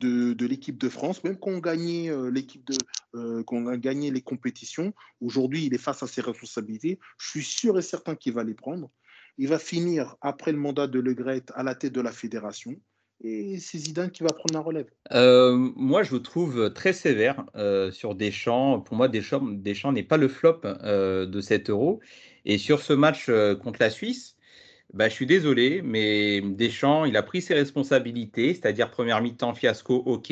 de, 0.02 0.46
l'équipe 0.46 0.78
de 0.78 0.90
France, 0.90 1.24
même 1.24 1.38
quand 1.38 1.52
on 1.52 1.60
gagnait 1.60 2.10
euh, 2.10 2.30
l'équipe 2.30 2.66
de, 2.66 2.76
euh, 3.16 3.44
qu'on 3.44 3.68
a 3.68 3.78
gagné 3.78 4.12
les 4.12 4.22
compétitions. 4.22 4.94
Aujourd'hui, 5.22 5.66
il 5.66 5.74
est 5.74 5.80
face 5.80 6.04
à 6.04 6.08
ses 6.08 6.22
responsabilités. 6.22 7.00
Je 7.18 7.30
suis 7.30 7.44
sûr 7.44 7.78
et 7.78 7.82
certain 7.82 8.16
qu'il 8.16 8.34
va 8.34 8.44
les 8.44 8.54
prendre. 8.54 8.90
Il 9.38 9.48
va 9.48 9.60
finir 9.60 10.16
après 10.22 10.52
le 10.52 10.58
mandat 10.58 10.88
de 10.88 11.00
Le 11.00 11.14
Gret 11.14 11.44
à 11.54 11.64
la 11.64 11.76
tête 11.76 11.94
de 11.94 12.02
la 12.02 12.12
fédération. 12.12 12.76
Et 13.24 13.60
c'est 13.60 13.78
Zidane 13.78 14.10
qui 14.10 14.24
va 14.24 14.30
prendre 14.30 14.54
la 14.54 14.62
relève. 14.62 14.88
Euh, 15.12 15.56
moi, 15.56 16.02
je 16.02 16.10
vous 16.10 16.20
trouve 16.20 16.74
très 16.74 16.92
sévère 16.92 17.46
sur 17.92 18.16
Deschamps. 18.16 18.82
Pour 18.82 18.98
moi, 18.98 19.08
Deschamps, 19.08 19.42
Deschamps 19.42 19.92
n'est 19.92 20.04
pas 20.04 20.18
le 20.18 20.28
flop 20.28 20.62
de 20.64 21.42
cet 21.42 21.70
euro. 21.70 22.02
Et 22.46 22.58
sur 22.58 22.82
ce 22.82 22.94
match 22.94 23.30
contre 23.62 23.80
la 23.80 23.92
Suisse, 23.92 24.36
bah, 24.94 25.08
je 25.08 25.14
suis 25.14 25.26
désolé, 25.26 25.82
mais 25.82 26.42
Deschamps, 26.42 27.06
il 27.06 27.16
a 27.16 27.24
pris 27.24 27.42
ses 27.42 27.54
responsabilités, 27.54 28.54
c'est-à-dire 28.54 28.92
première 28.92 29.22
mi-temps, 29.22 29.54
fiasco, 29.54 29.96
ok. 30.06 30.32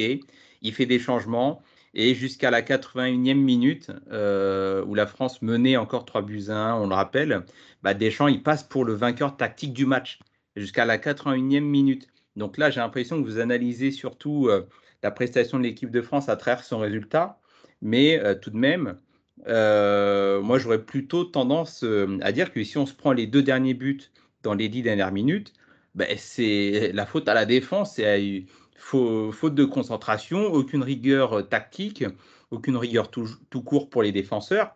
Il 0.61 0.73
fait 0.73 0.85
des 0.85 0.99
changements. 0.99 1.61
Et 1.93 2.13
jusqu'à 2.13 2.51
la 2.51 2.61
81e 2.61 3.35
minute, 3.35 3.91
euh, 4.11 4.83
où 4.85 4.95
la 4.95 5.07
France 5.07 5.41
menait 5.41 5.77
encore 5.77 6.05
3 6.05 6.21
buts 6.23 6.45
à 6.49 6.71
1, 6.71 6.75
on 6.81 6.87
le 6.87 6.93
rappelle, 6.95 7.45
bah, 7.83 7.93
Deschamps, 7.93 8.27
il 8.27 8.43
passe 8.43 8.63
pour 8.63 8.85
le 8.85 8.93
vainqueur 8.93 9.37
tactique 9.37 9.73
du 9.73 9.85
match 9.85 10.19
jusqu'à 10.55 10.85
la 10.85 10.97
81e 10.97 11.61
minute. 11.61 12.07
Donc 12.35 12.57
là, 12.57 12.69
j'ai 12.69 12.81
l'impression 12.81 13.21
que 13.21 13.27
vous 13.27 13.39
analysez 13.39 13.91
surtout 13.91 14.49
euh, 14.49 14.67
la 15.03 15.11
prestation 15.11 15.57
de 15.57 15.63
l'équipe 15.63 15.89
de 15.91 16.01
France 16.01 16.29
à 16.29 16.35
travers 16.35 16.63
son 16.63 16.79
résultat. 16.79 17.39
Mais 17.81 18.19
euh, 18.19 18.35
tout 18.35 18.51
de 18.51 18.57
même, 18.57 18.99
moi, 19.47 20.59
j'aurais 20.59 20.83
plutôt 20.83 21.23
tendance 21.23 21.85
à 22.21 22.31
dire 22.33 22.51
que 22.51 22.63
si 22.63 22.77
on 22.77 22.85
se 22.85 22.93
prend 22.93 23.13
les 23.13 23.25
deux 23.25 23.41
derniers 23.41 23.73
buts 23.73 24.11
dans 24.43 24.53
les 24.53 24.69
dix 24.69 24.81
dernières 24.81 25.11
minutes, 25.11 25.53
ben, 25.95 26.07
c'est 26.17 26.91
la 26.93 27.05
faute 27.05 27.27
à 27.27 27.33
la 27.33 27.45
défense, 27.45 27.95
c'est 27.95 28.45
faute 28.77 29.55
de 29.55 29.65
concentration, 29.65 30.45
aucune 30.45 30.83
rigueur 30.83 31.39
euh, 31.39 31.41
tactique, 31.43 32.05
aucune 32.51 32.77
rigueur 32.77 33.11
tout, 33.11 33.27
court 33.63 33.89
pour 33.89 34.03
les 34.03 34.11
défenseurs. 34.11 34.75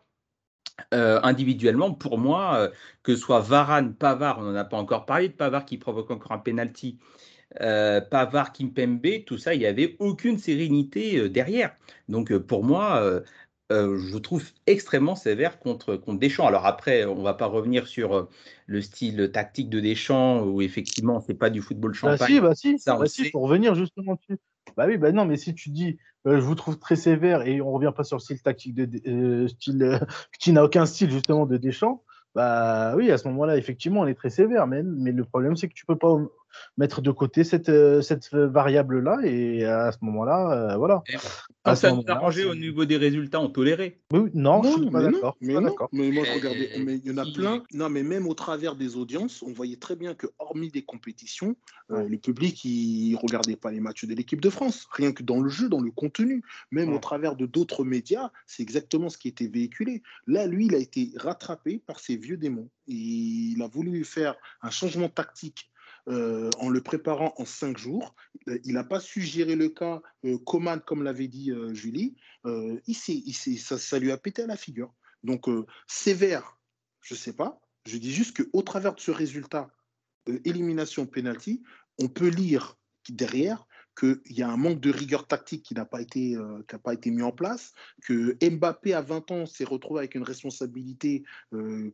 Euh, 0.93 1.19
individuellement, 1.23 1.93
pour 1.93 2.17
moi, 2.17 2.55
euh, 2.57 2.69
que 3.03 3.15
ce 3.15 3.21
soit 3.21 3.39
Varane, 3.39 3.93
Pavard, 3.95 4.39
on 4.39 4.43
n'en 4.43 4.55
a 4.55 4.63
pas 4.63 4.77
encore 4.77 5.05
parlé 5.05 5.29
de 5.29 5.33
Pavard 5.33 5.65
qui 5.65 5.77
provoque 5.77 6.09
encore 6.11 6.31
un 6.31 6.39
penalty, 6.39 6.97
euh, 7.61 8.01
Pavard, 8.01 8.51
Kimpembe, 8.53 9.23
tout 9.25 9.37
ça, 9.37 9.53
il 9.53 9.59
n'y 9.59 9.67
avait 9.67 9.95
aucune 9.99 10.39
sérénité 10.39 11.29
derrière. 11.29 11.75
Donc 12.09 12.35
pour 12.35 12.63
moi, 12.63 13.21
euh, 13.71 13.95
euh, 13.95 13.97
je 13.97 14.17
trouve 14.17 14.43
extrêmement 14.67 15.15
sévère 15.15 15.59
contre, 15.59 15.95
contre 15.95 16.19
Deschamps. 16.19 16.47
Alors 16.47 16.65
après, 16.65 17.05
on 17.05 17.15
ne 17.15 17.23
va 17.23 17.33
pas 17.33 17.45
revenir 17.45 17.87
sur 17.87 18.13
euh, 18.13 18.29
le 18.65 18.81
style 18.81 19.31
tactique 19.31 19.69
de 19.69 19.79
Deschamps, 19.79 20.43
où 20.43 20.61
effectivement, 20.61 21.19
c'est 21.19 21.33
pas 21.33 21.49
du 21.49 21.61
football 21.61 21.91
Bah 21.91 22.17
champagne. 22.17 22.27
si, 22.27 22.39
bah 22.39 22.55
si, 22.55 22.79
Ça, 22.79 22.97
bah 22.97 23.07
si, 23.07 23.29
faut 23.29 23.39
revenir 23.39 23.75
justement 23.75 24.15
dessus. 24.15 24.39
Bah 24.77 24.85
oui, 24.87 24.97
bah 24.97 25.11
non, 25.11 25.25
mais 25.25 25.37
si 25.37 25.53
tu 25.53 25.69
dis, 25.69 25.97
euh, 26.25 26.35
je 26.35 26.45
vous 26.45 26.55
trouve 26.55 26.79
très 26.79 26.95
sévère 26.95 27.47
et 27.47 27.61
on 27.61 27.71
revient 27.71 27.91
pas 27.95 28.03
sur 28.03 28.17
le 28.17 28.21
style 28.21 28.41
tactique 28.41 28.75
de, 28.75 28.89
euh, 29.09 29.47
style 29.47 29.99
qui 30.39 30.51
n'a 30.51 30.63
aucun 30.63 30.85
style 30.85 31.11
justement 31.11 31.45
de 31.45 31.57
Deschamps, 31.57 32.03
bah 32.35 32.95
oui, 32.95 33.11
à 33.11 33.17
ce 33.17 33.27
moment-là, 33.27 33.57
effectivement, 33.57 34.01
on 34.01 34.07
est 34.07 34.15
très 34.15 34.31
sévère, 34.31 34.65
mais, 34.65 34.81
mais 34.83 35.11
le 35.11 35.23
problème 35.23 35.55
c'est 35.55 35.67
que 35.67 35.73
tu 35.73 35.85
peux 35.85 35.97
pas, 35.97 36.17
mettre 36.77 37.01
de 37.01 37.11
côté 37.11 37.43
cette, 37.43 37.69
euh, 37.69 38.01
cette 38.01 38.33
variable-là 38.33 39.17
et 39.23 39.65
à 39.65 39.91
ce 39.91 39.97
moment-là, 40.01 40.73
euh, 40.73 40.77
voilà. 40.77 41.03
Et 41.07 41.15
À 41.15 41.19
Quand 41.63 41.75
ce 41.75 41.81
ça 41.81 41.91
nous 41.91 42.03
arrangeait 42.07 42.45
au 42.45 42.55
niveau 42.55 42.85
des 42.85 42.97
résultats, 42.97 43.39
on 43.39 43.49
tolérait. 43.49 43.99
Oui, 44.11 44.29
non, 44.33 44.61
je 44.63 44.69
suis 44.69 44.89
pas 44.91 45.01
non, 45.01 45.11
d'accord. 45.11 45.37
je 45.39 45.45
suis 45.45 45.47
mais 45.47 45.53
pas 45.55 45.61
non. 45.61 45.69
d'accord. 45.69 45.89
Mais 45.91 46.11
moi, 46.11 46.23
je 46.25 46.31
Et- 46.31 46.33
regardais, 46.35 46.69
mais 46.83 46.95
il 46.97 47.05
y 47.05 47.11
en 47.11 47.17
a 47.17 47.25
si- 47.25 47.33
plein. 47.33 47.63
Non, 47.73 47.89
mais 47.89 48.03
même 48.03 48.27
au 48.27 48.33
travers 48.33 48.75
des 48.75 48.95
audiences, 48.97 49.41
on 49.43 49.51
voyait 49.53 49.77
très 49.77 49.95
bien 49.95 50.13
que, 50.13 50.27
hormis 50.39 50.69
des 50.69 50.81
compétitions, 50.83 51.55
euh, 51.91 52.07
le 52.07 52.17
public, 52.17 52.63
il 52.65 53.15
regardait 53.15 53.55
pas 53.55 53.71
les 53.71 53.79
matchs 53.79 54.05
de 54.05 54.13
l'équipe 54.13 54.41
de 54.41 54.49
France. 54.49 54.87
Rien 54.91 55.11
que 55.11 55.23
dans 55.23 55.39
le 55.41 55.49
jeu, 55.49 55.69
dans 55.69 55.81
le 55.81 55.91
contenu. 55.91 56.43
Même 56.71 56.93
au 56.93 56.99
travers 56.99 57.35
de 57.35 57.45
d'autres 57.45 57.83
médias, 57.83 58.29
c'est 58.47 58.63
exactement 58.63 59.09
ce 59.09 59.17
qui 59.17 59.27
était 59.27 59.47
véhiculé. 59.47 60.01
Là, 60.27 60.47
lui, 60.47 60.65
il 60.67 60.75
a 60.75 60.77
été 60.79 61.11
rattrapé 61.15 61.81
par 61.85 61.99
ses 61.99 62.15
vieux 62.17 62.37
démons. 62.37 62.69
Il 62.87 63.61
a 63.61 63.67
voulu 63.67 64.03
faire 64.03 64.35
un 64.61 64.69
changement 64.69 65.09
tactique 65.09 65.69
euh, 66.09 66.49
en 66.59 66.69
le 66.69 66.81
préparant 66.81 67.33
en 67.37 67.45
cinq 67.45 67.77
jours. 67.77 68.15
Euh, 68.49 68.59
Il 68.65 68.73
n'a 68.73 68.83
pas 68.83 68.99
su 68.99 69.21
gérer 69.21 69.55
le 69.55 69.69
cas 69.69 70.01
euh, 70.25 70.37
Coman, 70.37 70.81
comme 70.81 71.03
l'avait 71.03 71.29
dit 71.29 71.51
euh, 71.51 71.73
Julie. 71.73 72.15
Ça, 72.43 73.99
lui 73.99 74.11
a 74.11 74.17
pété 74.17 74.43
à 74.43 74.47
la 74.47 74.57
figure. 74.57 74.93
Donc, 75.23 75.45
sévère, 75.87 76.59
je 77.01 77.13
ne 77.13 77.17
sais 77.17 77.31
pas. 77.31 77.61
Je 77.85 77.97
dis 77.97 78.11
juste 78.11 78.43
qu'au 78.43 78.61
travers 78.61 78.93
de 78.93 78.99
ce 78.99 79.11
résultat, 79.11 79.69
élimination 80.43 81.05
penalty, 81.05 81.63
on 81.99 82.09
peut 82.09 82.27
lire 82.27 82.77
derrière 83.07 83.65
qu'il 83.97 84.19
y 84.31 84.41
a 84.41 84.49
un 84.49 84.57
manque 84.57 84.81
de 84.81 84.91
rigueur 84.91 85.27
tactique 85.27 85.63
qui 85.63 85.73
n'a 85.75 85.85
pas, 85.85 86.01
été, 86.01 86.37
pas 86.83 86.93
été 86.93 87.11
mis 87.11 87.21
en 87.21 87.31
place, 87.31 87.73
que 88.03 88.37
Mbappé 88.45 88.93
à 88.93 89.01
20 89.01 89.31
ans 89.31 89.45
s'est 89.45 89.63
retrouvé 89.63 89.99
avec 89.99 90.15
une 90.15 90.23
responsabilité 90.23 91.23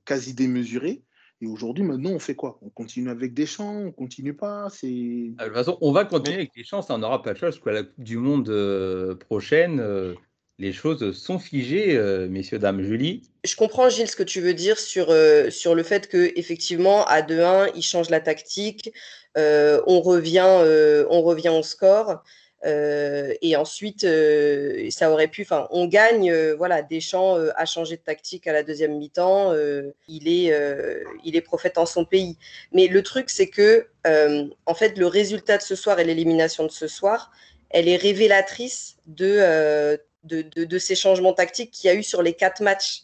quasi 0.05 0.33
démesurée. 0.33 1.03
Et 1.41 1.47
aujourd'hui, 1.47 1.83
maintenant, 1.83 2.11
on 2.11 2.19
fait 2.19 2.35
quoi? 2.35 2.59
On 2.61 2.69
continue 2.69 3.09
avec 3.09 3.33
Deschamps 3.33 3.77
On 3.85 3.91
continue 3.91 4.33
pas 4.33 4.67
C'est 4.69 4.87
De 4.87 5.35
toute 5.37 5.53
façon, 5.53 5.77
on 5.81 5.91
va 5.91 6.05
continuer 6.05 6.37
avec 6.37 6.51
les 6.55 6.63
chances. 6.63 6.89
On 6.89 6.97
n'aura 6.97 7.21
pas 7.21 7.33
de 7.33 7.37
choix 7.37 7.49
parce 7.49 7.59
que 7.59 7.69
la 7.69 7.83
Coupe 7.83 8.03
du 8.03 8.17
Monde 8.17 8.49
euh, 8.49 9.15
prochaine, 9.15 9.79
euh, 9.79 10.15
les 10.57 10.73
choses 10.73 11.13
sont 11.17 11.39
figées, 11.39 11.95
euh, 11.95 12.27
messieurs, 12.27 12.59
dames. 12.59 12.81
Julie? 12.81 13.21
Je 13.45 13.55
comprends, 13.55 13.89
Gilles, 13.89 14.09
ce 14.09 14.17
que 14.17 14.23
tu 14.23 14.41
veux 14.41 14.53
dire 14.53 14.77
sur, 14.77 15.13
sur 15.49 15.75
le 15.75 15.83
fait 15.83 16.09
que 16.09 16.31
effectivement 16.35 17.05
à 17.05 17.21
2-1, 17.21 17.71
il 17.75 17.83
change 17.83 18.09
la 18.09 18.19
tactique, 18.19 18.91
euh, 19.37 19.81
on, 19.85 20.01
revient, 20.01 20.43
euh, 20.45 21.05
on 21.09 21.21
revient 21.21 21.49
au 21.49 21.61
score, 21.63 22.09
euh, 22.09 22.15
et 22.63 23.55
ensuite, 23.55 24.03
euh, 24.03 24.89
ça 24.89 25.11
aurait 25.11 25.29
pu, 25.29 25.43
enfin, 25.43 25.67
on 25.71 25.87
gagne, 25.87 26.29
euh, 26.29 26.55
voilà, 26.55 26.81
Deschamps 26.81 27.37
euh, 27.37 27.51
a 27.55 27.65
changé 27.65 27.95
de 27.95 28.01
tactique 28.01 28.47
à 28.47 28.53
la 28.53 28.63
deuxième 28.63 28.97
mi-temps, 28.97 29.53
euh, 29.53 29.93
il, 30.07 30.27
est, 30.27 30.51
euh, 30.51 31.03
il 31.23 31.35
est 31.35 31.41
prophète 31.41 31.77
en 31.77 31.85
son 31.85 32.03
pays. 32.03 32.37
Mais 32.73 32.87
le 32.87 33.01
truc, 33.01 33.29
c'est 33.29 33.47
que, 33.47 33.87
euh, 34.07 34.45
en 34.65 34.73
fait, 34.73 34.97
le 34.97 35.07
résultat 35.07 35.57
de 35.57 35.63
ce 35.63 35.75
soir 35.75 35.99
et 35.99 36.03
l'élimination 36.03 36.65
de 36.65 36.71
ce 36.71 36.87
soir, 36.87 37.31
elle 37.69 37.87
est 37.87 37.95
révélatrice 37.97 38.97
de, 39.05 39.37
euh, 39.39 39.97
de, 40.23 40.41
de, 40.41 40.65
de 40.65 40.79
ces 40.79 40.95
changements 40.95 41.33
tactiques 41.33 41.71
qu'il 41.71 41.87
y 41.87 41.91
a 41.91 41.95
eu 41.95 42.03
sur 42.03 42.21
les 42.21 42.33
quatre 42.33 42.61
matchs. 42.61 43.03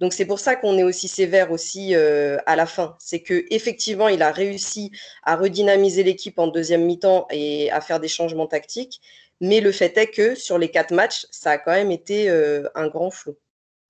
Donc 0.00 0.12
c'est 0.12 0.26
pour 0.26 0.40
ça 0.40 0.56
qu'on 0.56 0.76
est 0.76 0.82
aussi 0.82 1.08
sévère 1.08 1.52
aussi 1.52 1.94
euh, 1.94 2.36
à 2.46 2.56
la 2.56 2.66
fin. 2.66 2.96
C'est 2.98 3.20
que 3.20 3.44
effectivement, 3.50 4.08
il 4.08 4.22
a 4.22 4.32
réussi 4.32 4.90
à 5.22 5.36
redynamiser 5.36 6.02
l'équipe 6.02 6.38
en 6.38 6.48
deuxième 6.48 6.84
mi-temps 6.84 7.26
et 7.30 7.70
à 7.70 7.80
faire 7.80 8.00
des 8.00 8.08
changements 8.08 8.46
tactiques. 8.46 9.00
Mais 9.40 9.60
le 9.60 9.72
fait 9.72 9.96
est 9.96 10.08
que 10.08 10.34
sur 10.34 10.58
les 10.58 10.68
quatre 10.68 10.92
matchs, 10.92 11.26
ça 11.30 11.52
a 11.52 11.58
quand 11.58 11.72
même 11.72 11.90
été 11.90 12.28
euh, 12.28 12.68
un 12.74 12.88
grand 12.88 13.10
flot. 13.10 13.38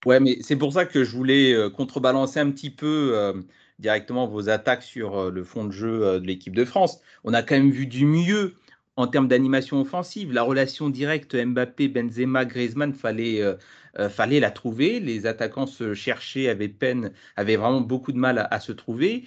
Ouais, 0.07 0.21
mais 0.21 0.39
c'est 0.43 0.57
pour 0.57 0.73
ça 0.73 0.85
que 0.85 1.05
je 1.05 1.11
voulais 1.11 1.53
euh, 1.53 1.71
contrebalancer 1.71 2.39
un 2.39 2.51
petit 2.51 2.71
peu 2.71 3.35
directement 3.79 4.27
vos 4.27 4.49
attaques 4.51 4.83
sur 4.83 5.31
le 5.31 5.45
fond 5.45 5.65
de 5.65 5.73
jeu 5.73 6.21
de 6.21 6.27
l'équipe 6.27 6.55
de 6.55 6.65
France. 6.65 7.01
On 7.25 7.35
a 7.35 7.43
quand 7.43 7.57
même 7.57 7.71
vu 7.71 7.87
du 7.87 8.07
mieux 8.07 8.55
en 8.97 9.07
termes 9.09 9.29
d'animation 9.29 9.81
offensive. 9.81 10.33
La 10.33 10.43
relation 10.43 10.89
directe 10.91 11.35
Mbappé, 11.35 11.89
Benzema, 11.89 12.45
Griezmann, 12.45 12.93
fallait, 12.95 13.41
euh, 13.43 13.55
euh, 13.99 14.09
fallait 14.09 14.41
la 14.41 14.51
trouver. 14.51 15.01
Les 15.01 15.27
attaquants 15.27 15.67
se 15.67 15.95
cherchaient, 15.95 16.49
avaient 16.49 16.69
peine, 16.69 17.13
avaient 17.37 17.57
vraiment 17.57 17.81
beaucoup 17.81 18.13
de 18.13 18.19
mal 18.19 18.39
à, 18.39 18.45
à 18.45 18.61
se 18.61 18.73
trouver. 18.73 19.25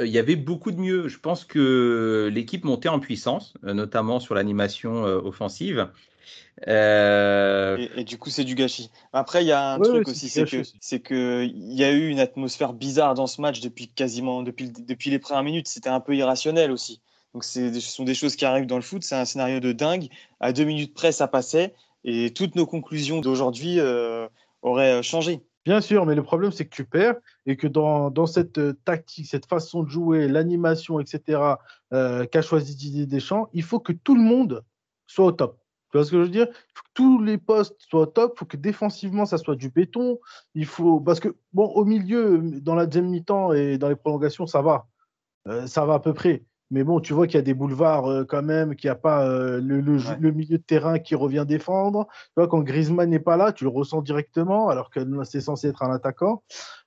Euh, 0.00 0.06
Il 0.06 0.12
y 0.12 0.18
avait 0.18 0.36
beaucoup 0.36 0.72
de 0.72 0.80
mieux. 0.80 1.08
Je 1.08 1.18
pense 1.18 1.44
que 1.44 2.30
l'équipe 2.32 2.64
montait 2.64 2.88
en 2.90 3.00
puissance, 3.00 3.54
euh, 3.64 3.74
notamment 3.74 4.20
sur 4.20 4.34
l'animation 4.34 5.02
offensive. 5.04 5.88
Euh, 6.68 7.78
Et, 7.78 8.00
et 8.00 8.04
du 8.04 8.18
coup, 8.18 8.30
c'est 8.30 8.44
du 8.44 8.54
gâchis. 8.54 8.90
Après, 9.12 9.44
il 9.44 9.46
y 9.48 9.52
a 9.52 9.72
un 9.72 9.80
Ouais, 9.80 9.80
truc 9.80 10.06
ouais, 10.06 10.08
aussi, 10.08 10.28
c'est 10.28 10.44
que 10.44 10.56
aussi. 10.60 10.80
c'est 10.80 11.00
que 11.00 11.44
il 11.44 11.72
y 11.72 11.84
a 11.84 11.92
eu 11.92 12.08
une 12.08 12.18
atmosphère 12.20 12.72
bizarre 12.72 13.14
dans 13.14 13.26
ce 13.26 13.40
match 13.40 13.60
depuis 13.60 13.88
quasiment 13.88 14.42
depuis 14.42 14.70
depuis 14.70 15.10
les 15.10 15.18
premières 15.18 15.42
minutes. 15.44 15.68
C'était 15.68 15.88
un 15.88 16.00
peu 16.00 16.14
irrationnel 16.16 16.70
aussi. 16.72 17.00
Donc, 17.34 17.44
ce 17.44 17.72
sont 17.80 18.04
des 18.04 18.14
choses 18.14 18.36
qui 18.36 18.44
arrivent 18.44 18.66
dans 18.66 18.76
le 18.76 18.82
foot. 18.82 19.02
C'est 19.02 19.14
un 19.14 19.24
scénario 19.24 19.60
de 19.60 19.72
dingue. 19.72 20.08
À 20.40 20.52
deux 20.52 20.64
minutes 20.64 20.94
près, 20.94 21.12
ça 21.12 21.28
passait, 21.28 21.74
et 22.04 22.32
toutes 22.32 22.56
nos 22.56 22.66
conclusions 22.66 23.20
d'aujourd'hui 23.20 23.78
euh, 23.78 24.28
auraient 24.62 25.02
changé. 25.02 25.42
Bien 25.66 25.82
sûr, 25.82 26.06
mais 26.06 26.14
le 26.14 26.22
problème, 26.22 26.52
c'est 26.52 26.64
que 26.64 26.74
tu 26.74 26.84
perds 26.84 27.16
et 27.44 27.56
que 27.56 27.66
dans, 27.66 28.10
dans 28.10 28.26
cette 28.26 28.58
euh, 28.58 28.72
tactique, 28.84 29.26
cette 29.26 29.46
façon 29.46 29.82
de 29.82 29.90
jouer, 29.90 30.26
l'animation, 30.26 31.00
etc., 31.00 31.40
euh, 31.92 32.24
qu'a 32.24 32.40
choisi 32.40 32.74
Didier 32.76 33.06
Deschamps, 33.06 33.48
il 33.52 33.62
faut 33.62 33.78
que 33.78 33.92
tout 33.92 34.14
le 34.14 34.22
monde 34.22 34.64
soit 35.06 35.26
au 35.26 35.32
top. 35.32 35.58
Tu 35.90 35.98
vois 35.98 36.06
ce 36.06 36.12
que 36.12 36.16
je 36.16 36.22
veux 36.22 36.28
dire? 36.28 36.46
Il 36.48 36.72
faut 36.74 36.82
que 36.84 36.90
tous 36.94 37.22
les 37.22 37.36
postes 37.36 37.76
soient 37.90 38.02
au 38.02 38.06
top, 38.06 38.32
il 38.34 38.38
faut 38.38 38.46
que 38.46 38.56
défensivement, 38.56 39.26
ça 39.26 39.36
soit 39.36 39.56
du 39.56 39.68
béton. 39.68 40.18
Il 40.54 40.64
faut... 40.64 40.98
Parce 41.00 41.20
que, 41.20 41.36
bon, 41.52 41.66
au 41.66 41.84
milieu, 41.84 42.40
dans 42.60 42.74
la 42.74 42.86
deuxième 42.86 43.10
mi-temps 43.10 43.52
et 43.52 43.76
dans 43.76 43.88
les 43.88 43.96
prolongations, 43.96 44.46
ça 44.46 44.62
va. 44.62 44.86
Euh, 45.46 45.66
ça 45.66 45.84
va 45.84 45.94
à 45.94 46.00
peu 46.00 46.14
près. 46.14 46.44
Mais 46.70 46.84
bon, 46.84 47.00
tu 47.00 47.12
vois 47.14 47.26
qu'il 47.26 47.34
y 47.34 47.38
a 47.38 47.42
des 47.42 47.54
boulevards 47.54 48.06
euh, 48.06 48.24
quand 48.24 48.42
même, 48.42 48.76
qu'il 48.76 48.88
n'y 48.88 48.92
a 48.92 48.96
pas 48.96 49.26
euh, 49.26 49.60
le, 49.60 49.80
le, 49.80 49.96
Ouais. 49.96 50.16
le 50.20 50.30
milieu 50.30 50.58
de 50.58 50.62
terrain 50.62 50.98
qui 50.98 51.14
revient 51.14 51.44
défendre. 51.46 52.06
Tu 52.10 52.32
vois, 52.36 52.48
quand 52.48 52.60
Griezmann 52.60 53.10
n'est 53.10 53.18
pas 53.18 53.36
là, 53.36 53.52
tu 53.52 53.64
le 53.64 53.70
ressens 53.70 54.02
directement, 54.02 54.68
alors 54.68 54.90
que 54.90 55.00
c'est 55.24 55.40
censé 55.40 55.68
être 55.68 55.82
un 55.82 55.92
attaquant. 55.92 56.42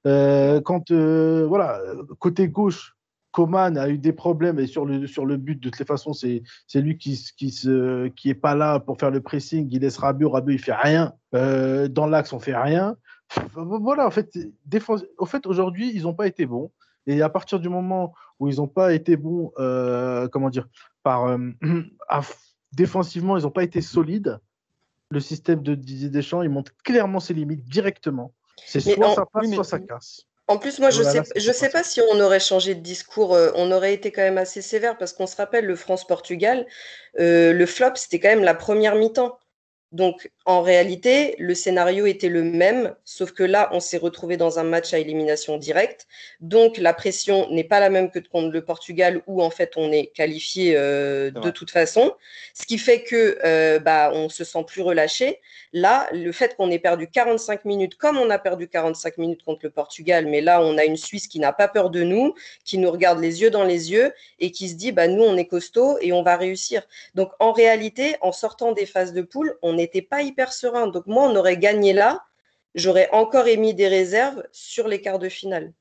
Euh, 0.08 0.62
quand, 0.62 0.92
voilà, 0.92 1.82
côté 2.20 2.48
gauche, 2.48 2.96
Coman 3.32 3.78
a 3.78 3.90
eu 3.90 3.98
des 3.98 4.14
problèmes 4.14 4.60
et 4.60 4.68
sur 4.68 4.86
le, 4.86 5.08
sur 5.08 5.26
le 5.26 5.38
but, 5.38 5.56
de 5.56 5.70
toutes 5.70 5.80
les 5.80 5.86
façons, 5.86 6.14
c'est 6.14 6.44
c'est 6.68 6.82
lui 6.82 6.98
qui, 7.00 7.20
qui, 7.36 7.50
se, 7.50 8.08
qui 8.10 8.30
est 8.30 8.36
pas 8.36 8.54
là 8.54 8.80
pour 8.80 9.00
faire 9.00 9.10
le 9.10 9.22
pressing. 9.22 9.68
Il 9.72 9.82
laisse 9.82 9.98
Rabiot, 9.98 10.30
Rabiot, 10.30 10.54
il 10.54 10.60
fait 10.60 10.74
rien. 10.76 11.14
Dans 11.32 12.06
l'axe, 12.08 12.32
on 12.32 12.40
fait 12.40 12.56
rien. 12.56 12.96
Voilà, 13.56 14.06
en 14.06 14.12
fait, 14.12 14.30
défense, 14.66 15.04
au 15.18 15.26
fait 15.26 15.48
aujourd'hui, 15.48 15.92
ils 15.96 16.04
n'ont 16.04 16.14
pas 16.14 16.28
été 16.28 16.46
bons. 16.46 16.72
Et 17.08 17.22
à 17.22 17.30
partir 17.30 17.60
du 17.60 17.70
moment 17.70 18.14
où 18.40 18.48
ils 18.48 18.58
n'ont 18.58 18.68
pas 18.68 18.94
été 18.94 19.18
bons, 19.18 19.52
euh, 19.60 20.28
comment 20.30 20.50
dire, 20.50 20.68
par, 21.04 21.26
euh, 21.26 21.38
défensivement, 22.72 23.38
ils 23.38 23.44
n'ont 23.44 23.52
pas 23.52 23.64
été 23.64 23.82
solides, 23.82 24.40
le 25.10 25.20
système 25.20 25.62
de 25.62 25.76
Didier 25.76 26.10
Deschamps, 26.10 26.42
il 26.42 26.50
montre 26.50 26.72
clairement 26.84 27.20
ses 27.20 27.34
limites 27.34 27.66
directement. 27.66 28.34
C'est 28.66 28.80
soit 28.80 29.08
en- 29.08 29.16
ça 29.16 29.26
passe, 29.32 29.48
mais- 29.48 29.56
soit 29.56 29.64
ça 29.64 29.80
casse. 29.80 30.22
En 30.48 30.58
plus, 30.58 30.80
moi, 30.80 30.90
je 30.90 31.02
Voilà, 31.04 31.24
sais, 31.24 31.40
je 31.40 31.52
sais 31.54 31.70
pas 31.70 31.80
pas 31.80 31.84
si 31.86 32.02
on 32.12 32.20
aurait 32.20 32.42
changé 32.42 32.76
de 32.76 32.82
discours, 32.82 33.34
euh, 33.34 33.52
on 33.56 33.72
aurait 33.72 33.94
été 33.94 34.12
quand 34.12 34.22
même 34.22 34.38
assez 34.38 34.62
sévère 34.62 34.98
parce 34.98 35.14
qu'on 35.14 35.26
se 35.26 35.38
rappelle 35.38 35.66
le 35.66 35.76
France-Portugal, 35.76 36.68
euh, 37.20 37.54
le 37.54 37.66
flop, 37.66 37.96
c'était 37.96 38.20
quand 38.20 38.28
même 38.28 38.44
la 38.44 38.54
première 38.54 38.96
mi-temps. 38.96 39.38
Donc, 39.94 40.32
en 40.46 40.64
réalité, 40.64 41.36
le 41.38 41.54
scénario 41.54 42.08
était 42.08 42.28
le 42.28 42.44
même, 42.44 42.96
sauf 43.06 43.32
que 43.32 43.44
là, 43.44 43.70
on 43.72 43.80
s'est 43.80 43.98
retrouvé 43.98 44.38
dans 44.38 44.58
un 44.58 44.64
match 44.64 44.92
à 44.92 44.98
élimination 44.98 45.58
directe. 45.58 46.08
Donc, 46.42 46.80
la 46.80 46.94
pression 46.94 47.48
n'est 47.52 47.64
pas 47.64 47.80
la 47.80 47.92
même 47.92 48.10
que 48.10 48.18
contre 48.18 48.52
le 48.52 48.66
Portugal, 48.66 49.22
où 49.28 49.44
en 49.44 49.52
fait, 49.52 49.74
on 49.76 49.92
est 49.92 50.08
qualifié 50.08 50.74
euh, 50.76 51.30
de 51.30 51.52
toute 51.52 51.70
façon. 51.70 52.12
Ce 52.56 52.66
qui 52.66 52.80
fait 52.80 53.04
que 53.04 53.38
euh, 53.46 53.78
bah, 53.78 54.12
on 54.14 54.30
se 54.30 54.44
sent 54.44 54.64
plus 54.66 54.82
relâché. 54.82 55.40
Là, 55.74 56.08
le 56.12 56.32
fait 56.32 56.56
qu'on 56.56 56.72
ait 56.72 56.80
perdu 56.80 57.08
45 57.08 57.64
minutes, 57.66 57.96
comme 57.96 58.18
on 58.18 58.30
a 58.32 58.40
perdu 58.40 58.68
45 58.68 59.20
minutes 59.20 59.44
contre 59.44 59.62
le 59.64 59.70
Portugal, 59.70 60.26
mais 60.26 60.42
là, 60.42 60.60
on 60.62 60.78
a 60.80 60.86
une 60.86 60.98
Suisse 60.98 61.28
qui 61.28 61.40
n'a 61.40 61.54
pas 61.54 61.68
peur 61.68 61.92
de 61.92 62.02
nous, 62.02 62.34
qui 62.66 62.80
nous 62.80 62.92
regarde 62.92 63.20
les 63.20 63.42
yeux 63.42 63.52
dans 63.52 63.64
les 63.64 63.92
yeux 63.92 64.12
et 64.40 64.52
qui 64.52 64.70
se 64.70 64.76
dit, 64.76 64.92
bah, 64.92 65.08
nous, 65.08 65.24
on 65.24 65.38
est 65.38 65.46
costaud 65.46 65.98
et 66.02 66.14
on 66.14 66.24
va 66.24 66.36
réussir. 66.36 66.82
Donc, 67.14 67.32
en 67.40 67.52
réalité, 67.52 68.16
en 68.22 68.32
sortant 68.32 68.72
des 68.72 68.88
phases 68.88 69.14
de 69.14 69.22
poule, 69.22 69.56
on 69.62 69.78
n'était 69.84 70.02
pas 70.02 70.22
hyper 70.22 70.54
serein. 70.54 70.88
Donc, 70.88 71.08
moi, 71.08 71.24
on 71.30 71.36
aurait 71.36 71.58
gagné 71.58 71.94
là. 71.94 72.24
J'aurais 72.76 73.10
encore 73.12 73.48
émis 73.48 73.74
des 73.74 73.88
réserves 73.88 74.44
sur 74.52 74.88
les 74.88 75.02
quarts 75.02 75.20
de 75.20 75.30
finale. 75.30 75.74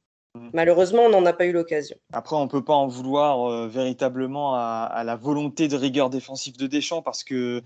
Malheureusement, 0.55 1.03
on 1.03 1.09
n'en 1.11 1.27
a 1.27 1.35
pas 1.35 1.45
eu 1.45 1.53
l'occasion. 1.53 1.97
Après, 2.13 2.37
on 2.37 2.49
peut 2.49 2.65
pas 2.65 2.75
en 2.75 2.87
vouloir 2.87 3.51
euh, 3.51 3.69
véritablement 3.69 4.55
à, 4.55 4.89
à 4.91 5.05
la 5.05 5.15
volonté 5.15 5.69
de 5.69 5.77
rigueur 5.77 6.09
défensive 6.09 6.57
de 6.57 6.67
Deschamps 6.67 7.03
parce 7.03 7.23
que 7.23 7.63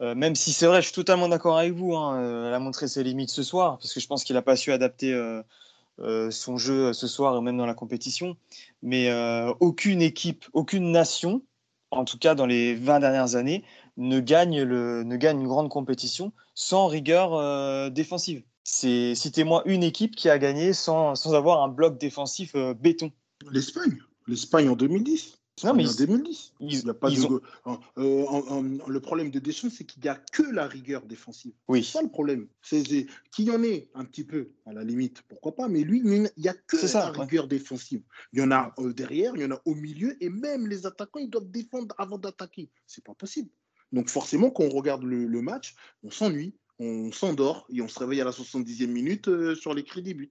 euh, 0.00 0.14
même 0.14 0.36
si 0.36 0.52
c'est 0.52 0.66
vrai, 0.66 0.80
je 0.80 0.86
suis 0.86 0.94
totalement 0.94 1.28
d'accord 1.28 1.58
avec 1.58 1.72
vous, 1.72 1.96
hein, 1.96 2.20
euh, 2.20 2.48
elle 2.48 2.54
a 2.54 2.58
montré 2.60 2.86
ses 2.86 3.02
limites 3.02 3.30
ce 3.30 3.42
soir 3.42 3.78
parce 3.78 3.92
que 3.92 3.98
je 3.98 4.06
pense 4.06 4.22
qu'il 4.22 4.34
n'a 4.34 4.42
pas 4.42 4.56
su 4.56 4.72
adapter 4.72 5.12
son 6.30 6.56
jeu 6.56 6.92
ce 6.92 7.06
soir 7.06 7.36
et 7.36 7.40
même 7.40 7.56
dans 7.56 7.66
la 7.66 7.74
compétition. 7.74 8.36
Mais 8.82 9.12
aucune 9.58 10.02
équipe, 10.02 10.44
aucune 10.52 10.92
nation, 10.92 11.42
en 11.90 12.04
tout 12.04 12.18
cas 12.18 12.36
dans 12.36 12.46
les 12.46 12.74
20 12.74 13.00
dernières 13.00 13.34
années, 13.34 13.64
ne 13.96 14.20
gagne, 14.20 14.62
le, 14.62 15.02
ne 15.04 15.16
gagne 15.16 15.40
une 15.40 15.48
grande 15.48 15.68
compétition 15.68 16.32
sans 16.54 16.86
rigueur 16.86 17.34
euh, 17.34 17.90
défensive. 17.90 18.42
C'est 18.64 19.14
citez-moi 19.14 19.62
une 19.66 19.82
équipe 19.82 20.16
qui 20.16 20.28
a 20.28 20.38
gagné 20.38 20.72
sans, 20.72 21.14
sans 21.14 21.34
avoir 21.34 21.62
un 21.62 21.68
bloc 21.68 21.98
défensif 21.98 22.54
euh, 22.54 22.74
béton. 22.74 23.12
L'Espagne. 23.50 23.98
L'Espagne 24.26 24.68
en 24.70 24.76
2010. 24.76 25.38
Non, 25.62 25.74
mais 25.74 25.86
en 25.86 25.92
2010. 25.92 26.54
Il 26.60 26.84
y 26.84 26.88
a 26.88 26.94
pas 26.94 27.10
de... 27.10 27.24
ont... 27.24 27.40
euh, 27.98 28.24
en, 28.26 28.40
en, 28.48 28.88
le 28.88 29.00
problème 29.00 29.30
de 29.30 29.38
Deschamps, 29.38 29.70
c'est 29.70 29.84
qu'il 29.84 30.02
n'y 30.02 30.08
a 30.08 30.16
que 30.32 30.42
la 30.42 30.66
rigueur 30.66 31.02
défensive. 31.06 31.52
Oui. 31.68 31.84
C'est 31.84 31.92
ça 31.92 32.02
le 32.02 32.08
problème. 32.08 32.48
C'est 32.60 32.82
qu'il 32.82 33.44
y 33.44 33.50
en 33.52 33.62
ait 33.62 33.88
un 33.94 34.04
petit 34.04 34.24
peu, 34.24 34.50
à 34.66 34.72
la 34.72 34.82
limite, 34.82 35.22
pourquoi 35.28 35.54
pas, 35.54 35.68
mais 35.68 35.82
lui, 35.82 36.02
il 36.04 36.28
n'y 36.36 36.48
a 36.48 36.54
que 36.54 36.76
ça, 36.76 37.12
la 37.12 37.22
rigueur 37.22 37.46
défensive. 37.46 38.02
Il 38.32 38.40
y 38.40 38.42
en 38.42 38.50
a 38.50 38.74
euh, 38.78 38.92
derrière, 38.92 39.32
il 39.36 39.42
y 39.42 39.44
en 39.44 39.52
a 39.52 39.60
au 39.64 39.74
milieu, 39.74 40.16
et 40.20 40.28
même 40.28 40.66
les 40.66 40.86
attaquants, 40.86 41.20
ils 41.20 41.30
doivent 41.30 41.50
défendre 41.50 41.94
avant 41.98 42.18
d'attaquer. 42.18 42.68
C'est 42.86 43.04
pas 43.04 43.14
possible. 43.14 43.50
Donc 43.94 44.08
forcément, 44.08 44.50
quand 44.50 44.64
on 44.64 44.68
regarde 44.70 45.04
le, 45.04 45.26
le 45.26 45.40
match, 45.40 45.74
on 46.02 46.10
s'ennuie, 46.10 46.54
on 46.78 47.12
s'endort, 47.12 47.66
et 47.72 47.80
on 47.80 47.88
se 47.88 47.98
réveille 47.98 48.20
à 48.20 48.24
la 48.24 48.32
70e 48.32 48.88
minute 48.88 49.28
euh, 49.28 49.54
sur 49.54 49.72
les 49.72 49.84
cris 49.84 50.02
des 50.02 50.14
buts. 50.14 50.30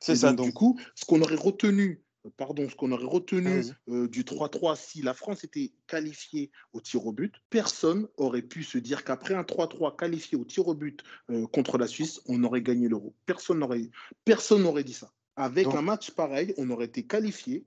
C'est 0.00 0.16
ça, 0.16 0.32
donc. 0.32 0.46
Du 0.46 0.52
coup, 0.52 0.78
ce 0.94 1.04
qu'on 1.04 1.22
aurait 1.22 1.36
retenu 1.36 2.02
pardon, 2.36 2.68
ce 2.68 2.74
qu'on 2.74 2.92
aurait 2.92 3.04
retenu 3.04 3.62
euh, 3.88 4.08
du 4.08 4.24
3-3 4.24 4.76
si 4.76 5.02
la 5.02 5.14
France 5.14 5.44
était 5.44 5.72
qualifiée 5.86 6.50
au 6.72 6.80
tir 6.80 7.06
au 7.06 7.12
but, 7.12 7.34
personne 7.50 8.08
aurait 8.16 8.42
pu 8.42 8.64
se 8.64 8.78
dire 8.78 9.04
qu'après 9.04 9.34
un 9.34 9.42
3-3 9.42 9.96
qualifié 9.96 10.36
au 10.36 10.44
tir 10.44 10.66
au 10.66 10.74
but 10.74 11.02
euh, 11.30 11.46
contre 11.46 11.78
la 11.78 11.86
Suisse, 11.86 12.20
on 12.26 12.42
aurait 12.44 12.62
gagné 12.62 12.88
l'euro. 12.88 13.14
Personne 13.26 13.60
n'aurait 13.60 13.90
personne 14.24 14.62
n'aurait 14.62 14.84
dit 14.84 14.92
ça. 14.94 15.12
Avec 15.36 15.64
Donc- 15.64 15.76
un 15.76 15.82
match 15.82 16.10
pareil, 16.10 16.54
on 16.56 16.70
aurait 16.70 16.86
été 16.86 17.04
qualifié 17.04 17.64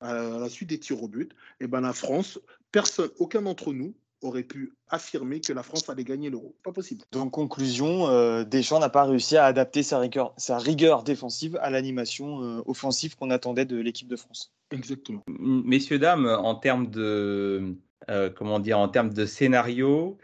à 0.00 0.14
la 0.14 0.48
suite 0.48 0.70
des 0.70 0.80
tirs 0.80 1.02
au 1.02 1.08
but. 1.08 1.32
Et 1.60 1.66
ben 1.66 1.82
la 1.82 1.92
France, 1.92 2.40
personne, 2.72 3.10
aucun 3.18 3.42
d'entre 3.42 3.72
nous 3.72 3.94
aurait 4.22 4.42
pu 4.42 4.74
affirmer 4.88 5.40
que 5.40 5.52
la 5.52 5.62
France 5.62 5.88
allait 5.88 6.04
gagner 6.04 6.30
l'euro. 6.30 6.54
Pas 6.62 6.72
possible. 6.72 7.02
Donc, 7.12 7.30
conclusion, 7.30 8.08
euh, 8.08 8.44
Deschamps 8.44 8.78
n'a 8.78 8.88
pas 8.88 9.04
réussi 9.04 9.36
à 9.36 9.44
adapter 9.46 9.82
sa 9.82 9.98
rigueur, 9.98 10.34
sa 10.36 10.58
rigueur 10.58 11.02
défensive 11.02 11.58
à 11.62 11.70
l'animation 11.70 12.42
euh, 12.42 12.62
offensive 12.66 13.16
qu'on 13.16 13.30
attendait 13.30 13.64
de 13.64 13.76
l'équipe 13.76 14.08
de 14.08 14.16
France. 14.16 14.52
Exactement. 14.70 15.22
Messieurs, 15.28 15.98
dames, 15.98 16.26
en 16.26 16.54
termes 16.54 16.88
de, 16.88 17.76
euh, 18.10 18.30
comment 18.30 18.60
dire, 18.60 18.78
en 18.78 18.88
termes 18.88 19.12
de 19.12 19.26
scénario, 19.26 20.18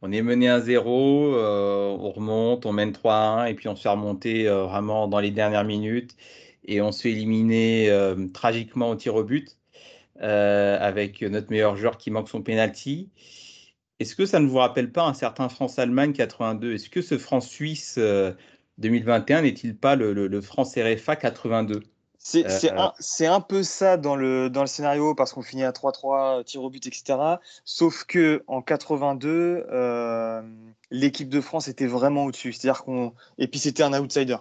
on 0.00 0.12
est 0.12 0.22
mené 0.22 0.48
1-0, 0.48 1.34
euh, 1.34 1.96
on 1.98 2.10
remonte, 2.10 2.66
on 2.66 2.72
mène 2.72 2.92
3-1 2.92 3.46
et 3.46 3.54
puis 3.54 3.68
on 3.68 3.74
se 3.74 3.82
fait 3.82 3.88
remonter 3.88 4.48
euh, 4.48 4.64
vraiment 4.64 5.08
dans 5.08 5.18
les 5.18 5.32
dernières 5.32 5.64
minutes 5.64 6.16
et 6.64 6.80
on 6.80 6.92
se 6.92 7.02
fait 7.02 7.10
éliminer 7.10 7.90
euh, 7.90 8.28
tragiquement 8.32 8.90
au 8.90 8.94
tir 8.94 9.16
au 9.16 9.24
but 9.24 9.57
euh, 9.57 9.57
avec 10.20 11.22
notre 11.22 11.50
meilleur 11.50 11.76
joueur 11.76 11.98
qui 11.98 12.10
manque 12.10 12.28
son 12.28 12.42
penalty. 12.42 13.10
Est-ce 14.00 14.14
que 14.14 14.26
ça 14.26 14.38
ne 14.38 14.46
vous 14.46 14.58
rappelle 14.58 14.92
pas 14.92 15.04
un 15.04 15.14
certain 15.14 15.48
France-Allemagne 15.48 16.12
82 16.12 16.74
Est-ce 16.74 16.88
que 16.88 17.02
ce 17.02 17.18
France-Suisse 17.18 17.96
euh, 17.98 18.32
2021 18.78 19.42
n'est-il 19.42 19.76
pas 19.76 19.96
le, 19.96 20.12
le, 20.12 20.28
le 20.28 20.40
France-RFA 20.40 21.16
82 21.16 21.82
C'est 22.18 22.46
Euh, 22.46 22.88
c'est 23.00 23.26
un, 23.26 23.40
peu 23.40 23.64
ça 23.64 23.96
dans 23.96 24.14
le, 24.14 24.50
dans 24.50 24.60
le 24.60 24.68
scénario 24.68 25.16
parce 25.16 25.32
qu'on 25.32 25.42
finit 25.42 25.64
à 25.64 25.72
3-3, 25.72 26.44
tir 26.44 26.62
au 26.62 26.70
but, 26.70 26.86
etc. 26.86 27.18
Sauf 27.64 28.04
que 28.04 28.44
en 28.46 28.62
82, 28.62 29.66
euh, 29.68 30.42
l'équipe 30.92 31.28
de 31.28 31.40
France 31.40 31.66
était 31.66 31.86
vraiment 31.86 32.24
au-dessus. 32.24 32.52
C'est-à-dire 32.52 32.84
qu'on 32.84 33.14
et 33.38 33.48
puis 33.48 33.58
c'était 33.58 33.82
un 33.82 33.92
outsider. 34.00 34.36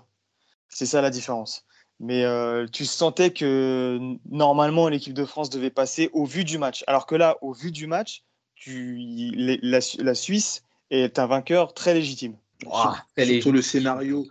C'est 0.69 0.85
ça 0.85 1.01
la 1.01 1.09
différence. 1.09 1.65
Mais 1.99 2.23
euh, 2.25 2.67
tu 2.67 2.85
sentais 2.85 3.31
que 3.31 3.99
normalement 4.29 4.87
l'équipe 4.87 5.13
de 5.13 5.25
France 5.25 5.49
devait 5.49 5.71
passer 5.71 6.09
au 6.13 6.25
vu 6.25 6.43
du 6.43 6.57
match. 6.57 6.83
Alors 6.87 7.05
que 7.05 7.15
là, 7.15 7.37
au 7.41 7.53
vu 7.53 7.71
du 7.71 7.87
match, 7.87 8.23
tu, 8.55 8.95
les- 8.95 9.59
la, 9.61 9.79
la 9.99 10.13
Suisse 10.15 10.63
est 10.91 11.19
un 11.19 11.25
vainqueur 11.25 11.73
très 11.73 11.93
légitime. 11.93 12.35
Surtout 12.61 13.51
le 13.51 13.61
scénario. 13.61 14.25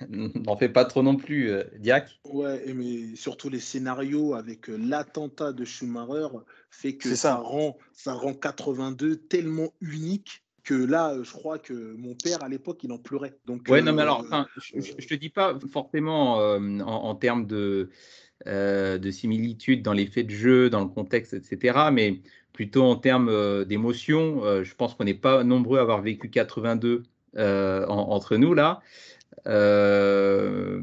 N'en 0.08 0.56
fais 0.56 0.68
pas 0.68 0.84
trop 0.84 1.02
non 1.02 1.16
plus, 1.16 1.50
euh, 1.50 1.64
Diac. 1.78 2.20
Ouais, 2.24 2.62
et 2.68 2.72
mais 2.72 3.16
surtout 3.16 3.48
les 3.48 3.58
scénarios 3.58 4.34
avec 4.34 4.70
euh, 4.70 4.76
l'attentat 4.76 5.52
de 5.52 5.64
Schumacher 5.64 6.28
fait 6.70 6.96
que 6.96 7.14
ça. 7.16 7.36
rend 7.36 7.76
ça 7.92 8.12
rend 8.12 8.32
82 8.32 9.16
tellement 9.16 9.72
unique 9.80 10.44
que 10.68 10.74
là, 10.74 11.12
euh, 11.12 11.24
je 11.24 11.32
crois 11.32 11.58
que 11.58 11.72
mon 11.96 12.14
père 12.14 12.42
à 12.42 12.48
l'époque 12.48 12.80
il 12.82 12.92
en 12.92 12.98
pleurait. 12.98 13.34
Donc 13.46 13.62
Ouais, 13.68 13.78
euh, 13.78 13.82
non, 13.82 13.92
mais 13.94 14.02
alors, 14.02 14.20
enfin, 14.20 14.46
je, 14.58 14.80
je- 14.80 14.92
je 14.98 15.08
te 15.08 15.14
dis 15.14 15.30
pas 15.30 15.58
forcément 15.72 16.40
euh, 16.40 16.58
en, 16.80 16.82
en 17.04 17.14
termes 17.14 17.46
de, 17.46 17.88
euh, 18.46 18.98
de 18.98 19.10
similitude 19.10 19.82
dans 19.82 19.94
les 19.94 20.06
faits 20.06 20.26
de 20.26 20.32
jeu, 20.32 20.68
dans 20.70 20.80
le 20.80 20.88
contexte, 20.88 21.32
etc., 21.32 21.90
mais 21.90 22.20
plutôt 22.52 22.84
en 22.84 22.96
termes 22.96 23.30
euh, 23.30 23.64
d'émotion. 23.64 24.44
Euh, 24.44 24.62
je 24.64 24.74
pense 24.74 24.94
qu'on 24.94 25.04
n'est 25.04 25.14
pas 25.14 25.42
nombreux 25.42 25.78
à 25.78 25.82
avoir 25.82 26.02
vécu 26.02 26.28
82 26.28 27.02
euh, 27.36 27.86
en- 27.86 28.10
entre 28.10 28.36
nous 28.36 28.52
là. 28.52 28.80
Euh, 29.46 30.80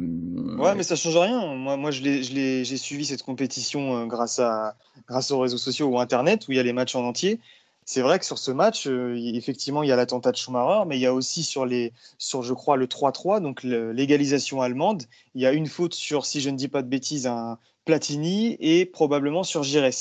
Ouais, 0.57 0.73
mais 0.75 0.83
ça 0.83 0.95
change 0.95 1.17
rien. 1.17 1.53
Moi, 1.55 1.77
moi 1.77 1.91
j'ai 1.91 2.77
suivi 2.77 3.05
cette 3.05 3.23
compétition 3.23 3.97
euh, 3.97 4.05
grâce, 4.05 4.39
à, 4.39 4.75
grâce 5.07 5.29
aux 5.31 5.39
réseaux 5.39 5.57
sociaux 5.57 5.88
ou 5.88 5.99
Internet 5.99 6.47
où 6.47 6.53
il 6.53 6.55
y 6.57 6.59
a 6.59 6.63
les 6.63 6.73
matchs 6.73 6.95
en 6.95 7.03
entier. 7.05 7.39
C'est 7.88 8.01
vrai 8.01 8.17
que 8.17 8.25
sur 8.25 8.39
ce 8.39 8.49
match, 8.49 8.88
euh, 8.88 9.15
effectivement, 9.15 9.83
il 9.83 9.89
y 9.89 9.91
a 9.91 9.95
l'attentat 9.95 10.31
de 10.31 10.38
Schumacher, 10.38 10.88
mais 10.88 10.97
il 10.97 11.01
y 11.01 11.05
a 11.05 11.13
aussi 11.13 11.43
sur, 11.43 11.67
je 11.67 12.53
crois, 12.53 12.77
le 12.77 12.88
3-3, 12.88 13.41
donc 13.41 13.61
l'égalisation 13.61 14.61
allemande, 14.61 15.03
il 15.36 15.43
y 15.43 15.45
a 15.45 15.53
une 15.53 15.67
faute 15.67 15.93
sur, 15.93 16.25
si 16.25 16.41
je 16.41 16.49
ne 16.49 16.57
dis 16.57 16.67
pas 16.67 16.81
de 16.81 16.88
bêtises, 16.88 17.27
un 17.27 17.59
Platini 17.86 18.57
et 18.59 18.88
probablement 18.88 19.43
sur 19.43 19.61
Gires, 19.61 19.91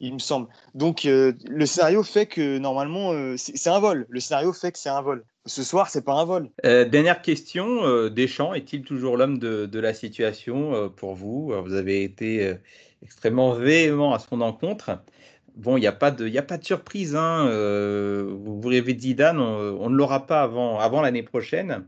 il 0.00 0.12
me 0.12 0.18
semble. 0.18 0.48
Donc 0.74 1.06
euh, 1.06 1.32
le 1.48 1.64
scénario 1.64 2.02
fait 2.02 2.26
que 2.26 2.58
normalement, 2.58 3.12
euh, 3.12 3.36
c'est 3.38 3.70
un 3.70 3.78
vol. 3.78 4.04
Le 4.10 4.20
scénario 4.20 4.52
fait 4.52 4.72
que 4.72 4.78
c'est 4.78 4.90
un 4.90 5.00
vol. 5.00 5.24
Ce 5.46 5.62
soir, 5.62 5.88
c'est 5.88 6.04
pas 6.04 6.12
un 6.12 6.26
vol. 6.26 6.50
Dernière 6.62 7.22
question, 7.22 8.08
Deschamps 8.08 8.52
est-il 8.52 8.82
toujours 8.82 9.16
l'homme 9.16 9.38
de, 9.38 9.64
de 9.64 9.78
la 9.78 9.94
situation 9.94 10.90
pour 10.90 11.14
vous? 11.14 11.52
Vous 11.64 11.74
avez 11.74 12.02
été 12.02 12.56
extrêmement 13.02 13.54
véhément 13.54 14.12
à 14.12 14.18
son 14.18 14.42
encontre. 14.42 14.98
Bon, 15.54 15.76
il 15.76 15.80
n'y 15.80 15.86
a, 15.86 15.92
pas 15.92 16.10
de- 16.10 16.28
surprise. 16.62 17.14
Hein. 17.14 17.46
euh, 17.48 18.34
vous, 18.36 18.68
rêvez 18.68 18.94
de 18.94 19.00
Zidane, 19.00 19.38
on, 19.38 19.88
ne 19.88 19.94
l'aura 19.96 20.26
pas 20.26 20.42
avant, 20.42 21.00
l'année 21.00 21.22
prochaine. 21.22 21.86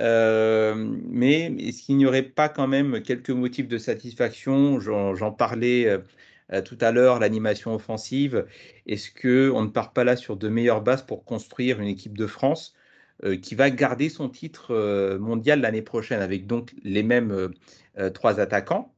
Euh, 0.00 0.74
mais 1.08 1.52
est-ce 1.58 1.82
qu'il 1.82 1.96
n'y 1.98 2.06
aurait 2.06 2.22
pas 2.22 2.48
quand 2.48 2.66
même 2.68 3.02
quelques 3.02 3.30
motifs 3.30 3.68
de 3.68 3.78
satisfaction? 3.78 4.80
J'en 4.80 5.32
parlais 5.32 5.86
euh, 6.52 6.62
tout 6.62 6.78
à 6.80 6.92
l'heure, 6.92 7.20
l'animation 7.20 7.74
offensive. 7.74 8.46
Est-ce 8.86 9.10
qu'on 9.10 9.62
ne 9.62 9.68
part 9.68 9.92
pas 9.92 10.04
là 10.04 10.16
sur 10.16 10.36
de 10.36 10.48
meilleures 10.48 10.82
bases 10.82 11.04
pour 11.06 11.24
construire 11.24 11.80
une 11.80 11.88
équipe 11.88 12.16
de 12.18 12.26
France 12.26 12.74
qui 13.42 13.54
va 13.54 13.70
garder 13.70 14.08
son 14.08 14.28
titre 14.28 15.16
mondial 15.18 15.60
l'année 15.60 15.82
prochaine 15.82 16.20
avec 16.20 16.46
donc 16.46 16.74
les 16.84 17.02
mêmes 17.02 17.50
trois 18.14 18.40
attaquants? 18.40 18.93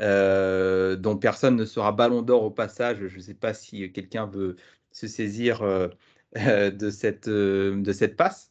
Euh, 0.00 0.96
dont 0.96 1.16
personne 1.16 1.56
ne 1.56 1.64
sera 1.64 1.92
ballon 1.92 2.22
d'or 2.22 2.44
au 2.44 2.50
passage. 2.50 3.06
Je 3.06 3.16
ne 3.16 3.22
sais 3.22 3.34
pas 3.34 3.54
si 3.54 3.90
quelqu'un 3.92 4.26
veut 4.26 4.56
se 4.90 5.06
saisir 5.06 5.62
euh, 5.62 5.88
de, 6.70 6.90
cette, 6.90 7.28
euh, 7.28 7.80
de 7.80 7.92
cette 7.92 8.16
passe. 8.16 8.50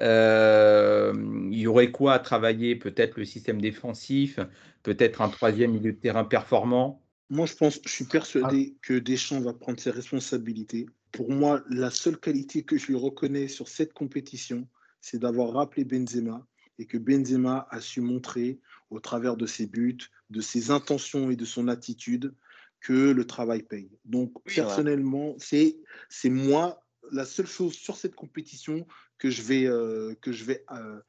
Il 0.00 1.58
y 1.58 1.66
aurait 1.66 1.90
quoi 1.90 2.14
à 2.14 2.18
travailler? 2.18 2.76
Peut-être 2.76 3.16
le 3.16 3.24
système 3.24 3.60
défensif, 3.60 4.38
peut-être 4.82 5.20
un 5.20 5.28
troisième 5.28 5.72
milieu 5.72 5.92
de 5.92 5.98
terrain 5.98 6.24
performant? 6.24 7.02
Moi, 7.28 7.46
je 7.46 7.54
pense, 7.54 7.80
je 7.84 7.90
suis 7.90 8.06
persuadé 8.06 8.76
que 8.82 8.98
Deschamps 8.98 9.40
va 9.40 9.52
prendre 9.52 9.78
ses 9.78 9.90
responsabilités. 9.90 10.86
Pour 11.12 11.30
moi, 11.30 11.62
la 11.68 11.90
seule 11.90 12.18
qualité 12.18 12.62
que 12.62 12.76
je 12.76 12.88
lui 12.88 12.96
reconnais 12.96 13.46
sur 13.48 13.68
cette 13.68 13.92
compétition, 13.92 14.66
c'est 15.00 15.18
d'avoir 15.18 15.52
rappelé 15.52 15.84
Benzema 15.84 16.46
et 16.80 16.86
que 16.86 16.96
Benzema 16.96 17.68
a 17.70 17.80
su 17.80 18.00
montrer 18.00 18.58
au 18.88 19.00
travers 19.00 19.36
de 19.36 19.44
ses 19.46 19.66
buts, 19.66 19.98
de 20.30 20.40
ses 20.40 20.70
intentions 20.70 21.30
et 21.30 21.36
de 21.36 21.44
son 21.44 21.68
attitude 21.68 22.34
que 22.80 23.10
le 23.10 23.26
travail 23.26 23.62
paye. 23.62 23.90
Donc, 24.06 24.32
Oui, 24.46 24.54
personnellement, 24.54 25.36
c'est 25.38 25.76
c'est 26.08 26.30
moi 26.30 26.82
la 27.12 27.26
seule 27.26 27.46
chose 27.46 27.74
sur 27.74 27.96
cette 27.96 28.14
compétition 28.14 28.86
que 29.18 29.28
je 29.28 29.42
vais, 29.42 29.66
euh, 29.66 30.14
que 30.22 30.32
je 30.32 30.44
vais 30.44 30.64
euh, 30.72 31.00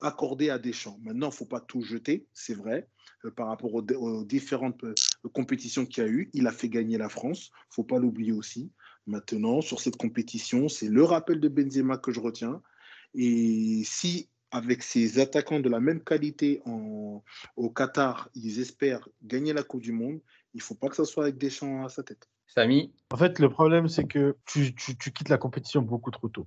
accorder 0.00 0.48
à 0.48 0.58
Deschamps. 0.58 0.98
Maintenant, 1.02 1.26
il 1.26 1.32
ne 1.32 1.36
faut 1.36 1.44
pas 1.44 1.60
tout 1.60 1.82
jeter, 1.82 2.26
c'est 2.32 2.54
vrai, 2.54 2.88
euh, 3.26 3.30
par 3.30 3.48
rapport 3.48 3.74
aux, 3.74 3.82
aux 3.82 4.24
différentes 4.24 4.82
compétitions 5.34 5.84
qu'il 5.84 6.04
y 6.04 6.06
a 6.06 6.08
eu. 6.08 6.30
Il 6.32 6.46
a 6.46 6.52
fait 6.52 6.70
gagner 6.70 6.96
la 6.96 7.10
France, 7.10 7.50
il 7.50 7.70
ne 7.70 7.74
faut 7.74 7.84
pas 7.84 7.98
l'oublier 7.98 8.32
aussi. 8.32 8.72
Maintenant, 9.06 9.60
sur 9.60 9.80
cette 9.80 9.98
compétition, 9.98 10.70
c'est 10.70 10.88
le 10.88 11.04
rappel 11.04 11.38
de 11.38 11.48
Benzema 11.48 11.98
que 11.98 12.12
je 12.12 12.20
retiens. 12.20 12.62
Et 13.14 13.82
si, 13.84 14.30
avec 14.52 14.82
ces 14.82 15.18
attaquants 15.18 15.60
de 15.60 15.68
la 15.68 15.80
même 15.80 16.00
qualité 16.04 16.60
en, 16.66 17.24
au 17.56 17.70
Qatar, 17.70 18.28
ils 18.34 18.60
espèrent 18.60 19.08
gagner 19.22 19.52
la 19.52 19.62
Coupe 19.62 19.80
du 19.82 19.92
Monde, 19.92 20.20
il 20.54 20.58
ne 20.58 20.62
faut 20.62 20.74
pas 20.74 20.88
que 20.88 20.96
ce 20.96 21.04
soit 21.04 21.24
avec 21.24 21.38
Deschamps 21.38 21.84
à 21.84 21.88
sa 21.88 22.02
tête. 22.02 22.28
Samy 22.46 22.92
En 23.10 23.16
fait, 23.16 23.38
le 23.38 23.48
problème, 23.48 23.88
c'est 23.88 24.04
que 24.04 24.36
tu, 24.44 24.74
tu- 24.74 24.96
tu 24.96 25.10
quittes 25.12 25.30
la 25.30 25.38
compétition 25.38 25.80
beaucoup 25.82 26.10
trop 26.10 26.28
tôt. 26.28 26.46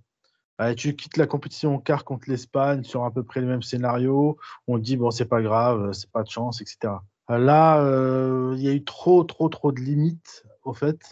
Euh, 0.61 0.73
tu 0.73 0.95
quittes 0.95 1.17
la 1.17 1.27
compétition 1.27 1.75
en 1.75 1.79
quart 1.79 2.05
contre 2.05 2.29
l'Espagne 2.29 2.83
sur 2.83 3.03
à 3.03 3.11
peu 3.11 3.23
près 3.23 3.41
le 3.41 3.47
même 3.47 3.63
scénario. 3.63 4.37
On 4.67 4.77
dit, 4.77 4.95
bon, 4.95 5.11
c'est 5.11 5.25
pas 5.25 5.41
grave, 5.41 5.91
c'est 5.93 6.09
pas 6.11 6.23
de 6.23 6.29
chance, 6.29 6.61
etc. 6.61 6.93
Là, 7.27 7.81
euh, 7.83 8.53
il 8.55 8.61
y 8.61 8.69
a 8.69 8.73
eu 8.73 8.83
trop, 8.83 9.23
trop, 9.23 9.49
trop 9.49 9.71
de 9.71 9.81
limites, 9.81 10.45
au 10.63 10.73
fait, 10.73 11.09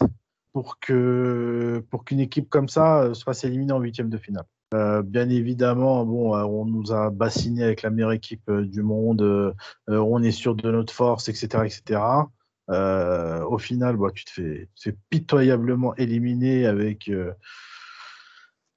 pour 0.52 0.78
que 0.78 1.84
pour 1.90 2.04
qu'une 2.04 2.20
équipe 2.20 2.48
comme 2.48 2.68
ça 2.68 3.02
euh, 3.02 3.14
se 3.14 3.24
fasse 3.24 3.42
éliminer 3.44 3.72
en 3.72 3.80
huitième 3.80 4.08
de 4.08 4.16
finale. 4.16 4.46
Euh, 4.72 5.02
bien 5.02 5.28
évidemment, 5.28 6.04
bon, 6.04 6.34
euh, 6.34 6.42
on 6.42 6.64
nous 6.64 6.92
a 6.92 7.10
bassiné 7.10 7.62
avec 7.62 7.82
la 7.82 7.90
meilleure 7.90 8.12
équipe 8.12 8.48
euh, 8.48 8.64
du 8.64 8.82
monde, 8.82 9.54
on 9.88 10.22
est 10.22 10.32
sûr 10.32 10.54
de 10.54 10.70
notre 10.70 10.92
force, 10.92 11.28
etc., 11.28 11.64
etc. 11.64 12.00
Au 12.68 13.58
final, 13.58 13.96
bah, 13.96 14.08
tu 14.14 14.24
te 14.24 14.30
fais, 14.30 14.96
pitoyablement 15.10 15.94
éliminer 15.96 16.66
avec, 16.66 17.10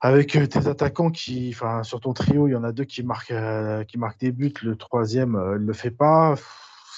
avec 0.01 0.31
tes 0.49 0.67
attaquants 0.67 1.09
qui, 1.09 1.55
sur 1.83 1.99
ton 2.01 2.13
trio, 2.13 2.47
il 2.47 2.51
y 2.51 2.55
en 2.55 2.63
a 2.63 2.71
deux 2.71 2.83
qui 2.83 3.03
marquent, 3.03 3.33
des 4.19 4.31
buts, 4.31 4.53
le 4.61 4.75
troisième 4.75 5.33
ne 5.33 5.55
le 5.55 5.73
fait 5.73 5.91
pas. 5.91 6.35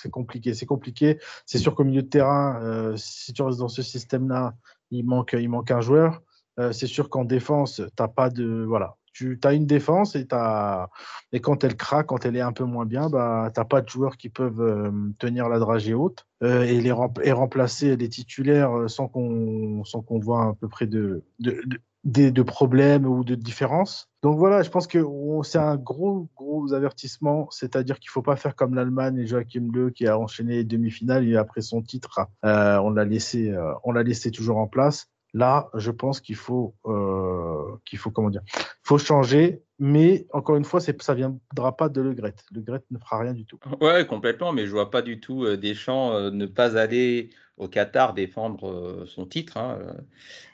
C'est 0.02 0.10
compliqué, 0.10 0.54
c'est 0.54 0.66
compliqué. 0.66 1.20
C'est 1.46 1.58
sûr 1.58 1.76
qu'au 1.76 1.84
milieu 1.84 2.02
de 2.02 2.08
terrain, 2.08 2.96
si 2.98 3.34
tu 3.34 3.44
restes 3.44 3.60
dans 3.60 3.70
ce 3.70 3.84
système-là, 3.84 4.56
il 4.92 5.06
manque 5.06 5.72
un 5.72 5.82
joueur. 5.82 6.22
Euh, 6.60 6.72
c'est 6.72 6.88
sûr 6.88 7.10
qu'en 7.10 7.24
défense, 7.26 7.82
t'as 7.96 8.08
pas 8.10 8.30
de, 8.30 8.66
voilà, 8.68 8.96
tu 9.14 9.40
as 9.44 9.54
une 9.54 9.66
défense 9.66 10.16
et, 10.16 10.28
t'as- 10.28 10.90
et 11.32 11.40
quand 11.40 11.64
elle 11.64 11.76
craque, 11.76 12.08
quand 12.08 12.26
elle 12.26 12.36
est 12.36 12.42
un 12.42 12.52
peu 12.52 12.66
moins 12.66 12.86
bien, 12.86 13.10
bah, 13.10 13.50
tu 13.54 13.60
n'as 13.60 13.66
pas 13.66 13.82
de 13.82 13.88
joueurs 13.90 14.18
qui 14.18 14.30
peuvent 14.30 14.62
euh, 14.62 14.92
tenir 15.20 15.48
la 15.50 15.60
dragée 15.60 15.94
haute 15.94 16.26
euh, 16.44 16.64
et, 16.64 16.82
les 16.82 16.92
rem- 16.92 17.14
et 17.24 17.32
remplacer 17.32 17.96
les 17.96 18.10
titulaires 18.10 18.90
sans 18.90 19.08
qu'on 19.08 19.84
qu'on 20.06 20.20
voit 20.20 20.44
à 20.48 20.54
peu 20.60 20.68
près 20.68 20.86
de, 20.88 21.24
de, 21.40 21.62
de, 22.04 22.30
de 22.30 22.42
problèmes 22.44 23.06
ou 23.06 23.24
de 23.24 23.36
différences. 23.36 24.10
Donc 24.22 24.38
voilà, 24.38 24.62
je 24.62 24.70
pense 24.70 24.88
que 24.88 25.00
c'est 25.44 25.58
un 25.60 25.78
gros, 25.78 26.28
gros 26.36 26.74
avertissement, 26.74 27.48
c'est-à-dire 27.52 28.00
qu'il 28.00 28.10
ne 28.10 28.14
faut 28.14 28.22
pas 28.22 28.36
faire 28.36 28.56
comme 28.56 28.76
l'Allemagne 28.76 29.18
et 29.18 29.28
Joachim 29.28 29.70
Löw 29.74 29.92
qui 29.92 30.08
a 30.08 30.20
enchaîné 30.20 30.56
les 30.56 30.64
demi-finales 30.66 31.28
et 31.28 31.38
après 31.38 31.62
son 31.62 31.82
titre, 31.82 32.20
on 32.44 32.90
l'a 32.90 33.06
laissé, 33.06 33.54
on 33.84 33.92
l'a 33.94 34.04
laissé 34.04 34.32
toujours 34.32 34.58
en 34.58 34.68
place. 34.68 35.08
Là, 35.34 35.70
je 35.76 35.92
pense 35.92 36.22
qu'il 36.22 36.36
faut, 36.36 36.74
euh, 36.86 37.76
qu'il 37.86 38.00
faut 38.00 38.10
comment 38.10 38.30
dire, 38.30 38.42
faut 38.84 38.98
changer, 38.98 39.62
mais 39.78 40.26
encore 40.34 40.56
une 40.56 40.66
fois, 40.66 40.80
ça 40.80 41.14
viendra 41.14 41.78
pas 41.78 41.88
de 41.90 42.02
Le 42.02 42.14
Gret. 42.14 42.34
Le 42.52 42.62
Gret 42.62 42.82
ne 42.90 42.98
fera 42.98 43.20
rien 43.20 43.34
du 43.34 43.46
tout. 43.46 43.60
Ouais, 43.80 44.06
complètement, 44.08 44.52
mais 44.54 44.66
je 44.66 44.72
vois 44.72 44.90
pas 44.90 45.02
du 45.02 45.20
tout 45.20 45.44
euh, 45.46 45.56
Deschamps 45.56 46.14
euh, 46.14 46.32
ne 46.32 46.46
pas 46.48 46.78
aller 46.78 47.30
au 47.58 47.68
Qatar 47.68 48.14
défendre 48.14 48.70
euh, 48.72 49.06
son 49.06 49.26
titre. 49.26 49.58
hein. 49.58 49.78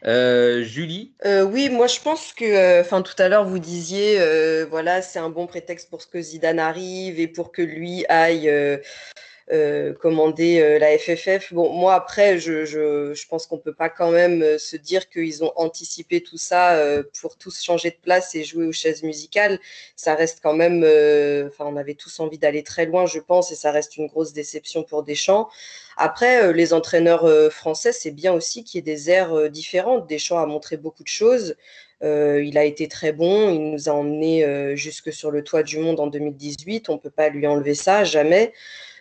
Euh, 0.05 0.63
Julie, 0.63 1.13
Euh, 1.23 1.43
oui, 1.43 1.69
moi 1.69 1.87
je 1.87 1.99
pense 2.01 2.33
que, 2.33 2.43
euh, 2.43 2.81
enfin 2.81 3.01
tout 3.01 3.13
à 3.19 3.29
l'heure 3.29 3.45
vous 3.45 3.59
disiez, 3.59 4.19
euh, 4.19 4.65
voilà, 4.69 5.01
c'est 5.01 5.19
un 5.19 5.29
bon 5.29 5.45
prétexte 5.47 5.89
pour 5.89 6.01
ce 6.01 6.07
que 6.07 6.19
Zidane 6.21 6.59
arrive 6.59 7.19
et 7.19 7.27
pour 7.27 7.51
que 7.51 7.61
lui 7.61 8.05
aille 8.07 8.49
euh, 9.51 9.93
commander 9.93 10.59
euh, 10.59 10.79
la 10.79 10.97
FFF. 10.97 11.53
Bon, 11.53 11.69
moi 11.71 11.93
après, 11.93 12.39
je, 12.39 13.27
pense 13.29 13.45
qu'on 13.45 13.59
peut 13.59 13.75
pas 13.75 13.89
quand 13.89 14.09
même 14.09 14.41
euh, 14.41 14.57
se 14.57 14.75
dire 14.75 15.07
qu'ils 15.07 15.43
ont 15.43 15.51
anticipé 15.55 16.23
tout 16.23 16.39
ça 16.39 16.81
pour 17.21 17.37
tous 17.37 17.61
changer 17.61 17.91
de 17.91 17.97
place 18.01 18.33
et 18.33 18.43
jouer 18.43 18.65
aux 18.65 18.71
chaises 18.71 19.03
musicales. 19.03 19.59
Ça 19.95 20.15
reste 20.15 20.39
quand 20.41 20.55
même, 20.55 20.79
enfin 21.47 21.65
on 21.67 21.75
avait 21.77 21.93
tous 21.93 22.19
envie 22.19 22.39
d'aller 22.39 22.63
très 22.63 22.87
loin, 22.87 23.05
je 23.05 23.19
pense, 23.19 23.51
et 23.51 23.55
ça 23.55 23.71
reste 23.71 23.97
une 23.97 24.07
grosse 24.07 24.33
déception 24.33 24.83
pour 24.83 25.03
Deschamps. 25.03 25.47
Après, 25.97 26.51
les 26.51 26.73
entraîneurs 26.73 27.29
français, 27.51 27.91
c'est 27.91 28.11
bien 28.11 28.33
aussi 28.33 28.63
qu'il 28.63 28.79
y 28.79 28.79
ait 28.79 28.95
des 28.95 29.09
airs 29.11 29.49
différentes. 29.51 30.07
Deschamps 30.07 30.39
a 30.39 30.45
montré 30.45 30.77
beaucoup 30.77 31.03
de 31.03 31.07
choses. 31.07 31.55
Il 32.01 32.57
a 32.57 32.63
été 32.63 32.87
très 32.87 33.11
bon. 33.13 33.49
Il 33.51 33.71
nous 33.71 33.89
a 33.89 33.91
emmenés 33.93 34.75
jusque 34.75 35.13
sur 35.13 35.31
le 35.31 35.43
toit 35.43 35.63
du 35.63 35.77
monde 35.79 35.99
en 35.99 36.07
2018. 36.07 36.89
On 36.89 36.93
ne 36.93 36.99
peut 36.99 37.09
pas 37.09 37.29
lui 37.29 37.47
enlever 37.47 37.75
ça, 37.75 38.03
jamais. 38.03 38.53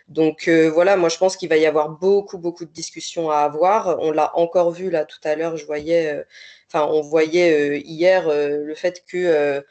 Donc 0.07 0.47
euh, 0.47 0.69
voilà, 0.69 0.97
moi 0.97 1.09
je 1.09 1.17
pense 1.17 1.35
qu'il 1.35 1.49
va 1.49 1.57
y 1.57 1.65
avoir 1.65 1.89
beaucoup, 1.89 2.37
beaucoup 2.37 2.65
de 2.65 2.71
discussions 2.71 3.31
à 3.31 3.37
avoir. 3.39 3.99
On 3.99 4.11
l'a 4.11 4.37
encore 4.37 4.71
vu 4.71 4.89
là 4.91 5.03
tout 5.03 5.19
à 5.23 5.35
l'heure, 5.35 5.57
je 5.57 5.65
voyais, 5.65 6.13
euh, 6.13 6.23
enfin 6.67 6.85
on 6.91 7.01
voyait 7.01 7.51
euh, 7.53 7.77
hier 7.77 8.27
le 8.29 8.75
fait 8.75 9.03
que 9.07 9.63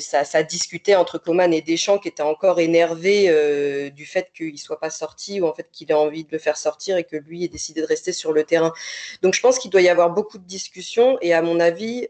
ça, 0.00 0.42
discutait 0.42 0.96
entre 0.96 1.18
Coman 1.18 1.52
et 1.52 1.62
Deschamps 1.62 1.98
qui 1.98 2.08
était 2.08 2.24
encore 2.24 2.58
énervé 2.58 3.26
euh, 3.28 3.90
du 3.90 4.06
fait 4.06 4.32
qu'il 4.36 4.52
ne 4.52 4.58
soit 4.58 4.80
pas 4.80 4.90
sorti 4.90 5.40
ou 5.40 5.46
en 5.46 5.54
fait 5.54 5.68
qu'il 5.70 5.88
ait 5.92 5.94
envie 5.94 6.24
de 6.24 6.32
le 6.32 6.38
faire 6.38 6.56
sortir 6.56 6.96
et 6.96 7.04
que 7.04 7.16
lui 7.16 7.44
ait 7.44 7.48
décidé 7.48 7.80
de 7.80 7.86
rester 7.86 8.12
sur 8.12 8.32
le 8.32 8.42
terrain. 8.42 8.72
Donc 9.22 9.34
je 9.34 9.40
pense 9.40 9.60
qu'il 9.60 9.70
doit 9.70 9.82
y 9.82 9.88
avoir 9.88 10.10
beaucoup 10.10 10.38
de 10.38 10.46
discussions 10.46 11.16
et 11.20 11.32
à 11.32 11.42
mon 11.42 11.60
avis, 11.60 12.08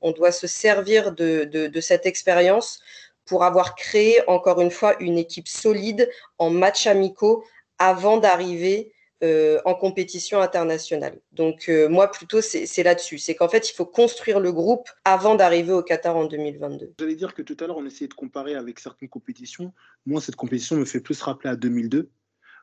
on 0.00 0.10
doit 0.10 0.32
se 0.32 0.48
servir 0.48 1.12
de 1.12 1.80
cette 1.80 2.06
expérience 2.06 2.80
pour 3.24 3.44
avoir 3.44 3.74
créé 3.74 4.18
encore 4.28 4.60
une 4.60 4.70
fois 4.70 4.96
une 5.00 5.18
équipe 5.18 5.48
solide 5.48 6.10
en 6.38 6.50
matchs 6.50 6.86
amicaux 6.86 7.44
avant 7.78 8.18
d'arriver 8.18 8.92
euh, 9.22 9.60
en 9.64 9.74
compétition 9.74 10.40
internationale. 10.40 11.18
Donc 11.32 11.68
euh, 11.68 11.88
moi 11.88 12.10
plutôt 12.10 12.40
c'est 12.40 12.82
là-dessus, 12.82 13.18
c'est 13.18 13.34
qu'en 13.34 13.48
fait 13.48 13.70
il 13.70 13.72
faut 13.72 13.86
construire 13.86 14.38
le 14.38 14.52
groupe 14.52 14.90
avant 15.04 15.34
d'arriver 15.34 15.72
au 15.72 15.82
Qatar 15.82 16.16
en 16.16 16.26
2022. 16.26 16.92
J'allais 16.98 17.14
dire 17.14 17.32
que 17.32 17.40
tout 17.40 17.56
à 17.60 17.66
l'heure 17.66 17.78
on 17.78 17.86
essayait 17.86 18.08
de 18.08 18.14
comparer 18.14 18.54
avec 18.54 18.80
certaines 18.80 19.08
compétitions. 19.08 19.72
Moi 20.04 20.20
cette 20.20 20.36
compétition 20.36 20.76
me 20.76 20.84
fait 20.84 21.00
plus 21.00 21.22
rappeler 21.22 21.48
à 21.48 21.56
2002 21.56 22.10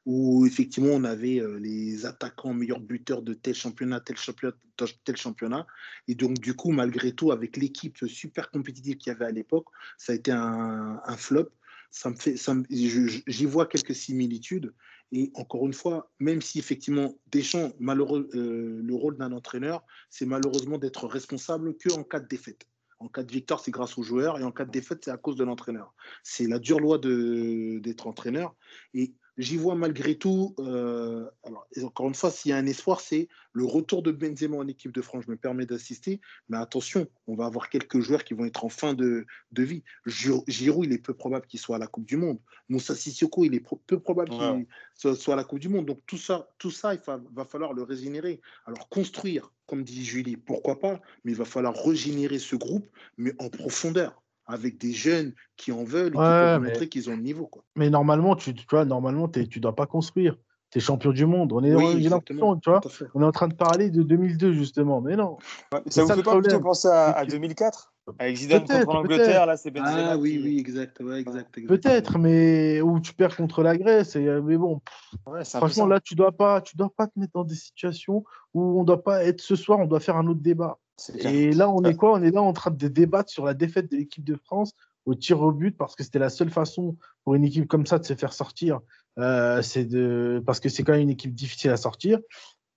où 0.05 0.45
effectivement 0.45 0.91
on 0.93 1.03
avait 1.03 1.39
euh, 1.39 1.59
les 1.59 2.05
attaquants 2.05 2.53
meilleurs 2.53 2.79
buteurs 2.79 3.21
de 3.21 3.33
tel 3.33 3.53
championnat, 3.53 3.99
tel 3.99 4.17
championnat, 4.17 4.55
tel 5.03 5.17
championnat. 5.17 5.67
Et 6.07 6.15
donc 6.15 6.39
du 6.39 6.55
coup, 6.55 6.71
malgré 6.71 7.13
tout, 7.13 7.31
avec 7.31 7.57
l'équipe 7.57 7.97
super 8.07 8.49
compétitive 8.51 8.97
qu'il 8.97 9.11
y 9.11 9.15
avait 9.15 9.25
à 9.25 9.31
l'époque, 9.31 9.67
ça 9.97 10.13
a 10.13 10.15
été 10.15 10.31
un, 10.31 10.99
flop. 11.17 11.49
Ça 11.91 12.09
me 12.09 12.15
fait, 12.15 12.35
j'y 12.69 13.45
vois 13.45 13.65
quelques 13.65 13.95
similitudes. 13.95 14.73
Et 15.11 15.29
encore 15.35 15.65
une 15.67 15.73
fois, 15.73 16.09
même 16.19 16.41
si 16.41 16.57
effectivement 16.57 17.17
Deschamps, 17.31 17.73
malheureux, 17.79 18.29
euh, 18.33 18.81
le 18.81 18.95
rôle 18.95 19.17
d'un 19.17 19.33
entraîneur, 19.33 19.83
c'est 20.09 20.25
malheureusement 20.25 20.77
d'être 20.77 21.05
responsable 21.05 21.75
que 21.75 21.91
en 21.91 22.03
cas 22.03 22.21
de 22.21 22.27
défaite. 22.27 22.65
En 22.99 23.09
cas 23.09 23.23
de 23.23 23.31
victoire, 23.31 23.59
c'est 23.59 23.71
grâce 23.71 23.97
aux 23.97 24.03
joueurs, 24.03 24.39
et 24.39 24.43
en 24.43 24.51
cas 24.51 24.63
de 24.63 24.71
défaite, 24.71 25.01
c'est 25.03 25.11
à 25.11 25.17
cause 25.17 25.35
de 25.35 25.43
l'entraîneur. 25.43 25.93
C'est 26.23 26.47
la 26.47 26.59
dure 26.59 26.79
loi 26.79 26.99
d'être 26.99 28.07
entraîneur. 28.07 28.55
Et 28.93 29.15
j'y 29.37 29.57
vois 29.57 29.75
malgré 29.75 30.15
tout, 30.15 30.55
euh, 30.59 31.29
alors, 31.43 31.65
encore 31.83 32.07
une 32.07 32.15
fois, 32.15 32.31
s'il 32.31 32.49
y 32.49 32.53
a 32.53 32.57
un 32.57 32.65
espoir, 32.65 32.99
c'est 33.01 33.27
le 33.53 33.65
retour 33.65 34.01
de 34.03 34.11
Benzema 34.11 34.57
en 34.57 34.67
équipe 34.67 34.91
de 34.91 35.01
France. 35.01 35.23
Je 35.25 35.31
me 35.31 35.37
permets 35.37 35.65
d'assister, 35.65 36.21
mais 36.49 36.57
attention, 36.57 37.07
on 37.27 37.35
va 37.35 37.45
avoir 37.45 37.69
quelques 37.69 37.99
joueurs 37.99 38.23
qui 38.23 38.33
vont 38.33 38.45
être 38.45 38.63
en 38.63 38.69
fin 38.69 38.93
de, 38.93 39.25
de 39.51 39.63
vie. 39.63 39.83
Giro- 40.05 40.43
Giroud, 40.47 40.85
il 40.85 40.93
est 40.93 40.97
peu 40.97 41.13
probable 41.13 41.47
qu'il 41.47 41.59
soit 41.59 41.75
à 41.75 41.79
la 41.79 41.87
Coupe 41.87 42.05
du 42.05 42.17
Monde. 42.17 42.39
Moussa 42.69 42.95
Sissoko, 42.95 43.43
il 43.43 43.53
est 43.53 43.59
pro- 43.59 43.81
peu 43.87 43.99
probable 43.99 44.29
qu'il 44.29 44.67
soit, 44.95 45.15
soit 45.15 45.33
à 45.33 45.37
la 45.37 45.43
Coupe 45.43 45.59
du 45.59 45.69
Monde. 45.69 45.85
Donc 45.85 45.99
tout 46.05 46.17
ça, 46.17 46.49
tout 46.57 46.71
ça 46.71 46.93
il 46.93 46.99
fa- 46.99 47.21
va 47.33 47.45
falloir 47.45 47.73
le 47.73 47.83
régénérer. 47.83 48.41
Alors 48.65 48.87
construire, 48.89 49.51
comme 49.65 49.83
dit 49.83 50.05
Julie, 50.05 50.37
pourquoi 50.37 50.79
pas, 50.79 51.01
mais 51.23 51.31
il 51.31 51.37
va 51.37 51.45
falloir 51.45 51.75
régénérer 51.75 52.39
ce 52.39 52.55
groupe, 52.55 52.89
mais 53.17 53.33
en 53.39 53.49
profondeur, 53.49 54.20
avec 54.51 54.77
des 54.77 54.91
jeunes 54.91 55.33
qui 55.57 55.71
en 55.71 55.83
veulent 55.83 56.07
et 56.07 56.11
qui 56.11 56.17
peuvent 56.17 56.61
mais- 56.61 56.67
montrer 56.69 56.89
qu'ils 56.89 57.09
ont 57.09 57.15
le 57.15 57.21
niveau. 57.21 57.47
Quoi. 57.47 57.63
Mais 57.75 57.89
normalement, 57.89 58.35
tu, 58.35 58.53
tu 58.53 58.65
vois, 58.69 58.85
normalement, 58.85 59.27
tu 59.27 59.59
dois 59.59 59.75
pas 59.75 59.85
construire. 59.85 60.35
Tu 60.69 60.77
es 60.77 60.81
champion 60.81 61.11
du 61.11 61.25
monde. 61.25 61.51
On 61.51 61.61
est, 61.63 61.75
Oui, 61.75 62.07
on- 62.41 62.55
tu 62.55 62.69
vois, 62.69 62.81
on 63.13 63.21
est 63.21 63.25
en 63.25 63.31
train 63.33 63.49
de 63.49 63.53
parler 63.55 63.89
de 63.89 64.03
2002 64.03 64.53
justement, 64.53 65.01
mais 65.01 65.17
non. 65.17 65.37
Ouais, 65.73 65.81
Ça 65.87 66.03
vous 66.03 66.07
ça 66.07 66.15
fait 66.15 66.23
pas 66.23 66.39
plutôt 66.39 66.61
penser 66.61 66.87
à, 66.87 67.11
C'est 67.13 67.19
à 67.19 67.25
que- 67.25 67.31
2004 67.31 67.91
Avec 68.17 68.35
Zidane 68.37 68.65
contre 68.65 68.93
l'Angleterre, 68.93 69.45
là 69.45 69.57
c'est 69.57 69.69
Benzema. 69.69 70.11
Ah 70.13 70.17
oui, 70.17 70.31
qui- 70.31 70.43
oui, 70.43 70.59
exact, 70.59 70.99
ouais, 71.01 71.19
exact, 71.19 71.57
exact. 71.57 71.67
Peut-être, 71.67 72.17
mais 72.17 72.81
où 72.81 72.99
tu 73.01 73.13
perds 73.13 73.35
contre 73.35 73.63
la 73.63 73.77
Grèce. 73.77 74.15
Et, 74.15 74.21
mais 74.41 74.57
bon, 74.57 74.79
pff, 74.79 75.19
Ouais, 75.33 75.43
franchement, 75.43 75.85
là, 75.87 75.99
tu 75.99 76.15
dois 76.15 76.31
pas, 76.31 76.61
tu 76.61 76.75
dois 76.77 76.89
pas 76.95 77.07
te 77.07 77.19
mettre 77.19 77.33
dans 77.33 77.43
des 77.43 77.55
situations 77.55 78.23
où 78.53 78.79
on 78.79 78.83
doit 78.85 79.03
pas 79.03 79.23
être 79.25 79.41
ce 79.41 79.55
soir, 79.57 79.77
on 79.79 79.85
doit 79.87 79.99
faire 79.99 80.15
un 80.17 80.25
autre 80.27 80.41
débat. 80.41 80.79
Et 81.19 81.51
là, 81.51 81.69
on 81.69 81.83
est 81.83 81.95
quoi? 81.95 82.13
On 82.13 82.23
est 82.23 82.31
là 82.31 82.41
en 82.41 82.53
train 82.53 82.71
de 82.71 82.87
débattre 82.87 83.29
sur 83.29 83.45
la 83.45 83.53
défaite 83.53 83.91
de 83.91 83.97
l'équipe 83.97 84.23
de 84.23 84.35
France 84.35 84.73
au 85.05 85.15
tir 85.15 85.41
au 85.41 85.51
but 85.51 85.75
parce 85.75 85.95
que 85.95 86.03
c'était 86.03 86.19
la 86.19 86.29
seule 86.29 86.51
façon 86.51 86.95
pour 87.23 87.35
une 87.35 87.43
équipe 87.43 87.67
comme 87.67 87.85
ça 87.85 87.99
de 87.99 88.05
se 88.05 88.13
faire 88.13 88.33
sortir. 88.33 88.79
Euh, 89.17 89.61
c'est 89.61 89.85
de 89.85 90.41
parce 90.45 90.59
que 90.59 90.69
c'est 90.69 90.83
quand 90.83 90.93
même 90.93 91.01
une 91.01 91.09
équipe 91.09 91.33
difficile 91.33 91.71
à 91.71 91.77
sortir. 91.77 92.19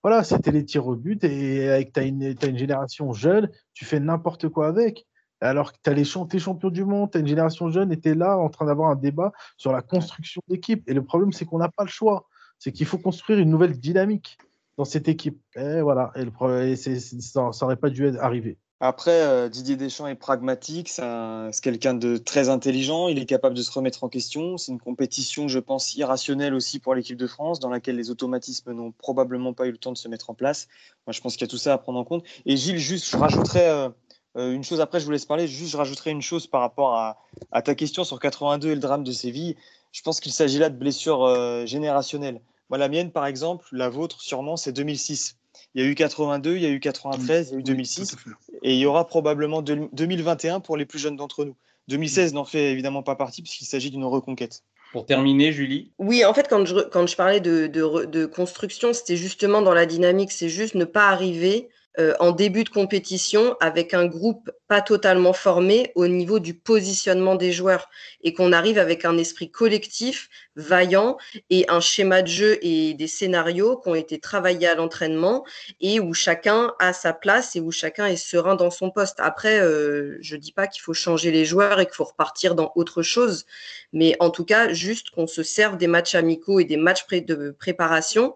Voilà, 0.03 0.23
c'était 0.23 0.53
les 0.53 0.65
tirs 0.65 0.87
au 0.87 0.97
but 0.97 1.25
et 1.25 1.71
avec 1.71 1.97
une, 1.97 2.35
t'as 2.35 2.49
une 2.49 2.59
génération 2.59 3.13
jeune, 3.13 3.51
tu 3.73 3.85
fais 3.85 4.01
n'importe 4.01 4.49
quoi 4.49 4.67
avec. 4.67 5.07
Alors 5.41 5.73
que 5.73 5.79
tu 5.83 5.91
as 5.91 5.95
les 5.95 6.05
t'es 6.29 6.39
champion 6.39 6.71
du 6.71 6.85
monde, 6.85 7.11
tu 7.11 7.19
as 7.19 7.21
une 7.21 7.27
génération 7.27 7.71
jeune 7.71 7.93
et 7.93 8.01
tu 8.01 8.11
es 8.11 8.15
là 8.15 8.39
en 8.39 8.49
train 8.49 8.67
d'avoir 8.67 8.91
un 8.91 8.97
débat 8.97 9.33
sur 9.57 9.73
la 9.73 9.83
construction 9.83 10.41
d'équipe. 10.49 10.89
Et 10.89 10.95
le 10.95 11.05
problème, 11.05 11.33
c'est 11.33 11.45
qu'on 11.45 11.59
n'a 11.59 11.69
pas 11.69 11.85
le 11.85 11.91
choix. 11.91 12.27
C'est 12.59 12.73
qu'il 12.73 12.87
faut 12.87 12.99
construire 12.99 13.39
une 13.39 13.51
nouvelle 13.51 13.79
dynamique 13.79 14.39
dans 14.77 14.85
cette 14.85 15.09
équipe. 15.09 15.41
Et 15.57 15.81
voilà, 15.81 16.13
ça 16.15 17.51
n'aurait 17.61 17.77
pas 17.77 17.91
dû 17.91 18.09
arriver. 18.19 18.59
Après, 18.81 19.23
euh, 19.23 19.49
Didier 19.49 19.77
Deschamps 19.77 20.09
est 20.09 20.15
pragmatique, 20.15 20.89
c'est 20.89 21.03
un- 21.03 21.51
c'est 21.53 21.63
quelqu'un 21.63 21.95
de 21.95 22.19
très 22.19 22.49
intelligent, 22.49 23.09
il 23.09 23.19
est 23.19 23.25
capable 23.25 23.55
de 23.55 23.63
se 23.63 23.71
remettre 23.71 24.05
en 24.05 24.09
question. 24.09 24.59
C'est 24.59 24.73
une 24.73 24.81
compétition, 24.81 25.49
je 25.49 25.59
pense, 25.59 25.95
irrationnelle 25.95 26.53
aussi 26.53 26.81
pour 26.81 26.95
l'équipe 26.95 27.17
de 27.17 27.27
France, 27.27 27.61
dans 27.61 27.71
laquelle 27.71 27.97
les 27.97 28.11
automatismes 28.11 28.73
n'ont 28.73 28.93
probablement 28.93 29.55
pas 29.55 29.67
eu 29.67 29.71
le 29.71 29.79
temps 29.79 29.93
de 29.93 29.97
se 29.97 30.09
mettre 30.09 30.29
en 30.29 30.35
place. 30.35 30.69
Moi, 31.07 31.13
je 31.13 31.21
pense 31.21 31.35
qu'il 31.35 31.43
y 31.43 31.49
a 31.49 31.51
tout 31.51 31.57
ça 31.57 31.73
à 31.73 31.79
prendre 31.79 31.99
en 31.99 32.05
compte. 32.05 32.25
Et 32.47 32.57
Gilles, 32.57 32.77
juste, 32.79 33.09
je 33.11 33.17
rajouterais 33.17 33.71
euh, 33.71 33.89
euh, 34.37 34.53
une 34.53 34.65
chose, 34.65 34.81
après 34.81 34.99
je 34.99 35.07
vous 35.07 35.13
laisse 35.13 35.25
parler, 35.25 35.47
juste 35.47 35.71
je 35.71 35.77
rajouterais 35.77 36.11
une 36.11 36.21
chose 36.21 36.47
par 36.49 36.61
rapport 36.61 36.95
à, 36.97 37.63
ta 37.63 37.75
question 37.77 38.03
sur 38.03 38.19
82 38.19 38.71
et 38.71 38.75
le 38.75 38.81
drame 38.81 39.05
de 39.05 39.13
Séville. 39.13 39.57
Je 39.93 40.03
pense 40.03 40.19
qu'il 40.21 40.33
s'agit 40.33 40.59
là 40.59 40.69
de 40.69 40.77
blessures 40.77 41.65
générationnelles. 41.67 42.41
Moi, 42.71 42.79
la 42.79 42.89
mienne, 42.89 43.11
par 43.11 43.27
exemple, 43.27 43.67
la 43.73 43.89
vôtre, 43.89 44.21
sûrement, 44.21 44.57
c'est 44.57 44.73
2006. 44.73 45.37
Il 45.75 45.83
y 45.83 45.87
a 45.87 45.89
eu 45.89 45.95
82, 45.95 46.57
il 46.57 46.63
y 46.63 46.67
a 46.67 46.71
eu 46.71 46.81
93, 46.81 47.49
il 47.49 47.51
y 47.51 47.53
a 47.53 47.55
eu 47.55 47.57
Oui, 47.59 47.65
2006. 47.65 48.09
tout 48.11 48.17
à 48.17 48.19
fait. 48.19 48.31
Et 48.63 48.75
il 48.75 48.79
y 48.79 48.87
aura 48.87 49.07
probablement 49.07 49.63
deux- 49.63 49.89
2021 49.93 50.61
pour 50.61 50.77
les 50.77 50.87
plus 50.87 50.99
jeunes 50.99 51.17
d'entre 51.17 51.45
nous. 51.45 51.57
2016 51.89 52.33
n'en 52.33 52.45
fait 52.45 52.73
évidemment 52.73 53.03
pas 53.03 53.15
partie 53.15 53.43
puisqu'il 53.43 53.67
s'agit 53.67 53.91
d'une 53.91 54.05
reconquête. 54.05 54.63
Pour 54.93 55.07
terminer, 55.07 55.53
Julie? 55.53 55.91
Oui, 55.99 56.25
en 56.25 56.33
fait, 56.33 56.49
quand 56.49 56.65
je, 56.65 56.77
quand 56.89 57.07
je 57.07 57.17
parlais 57.17 57.41
de, 57.41 57.67
de, 57.67 58.05
de 58.07 58.27
construction, 58.27 58.93
c'était 58.93 59.17
justement 59.17 59.61
dans 59.61 59.75
la 59.75 59.87
dynamique, 59.87 60.33
c'est 60.33 60.49
juste 60.49 60.77
ne 60.77 60.85
pas 60.85 61.09
arriver 61.09 61.69
euh, 62.01 62.15
en 62.19 62.33
début 62.33 62.65
de 62.65 62.71
compétition 62.71 63.57
avec 63.61 63.95
un 63.95 64.07
groupe 64.07 64.51
pas 64.67 64.81
totalement 64.81 65.33
formé 65.33 65.93
au 65.95 66.09
niveau 66.09 66.41
du 66.41 66.53
positionnement 66.53 67.37
des 67.37 67.53
joueurs 67.53 67.89
et 68.23 68.33
qu'on 68.33 68.51
arrive 68.51 68.79
avec 68.79 69.05
un 69.05 69.17
esprit 69.17 69.49
collectif, 69.49 70.29
vaillant 70.57 71.19
et 71.51 71.67
un 71.69 71.81
schéma 71.81 72.23
de 72.23 72.27
jeu 72.27 72.59
et 72.63 72.95
des 72.95 73.07
scénarios 73.07 73.77
qui 73.77 73.89
ont 73.91 73.95
été 73.95 74.19
travaillés 74.19 74.67
à 74.67 74.75
l'entraînement 74.75 75.45
et 75.81 76.01
où 76.01 76.15
chacun 76.15 76.75
a 76.81 76.93
sa 76.93 77.13
place 77.13 77.55
et 77.55 77.61
où 77.61 77.71
chacun 77.71 78.07
est 78.07 78.17
serein 78.17 78.57
dans 78.57 78.71
son 78.71 78.91
poste. 78.91 79.21
Après, 79.21 79.61
euh, 79.61 80.19
je 80.21 80.35
dis 80.35 80.53
pas 80.53 80.67
qu'il 80.67 80.83
faut 80.83 80.95
changer 80.95 81.31
les 81.31 81.45
joueurs 81.45 81.79
et 81.79 81.87
qu'il 81.87 81.95
faut 81.95 82.05
repartir 82.05 82.57
dans 82.57 82.73
autre 82.75 83.03
chose, 83.03 83.47
mais 83.93 84.17
en 84.19 84.31
tout 84.31 84.45
cas, 84.45 84.73
juste 84.73 85.11
qu'on 85.11 85.29
se 85.29 85.45
serve 85.45 85.77
des 85.77 85.87
matchs 85.87 86.17
amicaux 86.17 86.59
et 86.59 86.65
des 86.65 86.77
matchs 86.77 87.07
de 87.07 87.55
préparation 87.57 88.35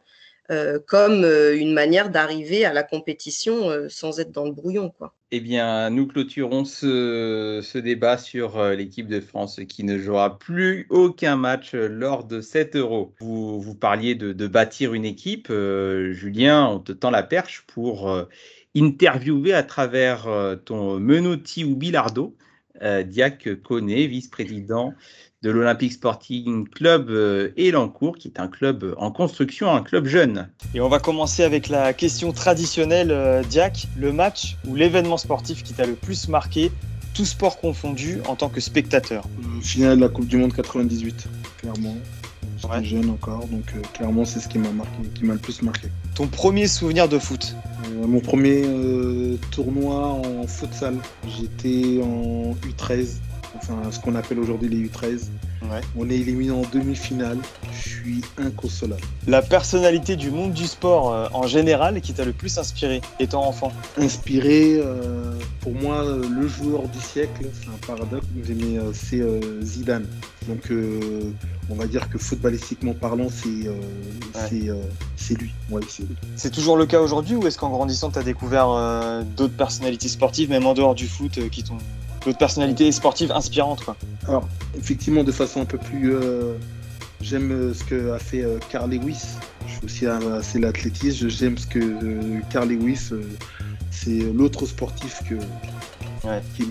euh, 0.50 0.78
comme 0.86 1.24
euh, 1.24 1.54
une 1.54 1.74
manière 1.74 2.08
d'arriver 2.08 2.64
à 2.64 2.72
la 2.72 2.82
compétition 2.82 3.68
euh, 3.68 3.90
sans 3.90 4.18
être 4.18 4.32
dans 4.32 4.46
le 4.46 4.52
brouillon. 4.52 4.88
Quoi. 4.88 5.14
Eh 5.30 5.40
bien, 5.40 5.90
nous 5.90 6.06
clôturons 6.06 6.64
ce, 6.64 7.60
ce 7.62 7.76
débat 7.76 8.16
sur 8.16 8.64
l'équipe 8.70 9.08
de 9.08 9.20
France 9.20 9.60
qui 9.68 9.84
ne 9.84 9.98
jouera 9.98 10.38
plus 10.38 10.86
aucun 10.88 11.36
match 11.36 11.74
lors 11.74 12.24
de 12.24 12.40
7 12.40 12.76
euros. 12.76 13.14
Vous, 13.20 13.60
vous 13.60 13.74
parliez 13.74 14.14
de, 14.14 14.32
de, 14.32 14.46
bâtir 14.46 14.94
une 14.94 15.04
équipe. 15.04 15.48
Julien, 15.48 16.66
on 16.68 16.78
te 16.78 16.92
tend 16.92 17.10
la 17.10 17.22
perche 17.22 17.64
pour 17.66 18.10
interviewer 18.74 19.52
à 19.52 19.64
travers 19.64 20.26
ton 20.64 20.98
Menotti 20.98 21.62
ou 21.62 21.76
Bilardo, 21.76 22.34
Diac 22.82 23.48
Koné, 23.62 24.06
vice-président 24.06 24.94
de 25.42 25.50
l'Olympique 25.50 25.92
Sporting 25.92 26.68
Club 26.68 27.10
euh, 27.10 27.50
Elancourt, 27.56 28.16
qui 28.16 28.28
est 28.28 28.40
un 28.40 28.48
club 28.48 28.94
en 28.98 29.12
construction, 29.12 29.72
un 29.72 29.82
club 29.82 30.06
jeune. 30.06 30.48
Et 30.74 30.80
on 30.80 30.88
va 30.88 30.98
commencer 30.98 31.44
avec 31.44 31.68
la 31.68 31.92
question 31.92 32.32
traditionnelle, 32.32 33.12
euh, 33.12 33.42
Diac, 33.44 33.86
le 33.96 34.12
match 34.12 34.56
ou 34.66 34.74
l'événement 34.74 35.16
sportif 35.16 35.62
qui 35.62 35.74
t'a 35.74 35.86
le 35.86 35.94
plus 35.94 36.28
marqué, 36.28 36.72
tout 37.14 37.24
sport 37.24 37.60
confondu, 37.60 38.18
en 38.26 38.34
tant 38.34 38.48
que 38.48 38.60
spectateur? 38.60 39.24
Euh, 39.26 39.60
Finale 39.60 39.96
de 39.96 40.02
la 40.02 40.08
Coupe 40.08 40.26
du 40.26 40.38
Monde 40.38 40.52
98, 40.52 41.28
clairement. 41.58 41.96
J'étais 42.60 42.84
jeune 42.84 43.10
encore, 43.10 43.46
donc 43.46 43.72
clairement 43.94 44.24
c'est 44.24 44.40
ce 44.40 44.48
qui 44.48 44.58
m'a 44.58 44.70
marqué, 44.70 45.02
qui 45.14 45.24
m'a 45.24 45.34
le 45.34 45.38
plus 45.38 45.62
marqué. 45.62 45.88
Ton 46.14 46.26
premier 46.26 46.66
souvenir 46.66 47.08
de 47.08 47.18
foot 47.18 47.54
Mon 48.06 48.20
premier 48.20 48.64
tournoi 49.50 50.06
en 50.06 50.46
futsal, 50.46 50.96
j'étais 51.26 52.00
en 52.02 52.54
U13 52.66 53.18
enfin 53.56 53.90
ce 53.90 53.98
qu'on 53.98 54.14
appelle 54.14 54.38
aujourd'hui 54.38 54.68
les 54.68 54.88
U13. 54.88 55.28
On 55.96 56.08
est 56.08 56.14
éliminé 56.14 56.50
en 56.50 56.62
demi-finale. 56.72 57.38
Je 57.72 57.88
suis 57.88 58.20
inconsolable. 58.36 59.02
La 59.26 59.42
personnalité 59.42 60.16
du 60.16 60.30
monde 60.30 60.52
du 60.52 60.66
sport 60.66 61.12
euh, 61.12 61.28
en 61.32 61.46
général 61.46 62.00
qui 62.00 62.12
t'a 62.12 62.24
le 62.24 62.32
plus 62.32 62.58
inspiré 62.58 63.00
étant 63.18 63.44
enfant 63.46 63.72
Inspiré, 63.96 64.80
euh, 64.82 65.34
pour 65.60 65.74
moi, 65.74 66.04
le 66.04 66.48
joueur 66.48 66.88
du 66.88 67.00
siècle, 67.00 67.46
c'est 67.52 67.68
un 67.68 67.86
paradoxe, 67.86 68.26
mais 68.34 68.78
euh, 68.78 68.92
c'est 68.92 69.22
Zidane. 69.62 70.06
Donc 70.46 70.72
on 71.68 71.74
va 71.74 71.86
dire 71.86 72.08
que 72.08 72.16
footballistiquement 72.16 72.94
parlant, 72.94 73.28
c'est 73.28 73.68
c'est 75.16 75.34
lui. 75.34 75.52
c'est 76.36 76.50
toujours 76.50 76.78
le 76.78 76.86
cas 76.86 77.00
aujourd'hui 77.00 77.36
ou 77.36 77.46
est-ce 77.46 77.58
qu'en 77.58 77.68
grandissant, 77.68 78.10
tu 78.10 78.18
as 78.18 78.22
découvert 78.22 79.24
d'autres 79.36 79.56
personnalités 79.56 80.08
sportives, 80.08 80.48
même 80.48 80.64
en 80.64 80.72
dehors 80.72 80.94
du 80.94 81.06
foot, 81.06 81.38
qui 81.50 81.62
t'ont 81.62 81.76
d'autres 82.28 82.38
personnalités 82.38 82.92
sportives 82.92 83.32
inspirantes 83.32 83.82
quoi. 83.84 83.96
Alors 84.26 84.46
effectivement 84.76 85.24
de 85.24 85.32
façon 85.32 85.62
un 85.62 85.64
peu 85.64 85.78
plus 85.78 86.14
euh, 86.14 86.54
j'aime 87.22 87.50
euh, 87.50 87.74
ce 87.74 87.84
que 87.84 88.12
a 88.12 88.18
fait 88.18 88.44
euh, 88.44 88.58
Carl 88.68 88.90
Lewis. 88.90 89.24
Je 89.66 89.72
suis 89.72 89.84
aussi 89.84 90.06
assez 90.06 90.58
l'athlétisme. 90.58 91.28
J'aime 91.28 91.56
ce 91.56 91.66
que 91.66 92.40
Carl 92.50 92.68
Lewis 92.68 93.10
c'est 93.90 94.18
l'autre 94.34 94.66
sportif 94.66 95.22
que 95.28 95.36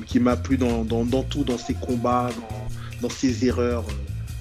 qui, 0.05 0.19
m'a 0.19 0.35
plu 0.35 0.57
dans, 0.57 0.83
tout, 1.23 1.43
dans 1.43 1.57
ses 1.57 1.73
combats, 1.73 2.29
dans, 3.01 3.09
ses 3.09 3.45
erreurs. 3.45 3.85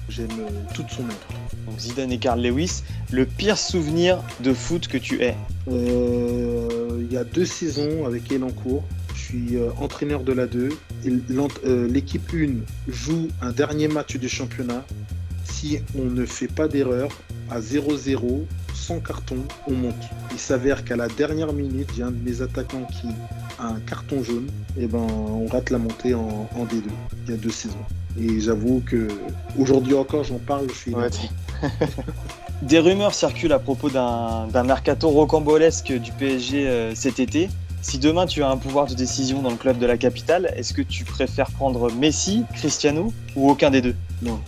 J'aime 0.09 0.29
toute 0.75 0.89
son 0.89 1.03
œuvre. 1.03 1.27
Donc 1.65 1.79
Zidane 1.79 2.11
et 2.11 2.19
Carl 2.19 2.39
Lewis, 2.39 2.83
le 3.11 3.25
pire 3.25 3.57
souvenir 3.57 4.21
de 4.41 4.53
foot 4.53 4.87
que 4.87 4.97
tu 4.97 5.23
aies? 5.23 5.35
Il 5.67 7.11
y 7.11 7.17
a 7.17 7.23
deux 7.23 7.45
saisons 7.45 8.05
avec 8.05 8.31
Elancourt 8.31 8.83
suis 9.27 9.57
euh, 9.57 9.69
entraîneur 9.79 10.23
de 10.23 10.33
la 10.33 10.47
2. 10.47 10.69
Euh, 11.05 11.87
l'équipe 11.87 12.31
1 12.33 12.91
joue 12.91 13.27
un 13.41 13.51
dernier 13.51 13.87
match 13.87 14.17
du 14.17 14.29
championnat. 14.29 14.85
Si 15.45 15.79
on 15.97 16.05
ne 16.05 16.25
fait 16.25 16.47
pas 16.47 16.67
d'erreur, 16.67 17.09
à 17.49 17.59
0-0, 17.59 18.45
sans 18.73 18.99
carton, 18.99 19.37
on 19.67 19.73
monte. 19.73 19.95
Il 20.31 20.39
s'avère 20.39 20.83
qu'à 20.83 20.95
la 20.95 21.07
dernière 21.07 21.53
minute, 21.53 21.89
il 21.93 21.99
y 21.99 22.03
a 22.03 22.07
un 22.07 22.11
de 22.11 22.23
mes 22.23 22.41
attaquants 22.41 22.85
qui 22.85 23.07
a 23.59 23.67
un 23.67 23.79
carton 23.79 24.23
jaune. 24.23 24.47
Et 24.77 24.87
ben, 24.87 24.99
on 24.99 25.47
rate 25.47 25.69
la 25.69 25.77
montée 25.77 26.13
en, 26.13 26.47
D2. 26.55 26.83
Il 27.25 27.31
y 27.31 27.33
a 27.33 27.37
deux 27.37 27.49
saisons. 27.49 27.75
Et 28.19 28.39
j'avoue 28.39 28.81
que 28.85 29.07
aujourd'hui 29.57 29.93
encore, 29.93 30.23
j'en 30.23 30.39
parle. 30.39 30.67
Je 30.69 30.75
suis 30.75 30.95
Des 32.63 32.79
rumeurs 32.79 33.13
circulent 33.13 33.53
à 33.53 33.59
propos 33.59 33.89
d'un 33.89 34.63
mercato 34.63 35.09
rocambolesque 35.09 35.93
du 35.93 36.11
PSG 36.11 36.67
euh, 36.67 36.95
cet 36.95 37.19
été. 37.19 37.49
Si 37.87 37.99
demain 37.99 38.25
tu 38.25 38.43
as 38.43 38.49
un 38.49 38.57
pouvoir 38.57 38.87
de 38.87 38.95
décision 38.95 39.41
dans 39.41 39.49
le 39.49 39.55
club 39.55 39.77
de 39.77 39.85
la 39.85 39.97
capitale, 39.97 40.53
est-ce 40.57 40.73
que 40.73 40.81
tu 40.81 41.05
préfères 41.05 41.49
prendre 41.49 41.89
Messi, 41.89 42.43
Cristiano 42.53 43.13
ou 43.33 43.49
aucun 43.49 43.71
des 43.71 43.81
deux? 43.81 43.95
Non. 44.21 44.41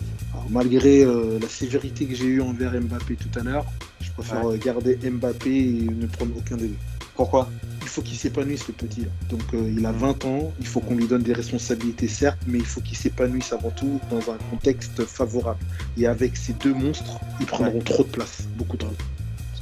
malgré 0.50 1.04
euh, 1.04 1.38
la 1.40 1.48
sévérité 1.48 2.04
que 2.04 2.14
j'ai 2.14 2.26
eue 2.26 2.42
envers 2.42 2.78
Mbappé 2.78 3.16
tout 3.16 3.38
à 3.38 3.42
l'heure, 3.42 3.64
je 4.02 4.10
préfère 4.10 4.46
euh, 4.46 4.58
garder 4.58 4.98
Mbappé 5.10 5.56
et 5.56 5.88
ne 5.90 6.04
prendre 6.04 6.36
aucun 6.36 6.58
des 6.58 6.68
deux. 6.68 6.76
Pourquoi? 7.16 7.48
Il 7.80 7.88
faut 7.88 8.02
qu'il 8.02 8.18
s'épanouisse 8.18 8.68
le 8.68 8.74
petit. 8.74 9.06
Donc 9.30 9.40
euh, 9.54 9.72
il 9.74 9.86
a 9.86 9.92
20 9.92 10.26
ans, 10.26 10.52
il 10.60 10.66
faut 10.66 10.80
qu'on 10.80 10.96
lui 10.96 11.06
donne 11.06 11.22
des 11.22 11.32
responsabilités 11.32 12.08
certes, 12.08 12.40
mais 12.46 12.58
il 12.58 12.66
faut 12.66 12.82
qu'il 12.82 12.98
s'épanouisse 12.98 13.54
avant 13.54 13.70
tout 13.70 14.00
dans 14.10 14.20
un 14.30 14.36
contexte 14.50 15.02
favorable. 15.06 15.60
Et 15.96 16.06
avec 16.06 16.36
ces 16.36 16.52
deux 16.52 16.74
monstres, 16.74 17.18
ils 17.40 17.46
prendront 17.46 17.80
trop 17.80 18.02
de 18.02 18.10
place, 18.10 18.42
beaucoup 18.58 18.76
trop 18.76 18.92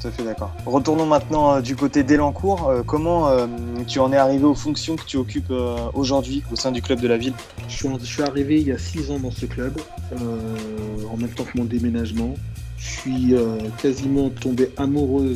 tout 0.01 0.09
à 0.09 0.11
fait 0.11 0.25
d'accord. 0.25 0.53
Retournons 0.67 1.07
maintenant 1.07 1.57
euh, 1.57 1.61
du 1.61 1.77
côté 1.77 2.03
d'Elancourt. 2.03 2.69
Euh, 2.69 2.83
comment 2.83 3.29
euh, 3.29 3.47
tu 3.87 3.99
en 3.99 4.13
es 4.13 4.17
arrivé 4.17 4.45
aux 4.45 4.55
fonctions 4.55 4.97
que 4.97 5.05
tu 5.05 5.17
occupes 5.17 5.53
aujourd'hui 5.95 6.43
au 6.53 6.57
sein 6.57 6.73
du 6.73 6.83
club 6.83 7.01
de 7.01 7.09
la 7.09 7.17
ville? 7.17 7.35
Je 7.69 7.77
suis, 8.05 8.23
arrivé 8.23 8.61
il 8.61 8.69
y 8.69 8.73
a 8.73 8.79
six 8.79 9.11
ans 9.11 9.19
dans 9.19 9.31
ce 9.31 9.47
club, 9.47 9.79
en 10.13 11.17
même 11.17 11.31
temps 11.31 11.45
que 11.45 11.57
mon 11.57 11.65
déménagement. 11.65 12.35
Je 12.79 12.87
suis 12.87 13.35
quasiment 13.79 14.31
tombé 14.31 14.71
amoureux 14.77 15.35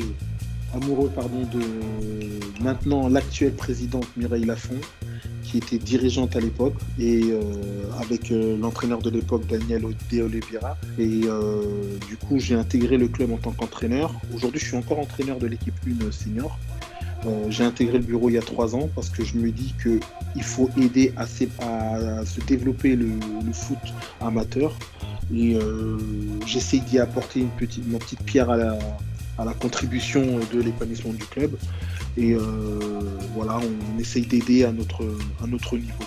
pardon, 1.15 1.43
de 1.53 2.63
maintenant 2.63 3.09
l'actuelle 3.09 3.55
présidente 3.55 4.07
Mireille 4.17 4.45
Lafont, 4.45 4.81
qui 5.53 5.59
était 5.59 5.79
dirigeante 5.79 6.35
à 6.35 6.41
l'époque, 6.41 6.75
et 6.99 7.25
euh, 7.25 7.43
avec 8.01 8.33
euh, 8.33 8.57
l'entraîneur 8.57 9.03
de 9.03 9.11
l'époque 9.11 9.47
Daniel 9.47 9.83
De 10.11 10.23
Oliveira. 10.23 10.79
Et 10.99 11.21
euh, 11.25 11.63
du 12.09 12.17
coup, 12.17 12.39
j'ai 12.39 12.55
intégré 12.55 12.97
le 12.97 13.07
club 13.07 13.33
en 13.33 13.37
tant 13.37 13.53
qu'entraîneur. 13.53 14.15
Aujourd'hui, 14.35 14.59
je 14.59 14.65
suis 14.65 14.77
encore 14.79 14.99
entraîneur 14.99 15.39
de 15.39 15.47
l'équipe 15.47 15.75
1 15.87 16.11
senior. 16.11 16.59
j'ai 17.51 17.65
intégré 17.65 17.99
le 17.99 18.05
bureau 18.05 18.31
il 18.31 18.33
y 18.33 18.39
a 18.39 18.43
trois 18.43 18.75
ans 18.75 18.89
parce 18.97 19.11
que 19.11 19.23
je 19.25 19.37
me 19.37 19.51
dis 19.51 19.75
qu'il 19.83 20.43
faut 20.43 20.71
aider 20.77 21.13
à, 21.17 21.27
se 21.27 22.41
développer 22.47 22.97
le, 22.97 23.11
foot 23.53 23.79
amateur. 24.21 24.73
Et 25.35 25.57
j'essaie 26.47 26.79
d'y 26.79 26.99
apporter 26.99 27.41
une 27.41 27.51
petite, 27.51 27.87
ma 27.87 27.99
petite 27.99 28.23
pierre 28.23 28.51
à 28.51 28.57
la, 28.57 28.79
à 29.39 29.45
la 29.45 29.55
contribution 29.55 30.41
de 30.53 30.61
l'épanouissement 30.61 31.13
du 31.13 31.25
club. 31.25 31.57
Et 32.17 32.35
euh, 32.35 32.41
voilà, 33.35 33.59
on 33.59 33.99
essaye 33.99 34.27
d'aider 34.27 34.65
à 34.65 34.73
notre, 34.73 35.05
à 35.43 35.47
notre 35.47 35.77
niveau. 35.77 36.05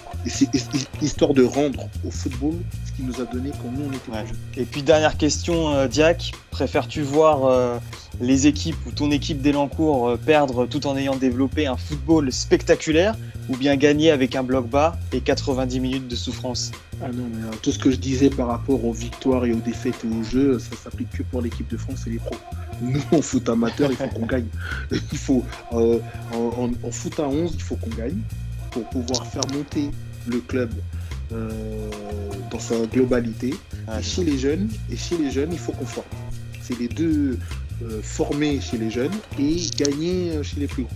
Histoire 1.01 1.33
de 1.33 1.43
rendre 1.43 1.87
au 2.05 2.11
football 2.11 2.53
ce 2.85 2.91
qu'il 2.93 3.05
nous 3.05 3.21
a 3.21 3.25
donné 3.25 3.51
quand 3.61 3.71
nous 3.71 3.89
on 3.89 3.93
était 3.93 4.11
ouais. 4.11 4.25
Et 4.57 4.65
puis 4.65 4.81
dernière 4.83 5.17
question, 5.17 5.69
euh, 5.69 5.87
Diac, 5.87 6.31
préfères-tu 6.51 7.01
voir 7.01 7.45
euh, 7.45 7.77
les 8.21 8.47
équipes 8.47 8.77
ou 8.85 8.91
ton 8.91 9.11
équipe 9.11 9.41
d'Elancourt 9.41 10.17
perdre 10.25 10.65
tout 10.65 10.87
en 10.87 10.97
ayant 10.97 11.15
développé 11.15 11.67
un 11.67 11.77
football 11.77 12.31
spectaculaire 12.31 13.15
ou 13.49 13.57
bien 13.57 13.75
gagner 13.75 14.11
avec 14.11 14.35
un 14.35 14.43
bloc 14.43 14.67
bas 14.67 14.97
et 15.11 15.21
90 15.21 15.79
minutes 15.79 16.07
de 16.07 16.15
souffrance? 16.15 16.71
Ah 17.01 17.07
non, 17.13 17.25
mais 17.31 17.57
tout 17.61 17.71
ce 17.71 17.79
que 17.79 17.91
je 17.91 17.97
disais 17.97 18.29
par 18.29 18.47
rapport 18.47 18.83
aux 18.85 18.93
victoires 18.93 19.45
et 19.45 19.51
aux 19.51 19.59
défaites 19.59 20.05
et 20.05 20.07
aux 20.07 20.23
jeux, 20.23 20.59
ça 20.59 20.75
s'applique 20.75 21.09
que 21.11 21.23
pour 21.23 21.41
l'équipe 21.41 21.67
de 21.69 21.77
France 21.77 22.07
et 22.07 22.11
les 22.11 22.19
pros. 22.19 22.37
Nous, 22.81 23.01
en 23.11 23.21
foot 23.21 23.47
amateur, 23.49 23.91
il 23.91 23.97
faut 23.97 24.07
qu'on 24.07 24.25
gagne. 24.25 24.47
Il 25.11 25.17
faut, 25.17 25.43
euh, 25.73 25.99
en, 26.33 26.91
foot 26.91 27.19
à 27.19 27.27
11, 27.27 27.53
il 27.53 27.61
faut 27.61 27.75
qu'on 27.75 27.89
gagne 27.89 28.17
pour 28.71 28.83
pouvoir 28.89 29.25
faire 29.27 29.43
monter 29.53 29.89
le 30.27 30.39
club 30.39 30.71
euh, 31.31 31.89
dans 32.51 32.59
sa 32.59 32.75
globalité. 32.87 33.53
et 33.97 34.03
chez 34.03 34.23
les 34.23 34.37
jeunes, 34.37 34.69
et 34.91 34.97
chez 34.97 35.17
les 35.17 35.31
jeunes, 35.31 35.51
il 35.51 35.59
faut 35.59 35.71
qu'on 35.71 35.85
forme. 35.85 36.07
C'est 36.61 36.77
les 36.79 36.87
deux 36.87 37.37
euh, 37.83 38.01
former 38.01 38.59
chez 38.61 38.77
les 38.77 38.89
jeunes 38.89 39.13
et 39.39 39.57
gagner 39.77 40.41
chez 40.43 40.59
les 40.59 40.67
plus 40.67 40.83
grands. 40.83 40.95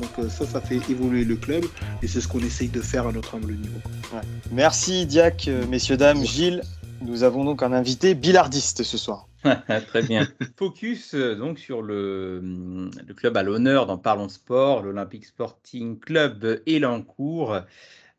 Donc 0.00 0.30
ça, 0.30 0.44
ça 0.44 0.60
fait 0.60 0.80
évoluer 0.90 1.24
le 1.24 1.36
club 1.36 1.64
et 2.02 2.06
c'est 2.06 2.20
ce 2.20 2.28
qu'on 2.28 2.40
essaye 2.40 2.68
de 2.68 2.82
faire 2.82 3.06
à 3.06 3.12
notre 3.12 3.34
humble 3.34 3.54
niveau. 3.54 3.78
Merci 4.52 5.06
Diac, 5.06 5.48
messieurs, 5.70 5.96
dames, 5.96 6.22
Gilles. 6.22 6.62
Nous 7.02 7.22
avons 7.22 7.44
donc 7.44 7.62
un 7.62 7.72
invité 7.72 8.14
billardiste 8.14 8.82
ce 8.82 8.98
soir. 8.98 9.26
Très 9.88 10.02
bien. 10.02 10.26
Focus 10.56 11.14
euh, 11.14 11.34
donc 11.34 11.58
sur 11.58 11.82
le, 11.82 12.40
le 13.06 13.14
club 13.14 13.36
à 13.36 13.42
l'honneur 13.42 13.86
dans 13.86 13.98
Parlons 13.98 14.28
Sport, 14.28 14.82
l'Olympique 14.82 15.26
Sporting 15.26 15.98
Club 15.98 16.60
Elancourt. 16.66 17.60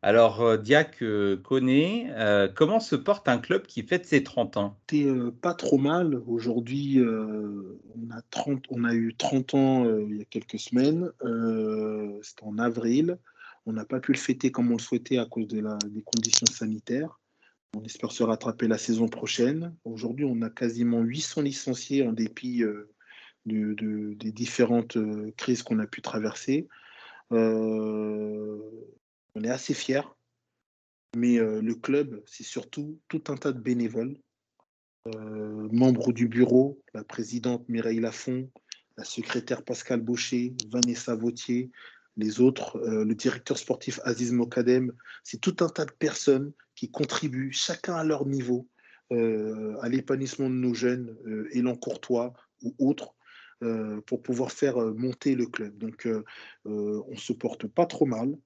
Alors, 0.00 0.42
euh, 0.42 0.56
Diac 0.56 1.02
euh, 1.02 1.36
connaît, 1.36 2.06
euh, 2.12 2.48
comment 2.54 2.78
se 2.78 2.94
porte 2.94 3.28
un 3.28 3.38
club 3.38 3.66
qui 3.66 3.82
fête 3.82 4.06
ses 4.06 4.22
30 4.22 4.56
ans? 4.56 4.78
Euh, 4.92 5.32
pas 5.32 5.54
trop 5.54 5.78
mal. 5.78 6.22
Aujourd'hui, 6.26 7.00
euh, 7.00 7.80
on, 7.96 8.10
a 8.14 8.22
30 8.30 8.64
on 8.70 8.84
a 8.84 8.94
eu 8.94 9.14
30 9.16 9.54
ans 9.54 9.84
euh, 9.86 10.06
il 10.08 10.18
y 10.18 10.20
a 10.22 10.24
quelques 10.24 10.60
semaines. 10.60 11.10
Euh, 11.24 12.16
C'était 12.22 12.44
en 12.44 12.58
avril. 12.58 13.18
On 13.66 13.72
n'a 13.72 13.84
pas 13.84 13.98
pu 13.98 14.12
le 14.12 14.18
fêter 14.18 14.52
comme 14.52 14.70
on 14.70 14.76
le 14.76 14.82
souhaitait 14.82 15.18
à 15.18 15.26
cause 15.26 15.48
des 15.48 15.62
conditions 16.02 16.46
sanitaires. 16.46 17.18
On 17.76 17.82
espère 17.82 18.12
se 18.12 18.22
rattraper 18.22 18.68
la 18.68 18.78
saison 18.78 19.08
prochaine. 19.08 19.74
Aujourd'hui, 19.84 20.24
on 20.24 20.40
a 20.42 20.48
quasiment 20.48 21.00
800 21.00 21.42
licenciés 21.42 22.06
en 22.06 22.12
dépit 22.12 22.62
euh, 22.62 22.88
de- 23.46 23.74
de- 23.74 24.14
des 24.14 24.30
différentes 24.30 24.96
euh, 24.96 25.32
crises 25.36 25.62
qu'on 25.64 25.80
a 25.80 25.86
pu 25.86 26.02
traverser. 26.02 26.68
Euh, 27.32 28.58
on 29.34 29.44
est 29.44 29.50
assez 29.50 29.74
fiers. 29.74 30.02
Mais 31.16 31.38
euh, 31.38 31.60
le 31.62 31.74
club, 31.74 32.22
c'est 32.26 32.44
surtout 32.44 33.00
tout 33.08 33.22
un 33.28 33.36
tas 33.36 33.52
de 33.52 33.60
bénévoles, 33.60 34.16
euh, 35.06 35.68
membres 35.72 36.12
du 36.12 36.28
bureau, 36.28 36.82
la 36.92 37.02
présidente 37.02 37.66
Mireille 37.68 38.00
Lafont, 38.00 38.50
la 38.96 39.04
secrétaire 39.04 39.64
Pascal 39.64 40.00
Baucher, 40.00 40.54
Vanessa 40.70 41.14
Vautier, 41.14 41.70
les 42.16 42.40
autres, 42.40 42.76
euh, 42.78 43.04
le 43.04 43.14
directeur 43.14 43.56
sportif 43.56 44.00
Aziz 44.04 44.32
Mokadem. 44.32 44.92
C'est 45.24 45.40
tout 45.40 45.56
un 45.60 45.68
tas 45.68 45.86
de 45.86 45.92
personnes 45.92 46.52
qui 46.74 46.90
contribuent, 46.90 47.52
chacun 47.52 47.94
à 47.94 48.04
leur 48.04 48.26
niveau, 48.26 48.68
à 49.10 49.88
l'épanouissement 49.88 50.50
de 50.50 50.54
nos 50.54 50.74
jeunes, 50.74 51.16
Élan 51.52 51.76
Courtois 51.76 52.34
ou 52.62 52.74
autres, 52.78 53.14
pour 54.04 54.22
pouvoir 54.22 54.52
faire 54.52 54.76
monter 54.76 55.34
le 55.34 55.46
club. 55.46 55.78
Donc, 55.78 56.06
on 56.66 57.16
se 57.16 57.32
porte 57.32 57.66
pas 57.66 57.86
trop 57.86 58.04
mal. 58.04 58.36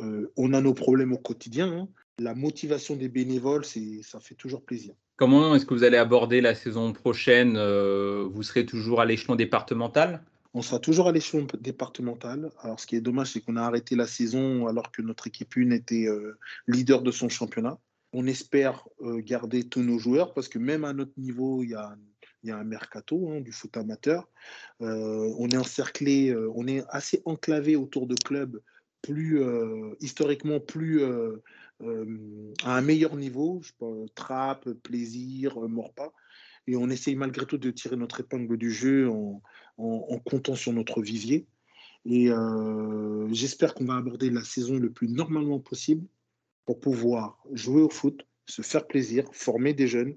Euh, 0.00 0.30
on 0.36 0.52
a 0.52 0.60
nos 0.60 0.74
problèmes 0.74 1.12
au 1.12 1.18
quotidien. 1.18 1.70
hein. 1.72 1.88
La 2.18 2.34
motivation 2.34 2.96
des 2.96 3.08
bénévoles, 3.08 3.64
c'est, 3.64 4.02
ça 4.02 4.20
fait 4.20 4.34
toujours 4.34 4.62
plaisir. 4.62 4.94
Comment 5.16 5.54
est-ce 5.54 5.66
que 5.66 5.74
vous 5.74 5.84
allez 5.84 5.96
aborder 5.96 6.40
la 6.40 6.54
saison 6.54 6.92
prochaine 6.92 7.54
Euh, 7.56 8.26
Vous 8.30 8.42
serez 8.42 8.66
toujours 8.66 9.00
à 9.00 9.04
l'échelon 9.04 9.36
départemental? 9.36 10.22
On 10.54 10.62
sera 10.62 10.78
toujours 10.78 11.08
à 11.08 11.12
l'échelon 11.12 11.46
départemental. 11.60 12.50
Alors, 12.60 12.78
ce 12.78 12.86
qui 12.86 12.94
est 12.96 13.00
dommage, 13.00 13.32
c'est 13.32 13.40
qu'on 13.40 13.56
a 13.56 13.62
arrêté 13.62 13.96
la 13.96 14.06
saison 14.06 14.66
alors 14.68 14.92
que 14.92 15.02
notre 15.02 15.26
équipe 15.26 15.54
1 15.56 15.70
était 15.70 16.06
euh, 16.06 16.38
leader 16.68 17.02
de 17.02 17.10
son 17.10 17.28
championnat. 17.28 17.78
On 18.12 18.28
espère 18.28 18.86
garder 19.02 19.64
tous 19.64 19.82
nos 19.82 19.98
joueurs 19.98 20.34
parce 20.34 20.48
que 20.48 20.60
même 20.60 20.84
à 20.84 20.92
notre 20.92 21.10
niveau, 21.16 21.64
il 21.64 21.70
y 21.70 21.74
a, 21.74 21.96
il 22.44 22.48
y 22.50 22.52
a 22.52 22.56
un 22.56 22.62
mercato 22.62 23.28
hein, 23.30 23.40
du 23.40 23.50
foot 23.50 23.76
amateur. 23.76 24.28
Euh, 24.82 25.34
on 25.38 25.48
est 25.48 25.56
encerclé, 25.56 26.28
euh, 26.30 26.48
on 26.54 26.68
est 26.68 26.84
assez 26.90 27.22
enclavé 27.24 27.74
autour 27.74 28.06
de 28.06 28.14
clubs 28.14 28.60
plus 29.04 29.42
euh, 29.42 29.94
historiquement 30.00 30.60
plus 30.60 31.02
euh, 31.02 31.42
euh, 31.82 32.52
à 32.64 32.78
un 32.78 32.80
meilleur 32.80 33.16
niveau, 33.16 33.60
pas, 33.78 33.86
Trappes, 34.14 34.70
Plaisir, 34.82 35.60
Morpa. 35.68 36.10
Et 36.66 36.76
on 36.76 36.88
essaye 36.88 37.14
malgré 37.14 37.44
tout 37.44 37.58
de 37.58 37.70
tirer 37.70 37.96
notre 37.96 38.20
épingle 38.20 38.56
du 38.56 38.70
jeu 38.70 39.10
en, 39.10 39.42
en- 39.76 40.18
comptant 40.20 40.54
sur 40.54 40.72
notre 40.72 41.02
vivier. 41.02 41.46
Et 42.06 42.30
j'espère 43.32 43.74
qu'on 43.74 43.84
va 43.84 43.96
aborder 43.96 44.30
la 44.30 44.42
saison 44.42 44.78
le 44.78 44.90
plus 44.90 45.08
normalement 45.08 45.60
possible 45.60 46.06
pour 46.64 46.80
pouvoir 46.80 47.42
jouer 47.52 47.82
au 47.82 47.90
foot, 47.90 48.26
se 48.46 48.62
faire 48.62 48.86
plaisir, 48.86 49.24
former 49.32 49.74
des 49.74 49.88
jeunes 49.88 50.16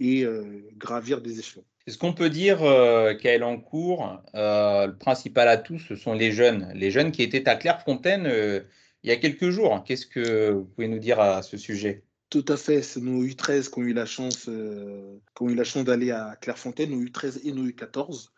et 0.00 0.24
euh, 0.24 0.62
gravir 0.76 1.20
des 1.20 1.38
échelons. 1.38 1.64
Est-ce 1.88 1.96
qu'on 1.96 2.12
peut 2.12 2.28
dire 2.28 2.62
euh, 2.64 3.14
qu'à 3.14 3.34
Elancourt, 3.34 4.22
euh, 4.34 4.88
le 4.88 4.98
principal 4.98 5.48
atout, 5.48 5.78
ce 5.78 5.96
sont 5.96 6.12
les 6.12 6.32
jeunes 6.32 6.70
Les 6.74 6.90
jeunes 6.90 7.12
qui 7.12 7.22
étaient 7.22 7.48
à 7.48 7.56
Clairefontaine 7.56 8.26
euh, 8.26 8.60
il 9.02 9.08
y 9.08 9.12
a 9.12 9.16
quelques 9.16 9.48
jours. 9.48 9.82
Qu'est-ce 9.84 10.06
que 10.06 10.50
vous 10.50 10.64
pouvez 10.66 10.88
nous 10.88 10.98
dire 10.98 11.18
à 11.18 11.40
ce 11.42 11.56
sujet? 11.56 12.02
Tout 12.30 12.44
à 12.48 12.58
fait, 12.58 12.82
c'est 12.82 13.00
nos 13.00 13.24
U13 13.24 13.70
qui 13.70 13.78
ont 13.78 13.82
eu 13.84 13.94
la 13.94 14.04
chance, 14.04 14.50
euh, 14.50 15.18
qui 15.34 15.42
ont 15.42 15.48
eu 15.48 15.54
la 15.54 15.64
chance 15.64 15.84
d'aller 15.84 16.10
à 16.10 16.36
Clairefontaine, 16.36 16.90
nos 16.90 17.02
U13 17.02 17.40
et 17.42 17.52
nos 17.52 17.66
U14, 17.66 18.28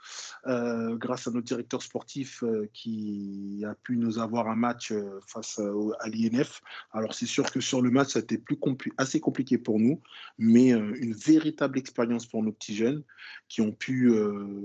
euh, 0.47 0.97
grâce 0.97 1.27
à 1.27 1.33
notre 1.33 1.47
directeur 1.47 1.83
sportif 1.83 2.45
euh, 2.45 2.71
qui 2.73 3.65
a 3.67 3.75
pu 3.75 3.97
nous 3.97 4.21
avoir 4.21 4.49
un 4.49 4.55
match 4.55 4.93
face 5.27 5.59
à, 5.59 6.09
l'INF. 6.09 6.61
Alors 6.93 7.15
c'est 7.15 7.27
sûr 7.27 7.51
que 7.51 7.61
sur 7.61 7.83
le 7.83 7.91
match, 7.91 8.11
ça 8.11 8.21
a 8.21 8.23
été 8.23 8.39
plus 8.39 8.59
assez 8.97 9.19
compliqué 9.19 9.59
pour 9.59 9.81
nous, 9.81 10.01
mais 10.39 10.71
une 10.71 11.15
véritable 11.15 11.77
expérience 11.77 12.27
pour 12.27 12.45
nos 12.45 12.53
petits 12.53 12.77
jeunes 12.77 13.03
qui 13.49 13.61
ont 13.61 13.73
pu 13.73 14.13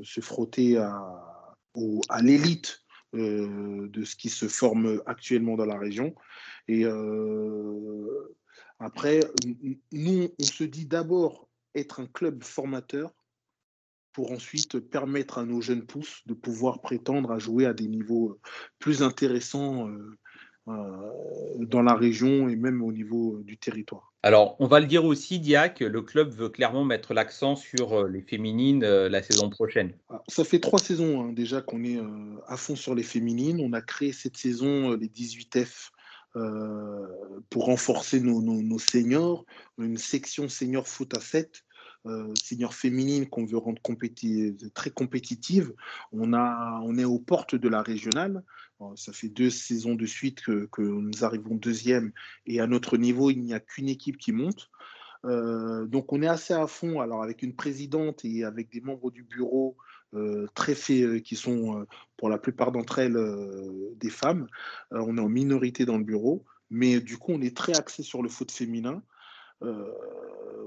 se 0.04 0.22
frotter 0.22 0.78
à, 0.78 2.22
l'élite 2.22 2.84
de 3.14 4.04
ce 4.04 4.16
qui 4.16 4.30
se 4.30 4.48
forme 4.48 5.02
actuellement 5.08 5.56
dans 5.56 5.66
la 5.66 5.80
région. 5.80 6.14
Et 6.68 6.86
après, 8.86 9.20
nous, 9.92 10.30
on 10.40 10.44
se 10.44 10.64
dit 10.64 10.86
d'abord 10.86 11.50
être 11.74 12.00
un 12.00 12.06
club 12.06 12.44
formateur 12.44 13.12
pour 14.14 14.32
ensuite 14.32 14.80
permettre 14.80 15.40
à 15.40 15.44
nos 15.44 15.60
jeunes 15.60 15.86
pousses 15.86 16.22
de 16.28 16.34
pouvoir 16.34 16.82
prétendre 16.82 17.32
à 17.32 17.40
jouer 17.40 17.66
à 17.66 17.74
des 17.74 17.88
niveaux 17.88 18.30
euh, 18.30 18.40
plus 18.80 19.02
intéressants 19.02 19.90
euh, 19.90 20.18
euh, 20.70 21.66
dans 21.66 21.82
la 21.82 21.96
région 21.96 22.48
et 22.48 22.56
même 22.56 22.82
au 22.82 22.94
niveau 22.94 23.40
du 23.44 23.58
territoire. 23.58 24.14
Alors, 24.24 24.56
on 24.60 24.68
va 24.68 24.80
le 24.80 24.86
dire 24.86 25.04
aussi, 25.04 25.40
Diac, 25.40 25.82
le 25.82 26.02
club 26.02 26.30
veut 26.30 26.50
clairement 26.50 26.86
mettre 26.86 27.14
l'accent 27.14 27.56
sur 27.56 28.08
les 28.08 28.22
féminines 28.22 28.84
la 28.86 29.22
saison 29.22 29.50
prochaine. 29.50 29.94
Alors, 30.10 30.24
ça 30.28 30.44
fait 30.44 30.60
trois 30.60 30.80
saisons 30.80 31.22
hein, 31.22 31.34
déjà 31.34 31.62
qu'on 31.62 31.84
est 31.84 32.00
à 32.48 32.58
fond 32.58 32.76
sur 32.76 32.96
les 32.96 33.04
féminines. 33.04 33.60
On 33.60 33.74
a 33.74 33.82
créé 33.82 34.14
cette 34.14 34.38
saison 34.38 34.94
les 34.94 35.08
18F 35.08 35.92
euh, 36.36 37.08
pour 37.50 37.66
renforcer 37.66 38.20
nos, 38.20 38.80
seniors, 38.80 39.46
une 39.78 39.98
section 39.98 40.50
senior 40.50 40.88
foot 40.88 41.16
à 41.16 41.22
7, 41.22 41.64
euh, 42.08 42.34
senior 42.36 42.74
féminine 42.74 43.28
qu'on 43.28 43.46
veut 43.46 43.58
rendre 43.58 43.82
très 44.74 44.90
compétitive. 44.92 45.74
On, 46.12 46.34
a, 46.34 46.80
on 46.84 46.98
est 46.98 47.06
aux 47.06 47.20
portes 47.20 47.56
de 47.56 47.70
la 47.70 47.82
régionale. 47.82 48.44
Euh, 48.82 48.96
Ça 48.96 49.14
fait 49.14 49.30
deux 49.30 49.50
saisons 49.50 49.96
de 49.96 50.06
suite 50.06 50.42
que, 50.44 50.82
nous 50.82 51.24
arrivons 51.24 51.56
deuxième 51.56 52.12
et 52.46 52.60
à 52.60 52.68
notre 52.68 52.98
niveau, 52.98 53.32
il 53.32 53.42
n'y 53.42 53.54
a 53.54 53.60
qu'une 53.60 53.90
équipe 53.90 54.18
qui 54.18 54.32
monte. 54.32 54.70
Euh, 55.26 55.88
donc 55.88 56.14
on 56.14 56.22
est 56.22 56.28
assez 56.28 56.54
à 56.54 56.68
fond, 56.68 57.00
alors 57.00 57.24
avec 57.24 57.42
une 57.42 57.56
présidente 57.56 58.24
et 58.24 58.44
avec 58.44 58.72
des 58.72 58.82
membres 58.82 59.10
du 59.10 59.24
bureau 59.24 59.76
très 60.54 60.76
faits, 60.76 61.04
euh, 61.04 61.20
qui 61.20 61.36
sont 61.36 61.82
euh, 61.82 61.86
pour 62.18 62.30
la 62.30 62.38
plupart 62.38 62.72
d'entre 62.72 63.00
elles 63.00 63.18
euh, 63.18 63.94
des 63.98 64.10
femmes. 64.10 64.48
Euh, 64.94 65.04
on 65.06 65.18
est 65.18 65.22
en 65.22 65.30
minorité 65.30 65.86
dans 65.86 65.98
le 65.98 66.04
bureau, 66.04 66.44
mais 66.70 67.00
du 67.00 67.18
coup 67.18 67.32
on 67.34 67.42
est 67.42 67.56
très 67.56 67.78
axé 67.78 68.04
sur 68.04 68.22
le 68.22 68.30
foot 68.30 68.52
féminin. 68.52 69.02
Euh, 69.64 69.92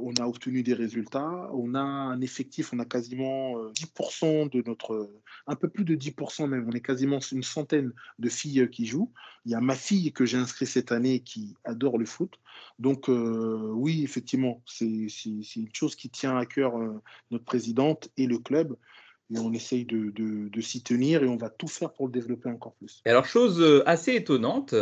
on 0.01 0.13
a 0.15 0.27
obtenu 0.27 0.63
des 0.63 0.75
résultats. 0.75 1.51
On 1.53 1.75
a 1.75 1.81
un 1.81 2.21
effectif, 2.21 2.73
on 2.73 2.79
a 2.79 2.85
quasiment 2.85 3.59
euh, 3.59 3.73
10% 3.73 4.51
de 4.51 4.63
notre, 4.67 5.11
un 5.47 5.57
peu 5.57 5.69
plus 5.69 5.85
de 5.85 5.95
10% 5.95 6.47
même. 6.49 6.67
On 6.69 6.73
est 6.73 6.81
quasiment 6.81 7.19
une 7.33 7.43
centaine 7.43 7.93
de 8.19 8.29
filles 8.29 8.61
euh, 8.61 8.67
qui 8.67 8.87
jouent. 8.87 9.13
Il 9.45 9.53
y 9.53 9.55
a 9.55 9.61
ma 9.61 9.75
fille 9.75 10.13
que 10.13 10.25
j'ai 10.25 10.39
inscrite 10.39 10.69
cette 10.69 10.93
année 10.93 11.21
qui 11.21 11.55
adore 11.65 11.99
le 11.99 12.07
foot. 12.07 12.39
Donc 12.79 13.09
euh, 13.09 13.71
oui, 13.75 14.03
effectivement, 14.03 14.63
c'est 14.67 14.87
une 14.87 15.75
chose 15.75 15.97
qui 15.97 16.09
tient 16.11 16.37
à 16.37 16.47
cœur 16.47 16.77
euh, 16.77 17.01
notre 17.31 17.45
présidente 17.45 18.09
et 18.17 18.27
le 18.27 18.39
club. 18.39 18.77
Et 19.35 19.39
on 19.39 19.53
essaye 19.53 19.85
de, 19.85 20.11
de- 20.11 20.49
de 20.49 20.61
s'y 20.61 20.83
tenir 20.83 21.23
et 21.23 21.29
on 21.29 21.37
va 21.37 21.51
tout 21.51 21.69
faire 21.69 21.93
pour 21.93 22.07
le 22.07 22.13
développer 22.13 22.49
encore 22.49 22.75
plus. 22.75 23.03
Et 23.05 23.11
alors, 23.11 23.27
chose 23.27 23.61
euh, 23.61 23.83
assez 23.87 24.15
étonnante, 24.15 24.75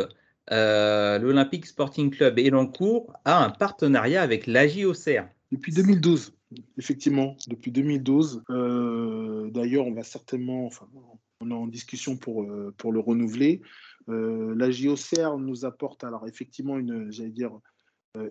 euh, 0.53 1.19
l'Olympique 1.19 1.67
Sporting 1.67 2.11
Club 2.11 2.39
Elancourt 2.39 3.13
a 3.25 3.45
un 3.45 3.51
partenariat 3.51 4.23
avec 4.23 4.47
l'AJ 4.47 4.85
Auxerre. 4.85 5.29
Depuis 5.51 5.73
2012, 5.73 6.33
effectivement, 6.79 7.37
depuis 7.49 7.73
2012. 7.73 8.43
Euh, 8.51 9.51
D'ailleurs, 9.51 9.87
on 9.87 9.93
va 9.93 10.05
certainement, 10.05 10.67
enfin, 10.67 10.89
on 11.41 11.51
est 11.51 11.55
en 11.55 11.67
discussion 11.67 12.17
pour, 12.17 12.43
euh, 12.45 12.73
pour 12.79 12.93
le 12.93 13.01
renouveler. 13.01 13.63
La 14.09 14.71
JOCR 14.71 15.37
nous 15.39 15.65
apporte 15.65 16.05
alors 16.05 16.29
effectivement 16.29 16.79
une, 16.79 17.11
j'allais 17.11 17.31
dire, 17.31 17.51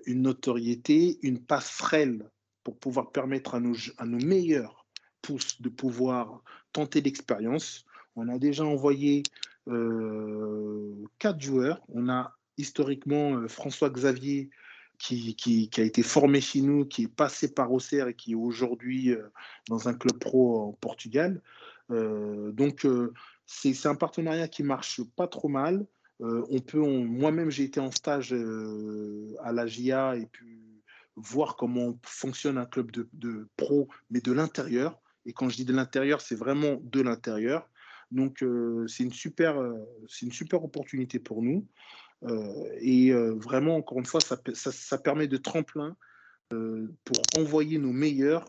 une 0.06 0.22
notoriété, 0.22 1.20
une 1.22 1.40
passerelle 1.40 2.30
pour 2.64 2.78
pouvoir 2.78 3.12
permettre 3.12 3.56
à 3.56 3.60
nos, 3.60 3.76
à 3.98 4.06
nos 4.06 4.26
meilleurs 4.26 4.85
de 5.60 5.70
pouvoir 5.70 6.42
tenter 6.72 7.02
l'expérience. 7.02 7.86
On 8.16 8.28
a 8.30 8.38
déjà 8.38 8.66
envoyé 8.66 9.24
euh, 9.68 10.94
quatre 11.20 11.42
joueurs. 11.42 11.82
On 11.90 12.10
a 12.10 12.36
historiquement 12.58 13.36
euh, 13.36 13.48
François 13.48 13.90
Xavier 13.90 14.50
qui, 14.98 15.70
a 15.78 15.82
été 15.82 16.04
formé 16.04 16.40
chez 16.40 16.62
nous, 16.62 16.86
qui 16.86 17.04
est 17.04 17.14
passé 17.14 17.54
par 17.54 17.72
Auxerre 17.72 18.08
et 18.08 18.14
qui 18.14 18.32
est 18.32 18.36
aujourd'hui 18.36 19.12
euh, 19.12 19.28
dans 19.68 19.90
un 19.90 19.94
club 19.94 20.18
pro 20.20 20.70
en 20.70 20.74
Portugal. 20.74 21.42
Donc, 21.90 22.88
c'est 23.46 23.86
un 23.86 23.94
partenariat 23.94 24.48
qui 24.48 24.64
marche 24.64 25.04
pas 25.16 25.28
trop 25.28 25.50
mal. 25.50 25.86
On 26.20 26.60
peut, 26.62 26.80
moi-même, 26.80 27.52
j'ai 27.52 27.66
été 27.66 27.80
en 27.80 27.92
stage 27.92 28.34
à 29.44 29.52
la 29.52 29.68
GIA 29.68 30.16
et 30.16 30.26
puis 30.26 30.82
voir 31.16 31.56
comment 31.58 31.96
fonctionne 32.02 32.58
un 32.58 32.66
club 32.66 32.90
de 32.90 33.48
pro, 33.56 33.88
mais 34.10 34.20
de 34.20 34.32
l'intérieur. 34.32 35.00
Et 35.26 35.34
quand 35.34 35.50
je 35.50 35.56
dis 35.56 35.66
de 35.66 35.74
l'intérieur, 35.74 36.22
c'est 36.22 36.36
vraiment 36.36 36.80
de 36.82 37.02
l'intérieur. 37.02 37.70
Donc, 38.12 38.44
euh, 38.44 38.86
c'est 38.88 39.04
une, 39.04 39.14
super, 39.14 39.60
euh, 39.60 39.74
une 40.22 40.32
super 40.32 40.64
opportunité 40.64 41.20
pour 41.20 41.42
nous. 41.42 41.68
Euh, 42.24 42.70
et 42.80 43.12
vraiment, 43.14 43.76
encore 43.78 44.00
une 44.00 44.06
fois, 44.06 44.22
ça, 44.22 44.38
pe- 44.38 44.54
ça- 44.54 44.72
ça 44.72 44.98
permet 44.98 45.28
de 45.28 45.38
tremplin 45.38 45.98
pour 46.50 47.18
envoyer 47.38 47.78
nos 47.80 47.92
meilleurs 47.92 48.46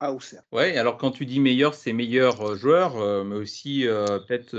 à 0.00 0.12
Auxerre. 0.12 0.42
Ouais, 0.52 0.76
alors 0.76 0.96
quand 0.96 1.10
tu 1.10 1.26
dis 1.26 1.40
meilleur, 1.40 1.74
c'est 1.74 1.92
meilleur 1.92 2.40
euh, 2.42 2.56
joueur, 2.56 2.96
euh, 2.96 3.24
mais 3.24 3.36
aussi 3.36 3.84
peut-être 3.86 4.56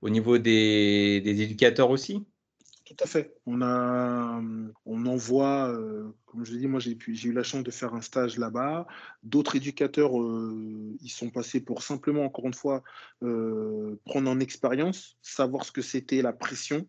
au 0.00 0.10
niveau 0.10 0.38
des, 0.38 1.20
des 1.20 1.42
éducateurs 1.42 1.90
aussi? 1.90 2.26
Tout 2.88 3.04
à 3.04 3.06
fait. 3.06 3.34
On 3.44 3.60
a, 3.60 4.40
on 4.86 5.04
envoie, 5.04 5.68
euh, 5.68 6.10
comme 6.24 6.46
je 6.46 6.52
l'ai 6.54 6.60
dit, 6.60 6.68
moi 6.68 6.80
j'ai 6.80 6.96
eu 7.28 7.32
la 7.32 7.42
chance 7.42 7.62
de 7.62 7.70
faire 7.70 7.92
un 7.92 8.00
stage 8.00 8.38
là-bas. 8.38 8.86
D'autres 9.22 9.56
éducateurs, 9.56 10.18
euh, 10.18 10.96
ils 11.02 11.10
sont 11.10 11.28
passés 11.28 11.60
pour 11.60 11.82
simplement, 11.82 12.24
encore 12.24 12.46
une 12.46 12.54
fois, 12.54 12.82
euh, 13.22 14.00
prendre 14.06 14.30
en 14.30 14.40
expérience, 14.40 15.18
savoir 15.20 15.66
ce 15.66 15.72
que 15.72 15.82
c'était 15.82 16.22
la 16.22 16.32
pression. 16.32 16.88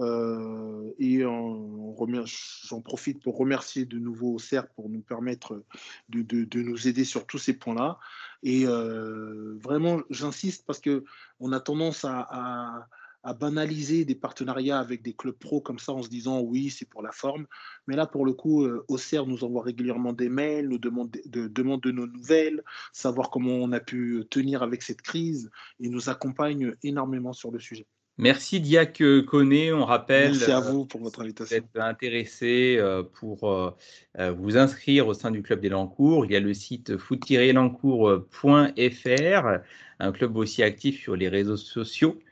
Euh, 0.00 0.92
et 0.98 1.20
j'en 1.20 2.80
profite 2.82 3.22
pour 3.22 3.36
remercier 3.36 3.84
de 3.84 3.98
nouveau 3.98 4.34
Auxerre 4.34 4.68
pour 4.68 4.88
nous 4.88 5.02
permettre 5.02 5.62
de, 6.08 6.58
nous 6.60 6.88
aider 6.88 7.04
sur 7.04 7.26
tous 7.26 7.38
ces 7.38 7.52
points-là. 7.52 8.00
Et 8.42 8.66
euh, 8.66 9.56
vraiment, 9.60 10.00
j'insiste 10.10 10.66
parce 10.66 10.80
que 10.80 11.04
on 11.38 11.52
a 11.52 11.60
tendance 11.60 12.04
à- 12.04 12.88
à 13.22 13.34
banaliser 13.34 14.04
des 14.04 14.14
partenariats 14.14 14.78
avec 14.78 15.02
des 15.02 15.12
clubs 15.12 15.36
pro 15.36 15.60
comme 15.60 15.78
ça 15.78 15.92
en 15.92 16.02
se 16.02 16.08
disant 16.08 16.40
oui, 16.40 16.70
c'est 16.70 16.88
pour 16.88 17.02
la 17.02 17.12
forme. 17.12 17.46
Mais 17.86 17.96
là, 17.96 18.06
pour 18.06 18.24
le 18.24 18.32
coup, 18.32 18.64
euh, 18.64 18.84
Auxerre 18.88 19.26
nous 19.26 19.44
envoie 19.44 19.62
régulièrement 19.62 20.12
des 20.12 20.28
mails, 20.28 20.68
nous 20.68 20.78
demande 20.78 21.16
de, 21.26 21.48
demande 21.48 21.82
de 21.82 21.90
nos 21.90 22.06
nouvelles, 22.06 22.62
savoir 22.92 23.30
comment 23.30 23.52
on 23.52 23.72
a 23.72 23.80
pu 23.80 24.24
tenir 24.30 24.62
avec 24.62 24.82
cette 24.82 25.02
crise 25.02 25.50
et 25.80 25.88
nous 25.88 26.08
accompagne 26.08 26.74
énormément 26.82 27.32
sur 27.32 27.50
le 27.50 27.58
sujet. 27.58 27.86
Merci 28.20 28.60
Diac 28.60 29.00
Koné, 29.28 29.72
on 29.72 29.84
rappelle. 29.84 30.32
Merci 30.32 30.50
à 30.50 30.58
euh, 30.58 30.72
vous 30.72 30.86
pour 30.86 31.00
votre 31.00 31.20
Vous 31.20 31.26
invitation. 31.26 31.56
êtes 31.56 31.76
intéressé 31.76 32.74
euh, 32.76 33.04
pour 33.04 33.48
euh, 33.48 33.70
euh, 34.18 34.32
vous 34.32 34.56
inscrire 34.56 35.06
au 35.06 35.14
sein 35.14 35.30
du 35.30 35.40
club 35.40 35.60
des 35.60 35.68
Lancours. 35.68 36.26
Il 36.26 36.32
y 36.32 36.36
a 36.36 36.40
le 36.40 36.52
site 36.52 36.96
foot-lancourt.fr, 36.96 39.58
un 40.00 40.12
club 40.12 40.36
aussi 40.36 40.64
actif 40.64 41.00
sur 41.00 41.14
les 41.14 41.28
réseaux 41.28 41.56
sociaux, 41.56 42.18
euh, 42.18 42.22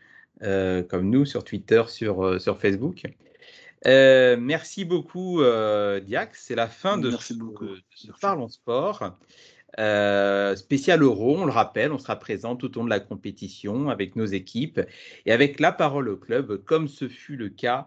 comme 0.41 1.11
nous, 1.11 1.25
sur 1.25 1.45
Twitter, 1.45 1.83
sur, 1.89 2.25
euh, 2.25 2.39
sur 2.39 2.59
Facebook. 2.59 3.03
Euh, 3.87 4.37
merci 4.39 4.85
beaucoup, 4.85 5.41
euh, 5.43 6.01
Diac. 6.01 6.35
C'est 6.35 6.55
la 6.55 6.67
fin 6.67 6.99
de 6.99 7.11
Merci 7.11 7.35
ce, 7.35 7.39
beaucoup. 7.39 7.67
de 7.67 7.81
ce 7.95 8.09
Parlons 8.21 8.49
Sport. 8.49 9.17
Euh, 9.79 10.57
spécial 10.57 11.03
Euro, 11.03 11.37
on 11.37 11.45
le 11.45 11.53
rappelle, 11.53 11.93
on 11.93 11.99
sera 11.99 12.17
présent 12.17 12.57
tout 12.57 12.75
au 12.77 12.81
long 12.81 12.85
de 12.87 12.91
la 12.91 13.01
compétition 13.01 13.91
avec 13.91 14.17
nos 14.17 14.25
équipes 14.25 14.81
et 15.27 15.33
avec 15.33 15.61
la 15.61 15.71
parole 15.71 16.09
au 16.09 16.17
club, 16.17 16.65
comme 16.65 16.89
ce 16.89 17.09
fut 17.09 17.37
le 17.37 17.51
cas 17.51 17.87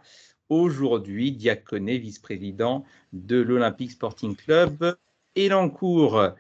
aujourd'hui. 0.50 1.32
Diaconé, 1.32 1.98
vice-président 1.98 2.86
de 3.14 3.38
l'Olympique 3.42 3.92
Sporting 3.92 4.36
Club 4.36 4.96
Elancourt. 5.36 6.34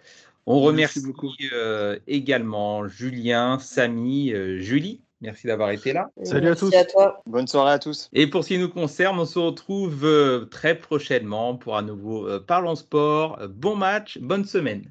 On 0.45 0.72
Merci 0.72 0.99
remercie 0.99 1.01
beaucoup. 1.01 1.32
euh, 1.53 1.97
également 2.07 2.88
Julien, 2.88 3.60
Samy, 3.60 4.34
euh, 4.34 4.60
Julie. 4.60 5.01
Merci 5.22 5.48
d'avoir 5.48 5.72
été 5.72 5.92
là. 5.92 6.10
Salut 6.24 6.48
à 6.48 6.50
Merci 6.52 6.70
tous. 6.70 6.76
à 6.76 6.86
toi. 6.86 7.22
Bonne 7.26 7.48
soirée 7.48 7.74
à 7.74 7.80
tous. 7.80 8.10
Et 8.14 8.28
pour 8.28 8.44
ce 8.44 8.50
qui 8.50 8.58
nous 8.58 8.70
concerne, 8.70 9.20
on 9.20 9.26
se 9.26 9.38
retrouve 9.38 10.06
euh, 10.06 10.46
très 10.46 10.76
prochainement 10.76 11.56
pour 11.56 11.78
un 11.78 11.82
nouveau 11.82 12.26
euh, 12.28 12.40
Parlons 12.46 12.76
Sport. 12.76 13.38
Euh, 13.42 13.48
Bon 13.50 13.76
match, 13.76 14.18
bonne 14.22 14.46
semaine. 14.46 14.84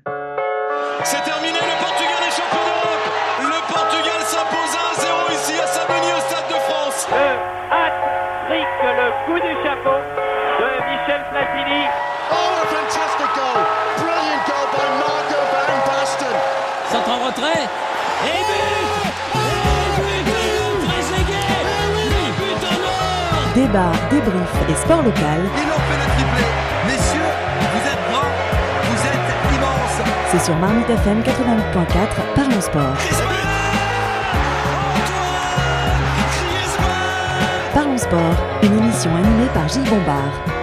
C'est 1.05 1.23
terminé, 1.25 1.53
le 1.57 1.81
Portugal 1.81 2.21
est 2.27 2.35
champion 2.37 2.61
d'Europe. 2.61 3.09
Le 3.41 3.73
Portugal 3.73 4.21
s'impose 4.27 4.75
1-0 5.01 5.33
ici 5.33 5.61
à 5.61 5.67
Saint-Denis 5.67 6.13
au 6.13 6.21
Stade 6.21 6.49
de 6.49 6.61
France. 6.69 7.07
Le 7.11 7.29
hat-trick, 7.73 8.69
le 8.85 9.09
coup 9.25 9.41
du 9.41 9.55
chapeau 9.65 9.98
Débat, 23.69 23.93
débrief 24.11 24.55
et 24.71 24.75
sport 24.77 25.03
local, 25.03 25.41
Ils 25.45 25.61
ont 25.61 25.83
fait 25.89 25.99
le 25.99 26.07
triplé. 26.15 26.45
Messieurs, 26.87 27.21
vous 27.61 27.87
êtes 27.87 28.11
grands, 28.11 28.33
vous 28.89 29.07
êtes 29.07 29.55
immenses. 29.55 30.09
c'est 30.33 30.43
sur 30.43 30.57
Marmite 30.57 30.89
FM 30.89 31.21
88.4, 31.21 32.35
Parlons 32.35 32.61
Sport. 32.63 32.97
Parlons 37.75 37.99
Sport, 37.99 38.37
une 38.63 38.79
émission 38.79 39.15
animée 39.15 39.49
par 39.53 39.69
Gilles 39.69 39.85
Bombard. 39.85 40.58